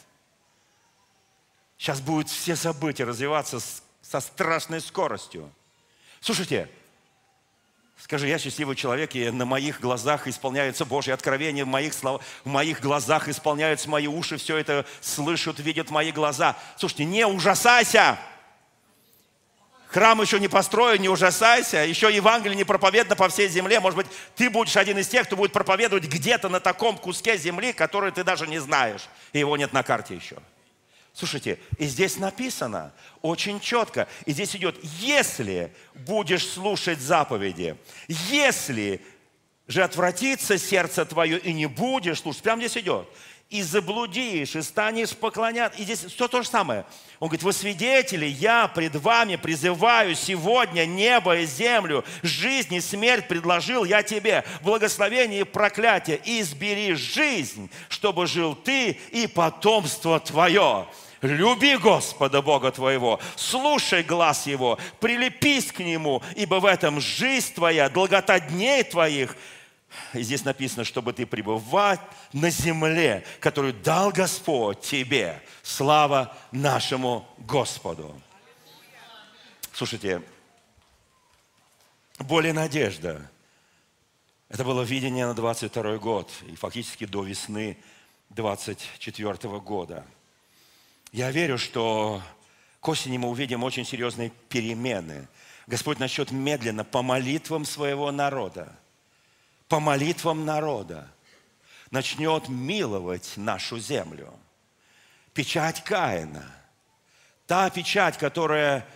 Сейчас 1.79 2.01
будут 2.01 2.29
все 2.29 2.57
события 2.57 3.05
развиваться 3.05 3.59
со 4.03 4.21
страшной 4.21 4.81
скоростью. 4.81 5.51
Слушайте, 6.21 6.69
скажи, 7.99 8.29
я 8.29 8.39
счастливый 8.39 8.77
человек, 8.77 9.15
и 9.15 9.31
на 9.31 9.45
моих 9.45 9.81
глазах 9.81 10.27
исполняются 10.27 10.85
Божьи 10.85 11.11
откровения, 11.11 11.65
в 11.65 11.69
моих, 11.69 11.95
слов... 11.95 12.23
в 12.45 12.49
моих 12.49 12.81
глазах 12.81 13.29
исполняются 13.29 13.89
мои 13.89 14.07
уши, 14.07 14.37
все 14.37 14.57
это 14.57 14.87
слышат, 15.01 15.59
видят 15.59 15.91
мои 15.91 16.13
глаза. 16.13 16.57
Слушайте, 16.77 17.05
не 17.07 17.27
ужасайся! 17.27 18.19
Храм 19.95 20.21
еще 20.21 20.41
не 20.41 20.49
построен, 20.49 21.01
не 21.01 21.09
ужасайся. 21.09 21.77
Еще 21.77 22.13
Евангелие 22.13 22.57
не 22.57 22.65
проповедано 22.65 23.15
по 23.15 23.29
всей 23.29 23.47
земле. 23.47 23.79
Может 23.79 23.97
быть, 23.97 24.07
ты 24.35 24.51
будешь 24.51 24.77
один 24.77 24.99
из 24.99 25.07
тех, 25.07 25.25
кто 25.25 25.37
будет 25.37 25.53
проповедовать 25.53 26.07
где-то 26.07 26.49
на 26.49 26.59
таком 26.59 26.99
куске 26.99 27.39
земли, 27.39 27.73
который 27.73 28.11
ты 28.11 28.25
даже 28.25 28.49
не 28.49 28.59
знаешь. 28.59 29.03
И 29.33 29.39
его 29.39 29.57
нет 29.57 29.73
на 29.73 29.85
карте 29.85 30.17
еще. 30.17 30.39
Слушайте, 31.13 31.61
и 31.79 31.87
здесь 31.87 32.17
написано 32.17 32.93
очень 33.23 33.61
четко, 33.61 34.09
и 34.27 34.33
здесь 34.33 34.57
идет, 34.57 34.75
если 34.83 35.73
будешь 35.95 36.45
слушать 36.45 36.99
заповеди, 36.99 37.77
если 38.09 39.01
же 39.69 39.85
отвратится 39.85 40.59
сердце 40.59 41.05
твое 41.05 41.39
и 41.39 41.53
не 41.53 41.67
будешь 41.67 42.21
слушать, 42.21 42.43
прямо 42.43 42.63
здесь 42.63 42.83
идет, 42.83 43.09
и 43.51 43.63
заблудишь, 43.63 44.57
и 44.57 44.63
станешь 44.63 45.11
поклоняться. 45.11 45.79
И 45.81 45.85
здесь 45.85 46.05
все 46.05 46.29
то 46.29 46.43
же 46.43 46.49
самое. 46.49 46.85
Он 47.21 47.29
говорит, 47.29 47.45
вы 47.45 47.53
свидетели, 47.53 48.27
я 48.27 48.69
пред 48.69 48.97
вами 48.97 49.37
призываю 49.37 50.15
сегодня 50.15 50.87
небо 50.87 51.37
и 51.37 51.47
землю, 51.47 52.05
жизнь 52.23 52.75
и 52.75 52.81
смерть 52.81 53.29
предложил 53.29 53.85
я 53.85 54.03
тебе, 54.03 54.45
благословение 54.63 55.43
и 55.43 55.45
проклятие. 55.45 56.21
Избери 56.25 56.95
жизнь, 56.95 57.71
чтобы 57.89 58.27
жил 58.27 58.55
ты 58.55 58.99
и 59.13 59.27
потомство 59.27 60.19
твое. 60.19 60.87
Люби 61.23 61.77
Господа 61.77 62.43
Бога 62.43 62.71
твоего, 62.71 63.19
слушай 63.35 64.03
глаз 64.03 64.47
Его, 64.47 64.79
прилепись 65.01 65.73
к 65.73 65.79
Нему, 65.79 66.23
ибо 66.37 66.57
в 66.57 66.67
этом 66.67 67.01
жизнь 67.01 67.55
твоя, 67.55 67.89
долгота 67.89 68.41
дней 68.41 68.83
твоих– 68.83 69.37
и 70.13 70.23
здесь 70.23 70.45
написано, 70.45 70.85
чтобы 70.85 71.13
ты 71.13 71.27
пребывать 71.27 72.01
на 72.33 72.51
земле, 72.51 73.25
которую 73.41 73.75
дал 73.75 74.11
Господь 74.11 74.81
тебе. 74.81 75.43
Слава 75.63 76.37
нашему 76.53 77.27
Господу. 77.39 78.21
Слушайте, 79.73 80.23
более 82.19 82.53
надежда. 82.53 83.29
Это 84.49 84.65
было 84.65 84.83
видение 84.83 85.27
на 85.27 85.35
22 85.35 85.99
год 85.99 86.31
и 86.47 86.55
фактически 86.55 87.07
до 87.07 87.25
весны 87.25 87.77
24 88.31 89.61
года. 89.61 90.07
Я 91.11 91.31
верю, 91.33 91.59
что 91.59 92.23
к 92.81 92.89
осени 92.89 93.19
мы 93.19 93.29
увидим 93.29 93.65
очень 93.65 93.85
серьезные 93.85 94.31
перемены. 94.49 95.29
Господь 95.67 95.99
начнет 95.99 96.31
медленно 96.31 96.85
по 96.85 97.03
молитвам 97.03 97.65
своего 97.65 98.13
народа– 98.13 98.77
по 99.75 99.81
молитвам 99.81 100.45
народа 100.45 101.11
начнет 101.91 102.49
миловать 102.49 103.33
нашу 103.35 103.81
землю. 103.81 104.33
Печать 105.33 105.83
Каина, 105.83 106.49
та 107.49 107.69
печать, 107.71 108.17
которая 108.17 108.87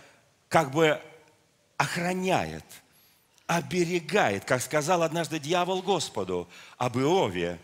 как 0.47 0.71
бы 0.71 0.97
охраняет, 1.75 2.63
оберегает, 3.45 4.45
как 4.45 4.61
сказал 4.61 5.03
однажды 5.03 5.37
дьявол 5.37 5.81
Господу 5.81 6.47
об 6.77 6.97
Иове, 6.97 7.59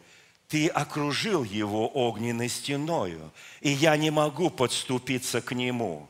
ты 0.50 0.68
окружил 0.68 1.46
его 1.46 1.88
огненной 1.88 2.50
стеною, 2.50 3.32
и 3.62 3.70
я 3.70 3.96
не 3.96 4.10
могу 4.10 4.50
подступиться 4.50 5.40
к 5.40 5.56
нему. 5.56 6.10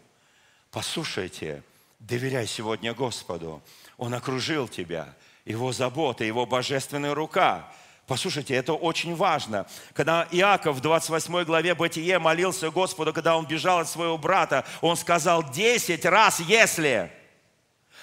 Послушайте, 0.71 1.61
доверяй 1.99 2.47
сегодня 2.47 2.95
Господу. 2.95 3.61
Он 3.97 4.13
окружил 4.13 4.67
тебя– 4.67 5.13
его 5.45 5.71
забота, 5.71 6.23
Его 6.23 6.45
божественная 6.45 7.13
рука. 7.13 7.71
Послушайте, 8.07 8.55
это 8.55 8.73
очень 8.73 9.15
важно. 9.15 9.67
Когда 9.93 10.27
Иаков 10.31 10.77
в 10.77 10.81
28 10.81 11.43
главе 11.43 11.73
Бытие 11.73 12.19
молился 12.19 12.69
Господу, 12.69 13.13
когда 13.13 13.35
он 13.35 13.47
бежал 13.47 13.79
от 13.79 13.89
своего 13.89 14.17
брата, 14.17 14.65
он 14.81 14.97
сказал 14.97 15.49
10 15.49 16.05
раз 16.05 16.39
«если». 16.39 17.11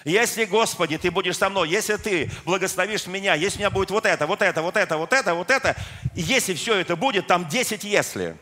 Если, 0.05 0.47
Господи, 0.47 0.99
Ты 0.99 1.12
будешь 1.12 1.36
со 1.36 1.49
мной, 1.49 1.68
если 1.68 1.95
Ты 1.97 2.30
благословишь 2.45 3.07
меня, 3.07 3.34
если 3.34 3.59
у 3.59 3.61
меня 3.61 3.70
будет 3.70 3.90
вот 3.93 4.05
это, 4.05 4.26
вот 4.26 4.43
это, 4.43 4.61
вот 4.61 4.76
это, 4.76 4.97
вот 4.97 5.12
это, 5.12 5.34
вот 5.34 5.51
это, 5.51 5.76
если 6.14 6.55
все 6.55 6.76
это 6.76 6.97
будет, 6.97 7.28
там 7.28 7.49
10 7.49 7.84
«если», 7.84 8.36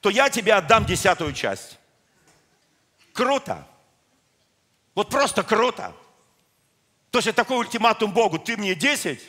то 0.00 0.10
я 0.10 0.30
тебе 0.30 0.54
отдам 0.54 0.84
десятую 0.84 1.32
часть. 1.32 1.78
Круто. 3.12 3.66
Вот 4.94 5.10
просто 5.10 5.42
круто. 5.42 5.92
То 7.10 7.18
есть 7.18 7.28
это 7.28 7.36
такой 7.36 7.58
ультиматум 7.58 8.12
Богу, 8.12 8.38
ты 8.38 8.56
мне 8.56 8.74
10, 8.74 9.20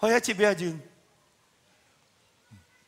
а 0.00 0.08
я 0.08 0.20
тебе 0.20 0.48
один. 0.48 0.80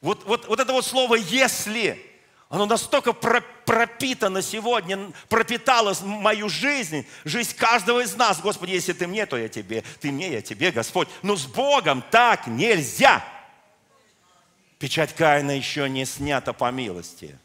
Вот, 0.01 0.24
вот, 0.24 0.47
вот 0.49 0.61
это 0.61 0.72
вот 0.72 0.85
слово 0.85 1.16
«если», 1.16 2.12
оно 2.49 2.66
настолько 2.66 3.14
пропитано 3.14 4.43
сегодня, 4.43 5.11
пропитало 5.30 5.97
мою 6.03 6.51
жизнь, 6.51 7.07
жизнь 7.24 7.57
каждого 7.57 8.01
из 8.01 8.14
нас. 8.14 8.43
Господи, 8.43 8.72
если 8.72 8.93
ты 8.93 9.07
мне, 9.07 9.24
то 9.24 9.39
я 9.39 9.49
тебе, 9.49 9.83
ты 10.01 10.12
мне, 10.12 10.30
я 10.30 10.43
тебе, 10.43 10.70
Господь. 10.70 11.09
Но 11.22 11.35
с 11.35 11.47
Богом 11.47 12.05
так 12.11 12.47
нельзя. 12.47 13.24
Печать 14.78 15.14
Каина 15.14 15.53
еще 15.53 15.89
не 15.89 16.05
снята 16.05 16.53
по 16.53 16.70
милости, 16.70 17.39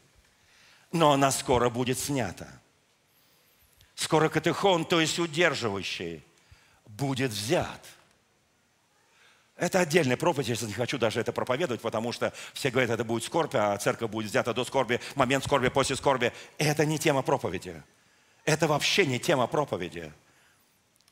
но 0.92 1.12
она 1.12 1.30
скоро 1.30 1.70
будет 1.70 1.98
снята. 1.98 2.48
Скоро 3.94 4.28
катехон, 4.28 4.84
то 4.84 5.00
есть 5.00 5.18
удерживающий, 5.18 6.22
будет 6.88 7.30
взят. 7.30 7.80
Это 9.56 9.80
отдельная 9.80 10.16
проповедь, 10.16 10.48
я 10.48 10.66
не 10.66 10.72
хочу 10.72 10.98
даже 10.98 11.20
это 11.20 11.32
проповедовать, 11.32 11.80
потому 11.80 12.12
что 12.12 12.32
все 12.54 12.70
говорят, 12.70 12.90
это 12.90 13.04
будет 13.04 13.24
скорбь, 13.24 13.54
а 13.54 13.76
церковь 13.76 14.10
будет 14.10 14.30
взята 14.30 14.54
до 14.54 14.64
скорби, 14.64 15.00
момент 15.16 15.44
скорби, 15.44 15.68
после 15.68 15.96
скорби. 15.96 16.32
Это 16.58 16.84
не 16.84 16.98
тема 16.98 17.22
проповеди. 17.22 17.82
Это 18.44 18.68
вообще 18.68 19.04
не 19.04 19.18
тема 19.18 19.48
проповеди. 19.48 20.12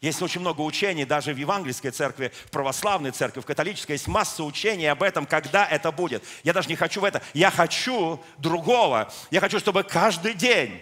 Есть 0.01 0.23
очень 0.23 0.43
много 0.43 0.61
учений, 0.61 1.05
даже 1.05 1.35
в 1.35 1.37
евангельской 1.37 1.91
церкви, 1.91 2.31
в 2.45 2.51
православной 2.51 3.11
церкви, 3.11 3.41
в 3.41 3.47
католической, 3.47 3.93
есть 3.93 4.07
масса 4.07 4.45
учений 4.45 4.87
об 4.87 5.03
этом, 5.03 5.27
когда 5.27 5.67
это 5.67 5.91
будет. 5.91 6.23
Я 6.45 6.53
даже 6.53 6.69
не 6.69 6.77
хочу 6.77 7.01
в 7.01 7.05
это. 7.05 7.23
Я 7.35 7.51
хочу 7.51 8.23
другого. 8.39 9.13
Я 9.31 9.41
хочу, 9.41 9.59
чтобы 9.59 9.83
каждый 9.83 10.35
день 10.35 10.81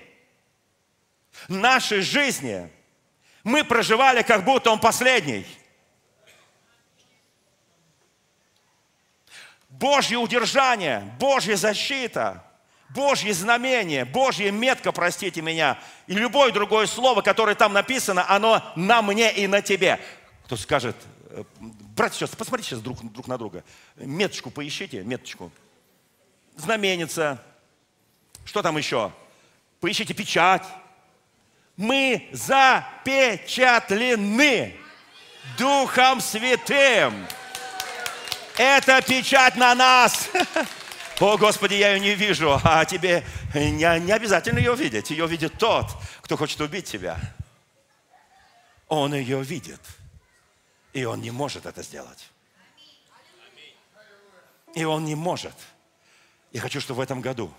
нашей 1.49 2.01
жизни– 2.01 2.71
мы 3.45 3.63
проживали, 3.63 4.23
как 4.23 4.45
будто 4.45 4.71
он 4.71 4.81
последний. 4.81 5.47
Божье 9.69 10.19
удержание, 10.19 11.15
Божья 11.21 11.57
защита, 11.57 12.43
Божье 12.89 13.35
знамение, 13.35 14.05
Божья 14.05 14.51
метка, 14.51 14.93
простите 14.93 15.43
меня, 15.43 15.79
и 16.07 16.15
любое 16.15 16.53
другое 16.53 16.87
слово, 16.87 17.21
которое 17.21 17.55
там 17.55 17.73
написано, 17.73 18.25
оно 18.29 18.63
на 18.77 19.03
мне 19.03 19.33
и 19.33 19.47
на 19.47 19.61
тебе. 19.61 20.01
Кто 20.45 20.57
скажет, 20.57 20.97
э, 21.31 21.43
братья, 21.97 22.19
сейчас, 22.19 22.31
посмотрите 22.31 22.71
сейчас 22.71 22.81
друг, 22.81 23.03
друг 23.13 23.27
на 23.27 23.37
друга. 23.37 23.65
Меточку 23.97 24.51
поищите, 24.51 25.03
меточку. 25.03 25.51
Знаменится. 26.57 27.43
Что 28.45 28.63
там 28.63 28.77
еще? 28.79 29.13
Поищите 29.81 30.15
печать 30.15 30.63
мы 31.77 32.29
запечатлены 32.33 34.75
Духом 35.59 36.21
Святым. 36.21 37.27
Это 38.57 39.03
печать 39.03 39.57
на 39.57 39.75
нас. 39.75 40.31
О, 41.21 41.37
Господи, 41.37 41.75
я 41.75 41.95
ее 41.95 42.01
не 42.01 42.15
вижу, 42.15 42.61
а 42.63 42.85
тебе 42.85 43.25
не, 43.55 44.01
не 44.01 44.13
обязательно 44.13 44.59
ее 44.59 44.75
видеть. 44.75 45.11
Ее 45.11 45.27
видит 45.27 45.55
тот, 45.59 45.87
кто 46.23 46.37
хочет 46.37 46.61
убить 46.61 46.87
тебя. 46.87 47.19
Он 48.89 49.15
ее 49.15 49.43
видит, 49.43 49.81
и 50.93 51.05
он 51.05 51.21
не 51.21 51.31
может 51.31 51.67
это 51.67 51.83
сделать. 51.83 52.31
И 54.75 54.85
он 54.85 55.05
не 55.05 55.15
может. 55.15 55.55
Я 56.53 56.61
хочу, 56.61 56.81
чтобы 56.81 56.99
в 56.99 57.01
этом 57.01 57.21
году 57.21 57.53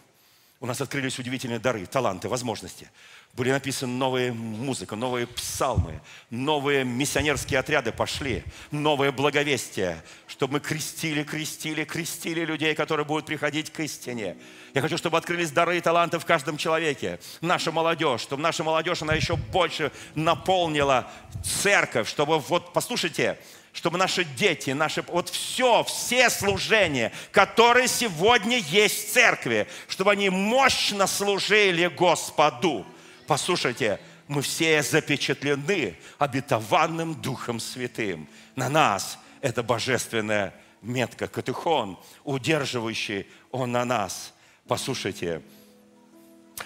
у 0.59 0.65
нас 0.65 0.81
открылись 0.81 1.19
удивительные 1.19 1.59
дары, 1.59 1.85
таланты, 1.85 2.29
возможности. 2.29 2.89
Были 3.35 3.51
написаны 3.51 3.91
новые 3.91 4.31
музыка, 4.31 4.95
новые 4.95 5.27
псалмы, 5.27 5.99
новые 6.29 6.85
миссионерские 6.85 7.59
отряды 7.59 7.91
пошли, 7.91 8.45
новое 8.71 9.11
благовестие, 9.11 10.01
чтобы 10.25 10.53
мы 10.53 10.59
крестили, 10.61 11.21
крестили, 11.21 11.83
крестили 11.83 12.45
людей, 12.45 12.73
которые 12.75 13.05
будут 13.05 13.25
приходить 13.25 13.73
к 13.73 13.81
истине. 13.81 14.37
Я 14.73 14.81
хочу, 14.81 14.97
чтобы 14.97 15.17
открылись 15.17 15.51
дары 15.51 15.77
и 15.77 15.81
таланты 15.81 16.17
в 16.17 16.23
каждом 16.23 16.55
человеке. 16.55 17.19
Наша 17.41 17.73
молодежь, 17.73 18.21
чтобы 18.21 18.41
наша 18.41 18.63
молодежь, 18.63 19.01
она 19.01 19.15
еще 19.15 19.35
больше 19.35 19.91
наполнила 20.15 21.11
церковь, 21.43 22.07
чтобы, 22.07 22.39
вот, 22.39 22.71
послушайте, 22.71 23.37
чтобы 23.73 23.97
наши 23.97 24.23
дети, 24.23 24.69
наши, 24.69 25.03
вот 25.09 25.27
все, 25.27 25.83
все 25.83 26.29
служения, 26.29 27.11
которые 27.33 27.89
сегодня 27.89 28.59
есть 28.59 29.09
в 29.09 29.11
церкви, 29.11 29.67
чтобы 29.89 30.13
они 30.13 30.29
мощно 30.29 31.05
служили 31.05 31.87
Господу. 31.87 32.85
Послушайте, 33.27 33.99
мы 34.27 34.41
все 34.41 34.81
запечатлены 34.83 35.97
обетованным 36.19 37.15
Духом 37.15 37.59
Святым. 37.59 38.27
На 38.55 38.69
нас 38.69 39.17
это 39.41 39.63
божественная 39.63 40.53
метка, 40.81 41.27
катехон, 41.27 41.97
удерживающий 42.23 43.27
он 43.51 43.71
на 43.71 43.83
нас. 43.85 44.33
Послушайте, 44.67 45.41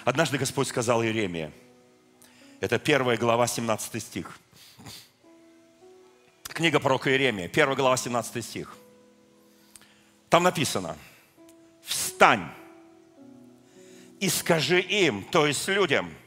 однажды 0.04 0.38
Господь 0.38 0.68
сказал 0.68 1.02
Иеремии, 1.02 1.50
это 2.60 2.78
первая 2.78 3.16
глава, 3.16 3.46
17 3.46 4.02
стих. 4.02 4.38
Книга 6.44 6.78
пророка 6.78 7.10
Иеремия, 7.10 7.48
первая 7.48 7.76
глава, 7.76 7.96
17 7.96 8.44
стих. 8.44 8.76
Там 10.28 10.42
написано, 10.42 10.96
встань 11.82 12.50
и 14.20 14.28
скажи 14.28 14.80
им, 14.80 15.24
то 15.24 15.46
есть 15.46 15.66
людям– 15.66 16.14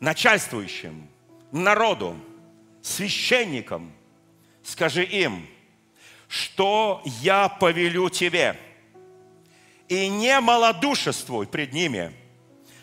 начальствующим, 0.00 1.08
народу, 1.52 2.16
священникам, 2.82 3.92
скажи 4.62 5.04
им, 5.04 5.46
что 6.28 7.02
я 7.04 7.48
повелю 7.48 8.08
тебе, 8.10 8.58
и 9.88 10.08
не 10.08 10.38
малодушествуй 10.40 11.46
пред 11.46 11.72
ними, 11.72 12.12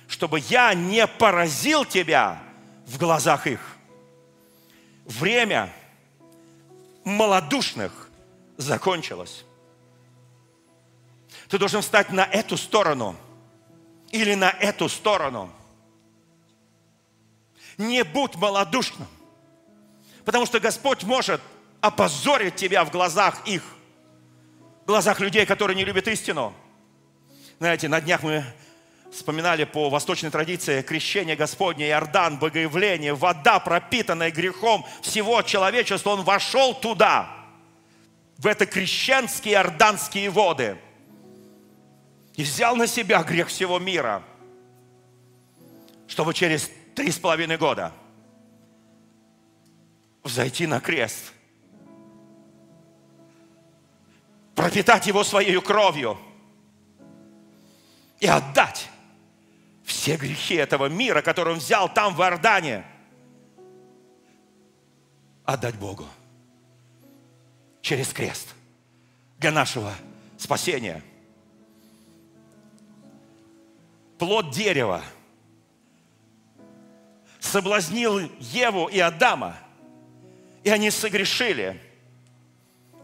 чтобы 0.07 0.39
я 0.39 0.74
не 0.74 1.05
поразил 1.05 1.86
тебя 1.86 2.41
в 2.86 2.97
глазах 2.97 3.47
их. 3.47 3.78
Время 5.05 5.72
малодушных 7.03 8.09
закончилось. 8.57 9.45
Ты 11.47 11.59
должен 11.59 11.82
встать 11.82 12.11
на 12.11 12.26
эту 12.26 12.57
сторону 12.57 13.16
или 14.11 14.34
на 14.34 14.49
эту 14.49 14.89
сторону– 14.89 15.51
не 17.78 18.04
будь 18.04 18.36
малодушным, 18.36 19.08
потому 20.24 20.46
что 20.46 20.60
Господь 20.60 21.04
может 21.04 21.42
опозорить 21.82 22.56
тебя 22.56 22.84
в 22.84 22.92
глазах 22.92 23.42
их, 23.46 23.64
в 24.84 24.88
глазах 24.88 25.20
людей, 25.20 25.46
которые 25.46 25.76
не 25.76 25.86
любят 25.86 26.08
истину. 26.08 26.54
Знаете, 27.60 27.88
на 27.88 28.02
днях 28.02 28.24
мы 28.24 28.44
вспоминали 29.12 29.64
по 29.64 29.90
восточной 29.90 30.30
традиции 30.30 30.82
крещение 30.82 31.36
Господне, 31.36 31.88
Иордан, 31.88 32.38
богоявление, 32.38 33.14
вода, 33.14 33.60
пропитанная 33.60 34.32
грехом 34.32 34.86
всего 35.02 35.42
человечества, 35.42 36.12
он 36.12 36.24
вошел 36.24 36.74
туда, 36.74 37.30
в 38.38 38.48
это 38.48 38.66
крещенские 38.66 39.54
иорданские 39.54 40.30
воды, 40.30 40.78
и 42.36 42.44
взял 42.44 42.76
на 42.76 42.88
себя 42.88 43.24
грех 43.24 43.48
всего 43.48 43.80
мира, 43.80 44.22
чтобы 46.08 46.34
через 46.34 46.70
три 46.96 47.12
с 47.12 47.20
половиной 47.20 47.58
года. 47.58 47.91
Взойти 50.24 50.66
на 50.66 50.80
крест, 50.80 51.34
пропитать 54.56 55.06
его 55.06 55.24
своей 55.24 55.60
кровью. 55.62 56.18
И 58.22 58.28
отдать 58.28 58.89
все 59.84 60.16
грехи 60.16 60.56
этого 60.56 60.88
мира, 60.88 61.22
который 61.22 61.54
он 61.54 61.60
взял 61.60 61.93
там 61.93 62.16
в 62.16 62.22
Иордане, 62.22 62.86
отдать 65.43 65.76
Богу 65.76 66.08
через 67.82 68.12
крест 68.14 68.56
для 69.38 69.52
нашего 69.52 69.93
спасения. 70.38 71.04
Плод 74.18 74.50
дерева– 74.50 75.04
соблазнил 77.46 78.20
Еву 78.39 78.88
и 78.88 79.00
Адама, 79.00 79.58
и 80.64 80.70
они 80.70 80.91
согрешили. 80.91 81.82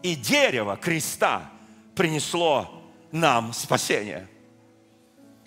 И 0.04 0.16
дерево 0.16 0.78
креста 0.78 1.50
принесло 1.96 2.84
нам 3.12 3.54
спасение. 3.54 4.28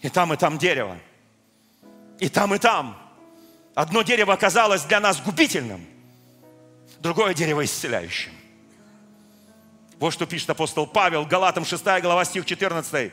И 0.01 0.09
там, 0.09 0.33
и 0.33 0.37
там 0.37 0.59
дерево. 0.59 0.97
И 2.21 2.29
там, 2.29 2.55
и 2.55 2.59
там. 2.59 2.97
Одно 3.75 4.03
дерево 4.03 4.33
оказалось 4.33 4.85
для 4.85 5.01
нас 5.01 5.21
губительным, 5.21 5.85
другое 7.01 7.35
дерево 7.35 7.65
исцеляющим. 7.65 8.33
Вот 9.99 10.13
что 10.13 10.27
пишет 10.27 10.51
апостол 10.51 10.87
Павел, 10.87 11.25
Галатам 11.25 11.65
6 11.65 11.83
глава, 12.01 12.25
стих 12.25 12.47
14 12.47 13.13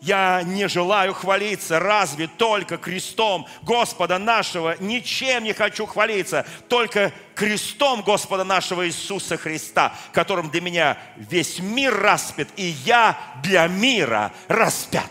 я 0.00 0.42
не 0.42 0.68
желаю 0.68 1.12
хвалиться, 1.12 1.80
разве 1.80 2.28
только 2.28 2.76
крестом 2.76 3.46
Господа 3.62 4.18
нашего, 4.18 4.76
ничем 4.80 5.44
не 5.44 5.52
хочу 5.52 5.86
хвалиться, 5.86 6.46
только 6.68 7.12
крестом 7.34 8.02
Господа 8.02 8.44
нашего 8.44 8.86
Иисуса 8.86 9.36
Христа, 9.36 9.94
которым 10.12 10.50
для 10.50 10.60
меня 10.60 10.98
весь 11.16 11.58
мир 11.58 11.98
распят, 11.98 12.48
и 12.56 12.66
я 12.84 13.18
для 13.42 13.66
мира 13.66 14.32
распят. 14.46 15.10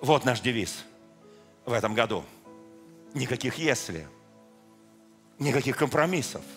Вот 0.00 0.24
наш 0.24 0.40
девиз 0.40 0.84
в 1.64 1.72
этом 1.72 1.94
году. 1.94 2.24
Никаких 3.14 3.56
«если», 3.58 4.06
никаких 5.38 5.76
компромиссов– 5.76 6.42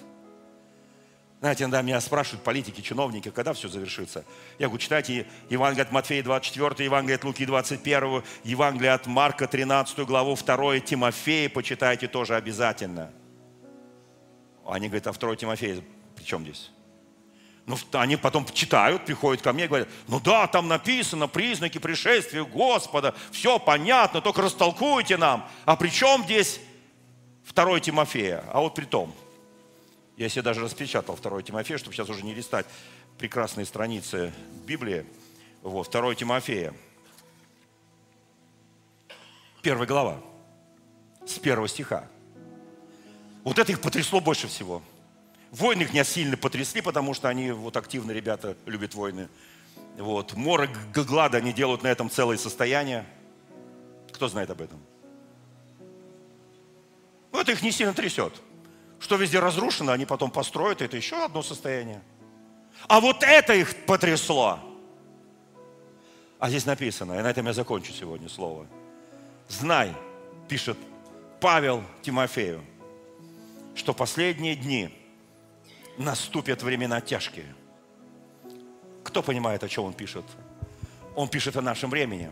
знаете, 1.41 1.63
иногда 1.63 1.81
меня 1.81 1.99
спрашивают 1.99 2.43
политики, 2.43 2.81
чиновники, 2.81 3.31
когда 3.31 3.53
все 3.53 3.67
завершится. 3.67 4.23
Я 4.59 4.67
говорю, 4.67 4.79
читайте 4.79 5.25
Евангелие 5.49 5.81
от 5.81 5.91
Матфея 5.91 6.21
24, 6.21 6.85
Евангелие 6.85 7.15
от 7.15 7.23
Луки 7.23 7.47
21, 7.47 8.21
Евангелие 8.43 8.91
от 8.91 9.07
Марка 9.07 9.47
13 9.47 9.97
главу, 10.05 10.35
2 10.35 10.79
Тимофея 10.81 11.49
почитайте 11.49 12.07
тоже 12.07 12.35
обязательно. 12.35 13.09
Они 14.67 14.87
говорят, 14.87 15.07
а 15.07 15.13
2 15.13 15.35
Тимофея 15.35 15.81
при 16.15 16.23
чем 16.23 16.43
здесь? 16.43 16.69
Ну, 17.65 17.75
они 17.93 18.17
потом 18.17 18.45
читают, 18.45 19.05
приходят 19.05 19.43
ко 19.43 19.51
мне 19.51 19.65
и 19.65 19.67
говорят, 19.67 19.87
ну 20.07 20.19
да, 20.19 20.45
там 20.45 20.67
написано 20.67 21.27
признаки 21.27 21.79
пришествия 21.79 22.43
Господа, 22.43 23.15
все 23.31 23.57
понятно, 23.57 24.21
только 24.21 24.43
растолкуйте 24.43 25.17
нам. 25.17 25.49
А 25.65 25.75
при 25.75 25.89
чем 25.89 26.23
здесь 26.23 26.61
2 27.51 27.79
Тимофея? 27.79 28.43
А 28.53 28.59
вот 28.59 28.75
при 28.75 28.85
том– 28.85 29.11
я 30.17 30.29
себе 30.29 30.41
даже 30.41 30.61
распечатал 30.61 31.17
2 31.17 31.41
Тимофея, 31.41 31.77
чтобы 31.77 31.95
сейчас 31.95 32.09
уже 32.09 32.23
не 32.23 32.33
листать 32.33 32.65
прекрасные 33.17 33.65
страницы 33.65 34.33
Библии. 34.65 35.05
Вот, 35.61 35.89
2 35.89 36.15
Тимофея. 36.15 36.73
Первая 39.61 39.87
глава. 39.87 40.21
С 41.25 41.39
первого 41.39 41.67
стиха. 41.67 42.07
Вот 43.43 43.57
это 43.57 43.71
их 43.71 43.81
потрясло 43.81 44.19
больше 44.19 44.47
всего. 44.47 44.81
Войны 45.51 45.83
их 45.83 45.93
не 45.93 46.03
сильно 46.03 46.37
потрясли, 46.37 46.81
потому 46.81 47.13
что 47.13 47.27
они 47.27 47.51
вот 47.51 47.77
активно, 47.77 48.11
ребята, 48.11 48.55
любят 48.65 48.95
войны. 48.95 49.27
Вот. 49.97 50.33
Морок 50.33 50.69
глада 50.93 51.37
они 51.37 51.53
делают 51.53 51.83
на 51.83 51.87
этом 51.87 52.09
целое 52.09 52.37
состояние. 52.37 53.05
Кто 54.11 54.27
знает 54.27 54.49
об 54.49 54.61
этом? 54.61 54.79
Вот 57.31 57.47
их 57.49 57.61
не 57.61 57.71
сильно 57.71 57.93
трясет 57.93 58.33
что 59.01 59.15
везде 59.15 59.39
разрушено, 59.39 59.91
они 59.91 60.05
потом 60.05 60.29
построят, 60.29 60.81
это 60.81 60.95
еще 60.95 61.25
одно 61.25 61.41
состояние. 61.41 62.01
А 62.87 63.01
вот 63.01 63.23
это 63.23 63.53
их 63.53 63.85
потрясло. 63.85 64.59
А 66.39 66.49
здесь 66.49 66.65
написано, 66.65 67.13
и 67.13 67.21
на 67.21 67.29
этом 67.29 67.47
я 67.47 67.53
закончу 67.53 67.91
сегодня 67.93 68.29
слово. 68.29 68.67
Знай, 69.47 69.93
пишет 70.47 70.77
Павел 71.39 71.83
Тимофею, 72.03 72.63
что 73.75 73.93
последние 73.93 74.55
дни 74.55 74.95
наступят 75.97 76.61
времена 76.61 77.01
тяжкие. 77.01 77.55
Кто 79.03 79.23
понимает, 79.23 79.63
о 79.63 79.69
чем 79.69 79.85
он 79.85 79.93
пишет? 79.93 80.25
Он 81.15 81.27
пишет 81.27 81.57
о 81.57 81.61
нашем 81.61 81.89
времени 81.89 82.29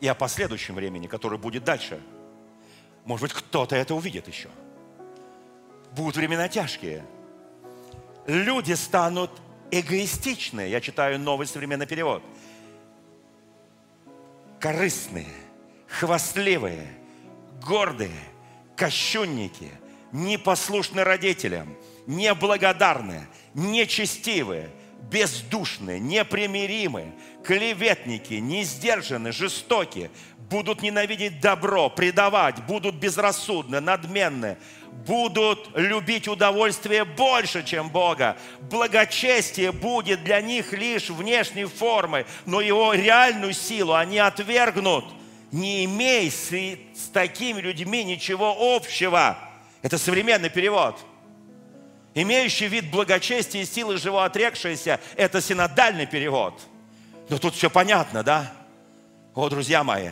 и 0.00 0.08
о 0.08 0.14
последующем 0.14 0.74
времени, 0.74 1.06
которое 1.06 1.38
будет 1.38 1.64
дальше. 1.64 2.00
Может 3.06 3.22
быть, 3.22 3.32
кто-то 3.32 3.74
это 3.76 3.94
увидит 3.94 4.28
еще– 4.28 4.50
будут 5.96 6.16
времена 6.16 6.48
тяжкие. 6.48 7.04
Люди 8.26 8.72
станут 8.72 9.30
эгоистичны. 9.70 10.68
Я 10.68 10.80
читаю 10.80 11.18
новый 11.18 11.46
современный 11.46 11.86
перевод. 11.86 12.22
корыстные, 14.62 15.26
хвастливые, 15.88 16.86
гордые, 17.60 18.22
кощунники, 18.76 19.72
непослушны 20.12 21.02
родителям, 21.02 21.76
неблагодарные, 22.06 23.26
нечестивые, 23.54 24.70
бездушные, 25.10 25.98
непримиримые, 25.98 27.12
клеветники, 27.44 28.34
несдержанные, 28.34 29.32
жестокие, 29.32 30.12
будут 30.48 30.80
ненавидеть 30.80 31.40
добро, 31.40 31.90
предавать, 31.90 32.64
будут 32.64 32.94
безрассудны, 32.94 33.80
надменны, 33.80 34.58
будут 35.06 35.70
любить 35.74 36.28
удовольствие 36.28 37.04
больше, 37.04 37.64
чем 37.64 37.90
Бога. 37.90 38.36
Благочестие 38.60 39.72
будет 39.72 40.22
для 40.24 40.40
них 40.40 40.72
лишь 40.72 41.10
внешней 41.10 41.64
формой, 41.64 42.26
но 42.46 42.60
его 42.60 42.92
реальную 42.92 43.52
силу 43.52 43.94
они 43.94 44.18
отвергнут. 44.18 45.04
Не 45.50 45.84
имей 45.84 46.30
с, 46.30 46.50
с 46.50 47.08
такими 47.12 47.60
людьми 47.60 48.04
ничего 48.04 48.74
общего. 48.74 49.36
Это 49.82 49.98
современный 49.98 50.50
перевод. 50.50 50.98
Имеющий 52.14 52.68
вид 52.68 52.90
благочестия 52.90 53.62
и 53.62 53.66
силы 53.66 53.96
живоотрекшиеся– 53.96 55.00
это 55.16 55.40
синодальный 55.40 56.06
перевод. 56.06 56.60
Но 57.28 57.38
тут 57.38 57.54
все 57.54 57.70
понятно, 57.70 58.22
да? 58.22 58.52
О, 59.34 59.48
друзья 59.48 59.82
мои, 59.82 60.10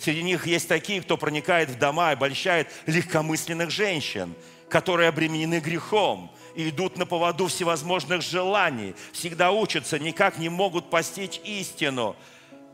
Среди 0.00 0.22
них 0.22 0.46
есть 0.46 0.66
такие, 0.66 1.02
кто 1.02 1.18
проникает 1.18 1.68
в 1.68 1.78
дома 1.78 2.10
и 2.10 2.14
обольщает 2.14 2.68
легкомысленных 2.86 3.70
женщин, 3.70 4.34
которые 4.70 5.10
обременены 5.10 5.60
грехом 5.60 6.30
и 6.54 6.70
идут 6.70 6.96
на 6.96 7.04
поводу 7.04 7.48
всевозможных 7.48 8.22
желаний, 8.22 8.94
всегда 9.12 9.52
учатся, 9.52 9.98
никак 9.98 10.38
не 10.38 10.48
могут 10.48 10.88
постичь 10.88 11.38
истину 11.44 12.16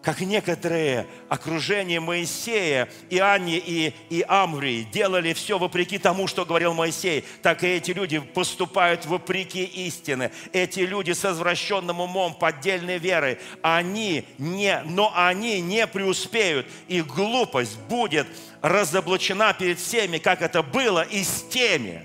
как 0.07 0.21
некоторые 0.21 1.05
окружения 1.29 1.99
Моисея, 1.99 2.89
и 3.11 3.19
Анни, 3.19 3.57
и, 3.57 3.93
и 4.09 4.25
Амврии 4.29 4.85
делали 4.85 5.33
все 5.33 5.59
вопреки 5.59 5.99
тому, 5.99 6.29
что 6.29 6.45
говорил 6.45 6.75
Моисей, 6.75 7.25
так 7.43 7.65
и 7.65 7.67
эти 7.67 7.91
люди 7.91 8.21
поступают 8.21 9.05
вопреки 9.05 9.65
истины. 9.65 10.31
Эти 10.53 10.79
люди 10.79 11.11
с 11.11 11.29
извращенным 11.29 11.99
умом, 11.99 12.35
поддельной 12.35 12.99
верой, 12.99 13.41
они 13.63 14.25
не, 14.39 14.81
но 14.85 15.13
они 15.13 15.61
не 15.61 15.89
преуспеют. 15.89 16.69
Их 16.87 17.09
глупость 17.09 17.77
будет 17.89 18.29
разоблачена 18.63 19.55
перед 19.55 19.81
всеми, 19.81 20.19
как 20.19 20.41
это 20.41 20.63
было 20.63 21.03
и 21.03 21.25
с 21.25 21.43
теми. 21.51 22.05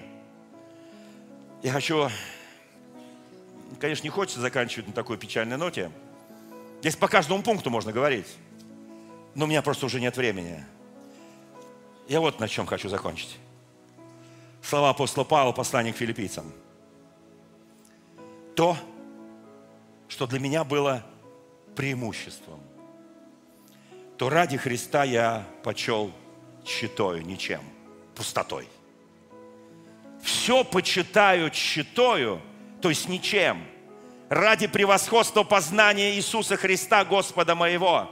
Я 1.61 1.71
хочу, 1.71 2.09
конечно, 3.79 4.05
не 4.05 4.09
хочется 4.09 4.41
заканчивать 4.41 4.87
на 4.87 4.93
такой 4.93 5.19
печальной 5.19 5.57
ноте, 5.57 5.91
Здесь 6.81 6.95
по 6.95 7.07
каждому 7.07 7.43
пункту 7.43 7.69
можно 7.69 7.91
говорить. 7.91 8.25
Но 9.35 9.45
у 9.45 9.47
меня 9.47 9.61
просто 9.61 9.85
уже 9.85 10.01
нет 10.01 10.17
времени. 10.17 10.65
Я 12.07 12.19
вот 12.19 12.39
на 12.39 12.47
чем 12.47 12.65
хочу 12.65 12.89
закончить. 12.89 13.37
Слова 14.63 14.89
апостола 14.89 15.23
Павла, 15.23 15.51
послание 15.51 15.93
к 15.93 15.97
филиппийцам. 15.97 16.51
То, 18.55 18.75
что 20.07 20.25
для 20.25 20.39
меня 20.39 20.63
было 20.63 21.05
преимуществом, 21.75 22.59
то 24.17 24.29
ради 24.29 24.57
Христа 24.57 25.03
я 25.03 25.45
почел 25.63 26.11
щитою, 26.65 27.23
ничем, 27.23 27.61
пустотой. 28.15 28.67
Все 30.23 30.63
почитаю 30.63 31.53
щитою, 31.53 32.41
то 32.81 32.89
есть 32.89 33.07
ничем– 33.07 33.63
ради 34.31 34.67
превосходства 34.67 35.43
познания 35.43 36.13
Иисуса 36.13 36.55
Христа, 36.55 37.03
Господа 37.03 37.53
моего. 37.53 38.09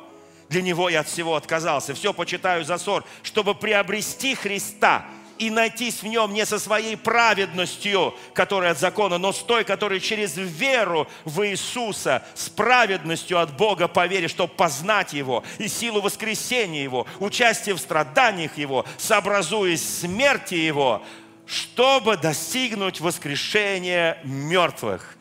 Для 0.49 0.61
Него 0.61 0.89
я 0.89 0.99
от 0.99 1.07
всего 1.07 1.38
отказался. 1.38 1.93
Все 1.93 2.13
почитаю 2.13 2.65
за 2.65 2.78
ссор, 2.78 3.05
чтобы 3.24 3.55
приобрести 3.55 4.36
Христа 4.36 5.05
и 5.38 5.49
найтись 5.49 6.03
в 6.03 6.07
Нем 6.07 6.34
не 6.34 6.45
со 6.45 6.59
своей 6.59 6.97
праведностью, 6.97 8.13
которая 8.34 8.72
от 8.72 8.80
закона, 8.80 9.17
но 9.17 9.32
с 9.32 9.38
той, 9.38 9.63
которая 9.63 10.01
через 10.01 10.36
веру 10.36 11.07
в 11.24 11.47
Иисуса, 11.47 12.22
с 12.36 12.49
праведностью 12.49 13.39
от 13.39 13.55
Бога 13.55 13.88
по 13.88 14.05
вере, 14.05 14.28
чтобы 14.28 14.53
познать 14.53 15.13
Его 15.13 15.45
и 15.57 15.70
силу 15.70 16.01
воскресения 16.01 16.84
Его, 16.84 17.07
участие 17.20 17.76
в 17.76 17.80
страданиях 17.80 18.57
Его, 18.57 18.86
сообразуясь 18.97 20.01
смерти 20.01 20.55
Его, 20.55 21.01
чтобы 21.45 22.17
достигнуть 22.17 22.99
воскрешения 22.99 24.17
мертвых. 24.26 25.15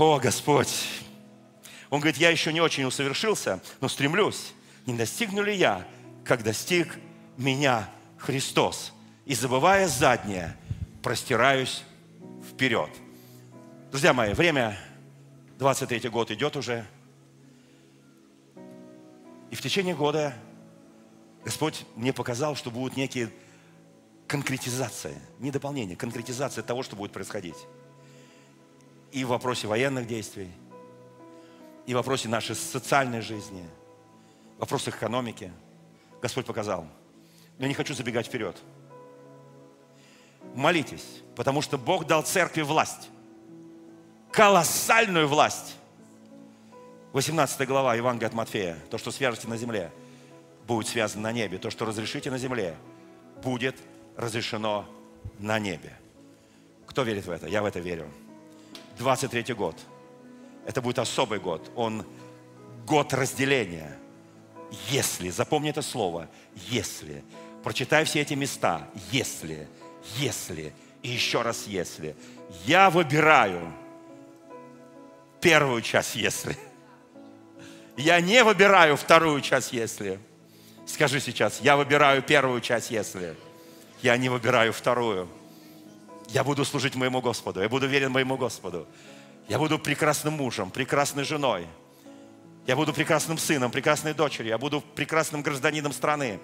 О, 0.00 0.18
Господь! 0.18 0.88
Он 1.90 2.00
говорит, 2.00 2.16
я 2.16 2.30
еще 2.30 2.54
не 2.54 2.62
очень 2.62 2.84
усовершился, 2.84 3.60
но 3.82 3.88
стремлюсь. 3.88 4.54
Не 4.86 4.94
достигну 4.94 5.42
ли 5.42 5.54
я, 5.54 5.86
как 6.24 6.42
достиг 6.42 6.98
меня 7.36 7.86
Христос? 8.16 8.94
И 9.26 9.34
забывая 9.34 9.88
заднее, 9.88 10.56
простираюсь 11.02 11.84
вперед. 12.50 12.88
Друзья 13.90 14.14
мои, 14.14 14.32
время 14.32 14.78
23 15.58 16.08
год 16.08 16.30
идет 16.30 16.56
уже. 16.56 16.86
И 19.50 19.54
в 19.54 19.60
течение 19.60 19.94
года 19.94 20.34
Господь 21.44 21.84
мне 21.94 22.14
показал, 22.14 22.56
что 22.56 22.70
будут 22.70 22.96
некие 22.96 23.30
конкретизации, 24.26 25.18
не 25.40 25.50
дополнения, 25.50 25.94
конкретизация 25.94 26.64
того, 26.64 26.82
что 26.82 26.96
будет 26.96 27.12
происходить 27.12 27.56
и 29.12 29.24
в 29.24 29.28
вопросе 29.28 29.66
военных 29.66 30.06
действий, 30.06 30.50
и 31.86 31.92
в 31.92 31.96
вопросе 31.96 32.28
нашей 32.28 32.54
социальной 32.54 33.20
жизни, 33.20 33.64
в 34.56 34.60
вопросах 34.60 34.96
экономики. 34.96 35.52
Господь 36.22 36.46
показал. 36.46 36.86
Но 37.58 37.64
я 37.64 37.68
не 37.68 37.74
хочу 37.74 37.94
забегать 37.94 38.26
вперед. 38.26 38.56
Молитесь, 40.54 41.22
потому 41.36 41.62
что 41.62 41.78
Бог 41.78 42.06
дал 42.06 42.22
церкви 42.22 42.62
власть. 42.62 43.08
Колоссальную 44.30 45.28
власть. 45.28 45.76
18 47.12 47.66
глава 47.66 47.94
Евангелия 47.94 48.28
от 48.28 48.34
Матфея. 48.34 48.78
То, 48.90 48.98
что 48.98 49.10
свяжете 49.10 49.48
на 49.48 49.56
земле, 49.56 49.90
будет 50.66 50.86
связано 50.86 51.24
на 51.24 51.32
небе. 51.32 51.58
То, 51.58 51.70
что 51.70 51.84
разрешите 51.84 52.30
на 52.30 52.38
земле, 52.38 52.76
будет 53.42 53.76
разрешено 54.16 54.86
на 55.38 55.58
небе. 55.58 55.92
Кто 56.86 57.02
верит 57.02 57.26
в 57.26 57.30
это? 57.30 57.46
Я 57.46 57.62
в 57.62 57.64
это 57.64 57.80
верю. 57.80 58.08
23 59.00 59.54
год. 59.54 59.76
Это 60.66 60.82
будет 60.82 60.98
особый 60.98 61.40
год. 61.40 61.72
Он 61.74 62.04
год 62.86 63.14
разделения. 63.14 63.98
Если, 64.90 65.30
запомни 65.30 65.70
это 65.70 65.82
слово, 65.82 66.28
если. 66.68 67.24
Прочитай 67.64 68.04
все 68.04 68.20
эти 68.20 68.34
места. 68.34 68.86
Если, 69.10 69.66
если 70.18 70.74
и 71.02 71.08
еще 71.08 71.40
раз 71.40 71.66
если. 71.66 72.14
Я 72.66 72.90
выбираю 72.90 73.72
первую 75.40 75.80
часть 75.80 76.14
если. 76.14 76.56
Я 77.96 78.20
не 78.20 78.44
выбираю 78.44 78.96
вторую 78.96 79.40
часть 79.40 79.72
если. 79.72 80.20
Скажи 80.86 81.20
сейчас, 81.20 81.60
я 81.62 81.76
выбираю 81.76 82.22
первую 82.22 82.60
часть 82.60 82.90
если. 82.90 83.34
Я 84.02 84.16
не 84.18 84.28
выбираю 84.28 84.74
вторую. 84.74 85.28
Я 86.30 86.44
буду 86.44 86.64
служить 86.64 86.94
моему 86.94 87.20
Господу, 87.20 87.60
я 87.60 87.68
буду 87.68 87.88
верен 87.88 88.12
моему 88.12 88.36
Господу. 88.36 88.86
Я 89.48 89.58
буду 89.58 89.80
прекрасным 89.80 90.34
мужем, 90.34 90.70
прекрасной 90.70 91.24
женой. 91.24 91.66
Я 92.68 92.76
буду 92.76 92.92
прекрасным 92.92 93.36
сыном, 93.36 93.72
прекрасной 93.72 94.14
дочерью. 94.14 94.50
Я 94.50 94.58
буду 94.58 94.80
прекрасным 94.80 95.42
гражданином 95.42 95.92
страны. 95.92 96.38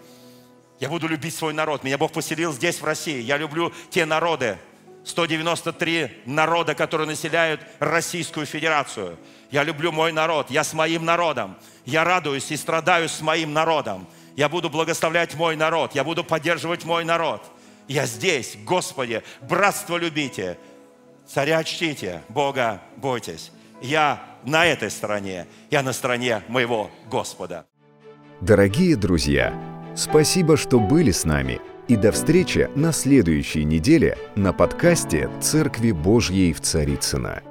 Я 0.81 0.89
буду 0.89 1.07
любить 1.07 1.37
свой 1.37 1.55
народ. 1.55 1.85
Меня 1.85 1.99
Бог 1.99 2.11
поселил 2.11 2.53
здесь, 2.53 2.81
в 2.81 2.85
России. 2.85 3.21
Я 3.21 3.37
люблю 3.37 3.73
те 3.91 4.07
народы, 4.07 4.59
193 5.05 6.23
народа, 6.27 6.75
которые 6.75 7.07
населяют 7.07 7.61
Российскую 7.79 8.45
Федерацию. 8.45 9.17
Я 9.53 9.63
люблю 9.63 9.93
мой 9.93 10.11
народ. 10.11 10.51
Я 10.51 10.65
с 10.65 10.73
моим 10.73 11.05
народом. 11.05 11.57
Я 11.85 12.03
радуюсь 12.03 12.51
и 12.51 12.57
страдаю 12.57 13.09
с 13.09 13.21
моим 13.21 13.53
народом. 13.53 14.09
Я 14.35 14.49
буду 14.49 14.69
благословлять 14.69 15.37
мой 15.37 15.55
народ. 15.55 15.95
Я 15.95 16.03
буду 16.03 16.25
поддерживать 16.25 16.85
мой 16.85 17.05
народ. 17.05 17.43
Я 17.89 18.07
здесь, 18.07 18.57
Господи, 18.65 19.23
братство 19.49 19.97
любите, 19.97 20.59
царя 21.27 21.63
чтите, 21.65 22.23
Бога 22.29 22.83
бойтесь. 22.97 23.53
Я 23.81 24.23
на 24.45 24.67
этой 24.67 24.91
стороне, 24.91 25.47
я 25.71 25.83
на 25.83 25.93
стороне 25.93 26.43
моего 26.49 26.91
Господа. 27.11 27.67
Дорогие 28.41 28.97
друзья, 28.97 29.55
спасибо, 29.95 30.57
что 30.57 30.81
были 30.81 31.11
с 31.11 31.25
нами. 31.25 31.61
И 31.89 31.95
до 31.95 32.11
встречи 32.11 32.69
на 32.75 32.93
следующей 32.93 33.65
неделе 33.65 34.19
на 34.35 34.53
подкасте 34.53 35.31
«Церкви 35.41 35.93
Божьей 35.93 36.53
в 36.53 36.61
Царицына. 36.61 37.43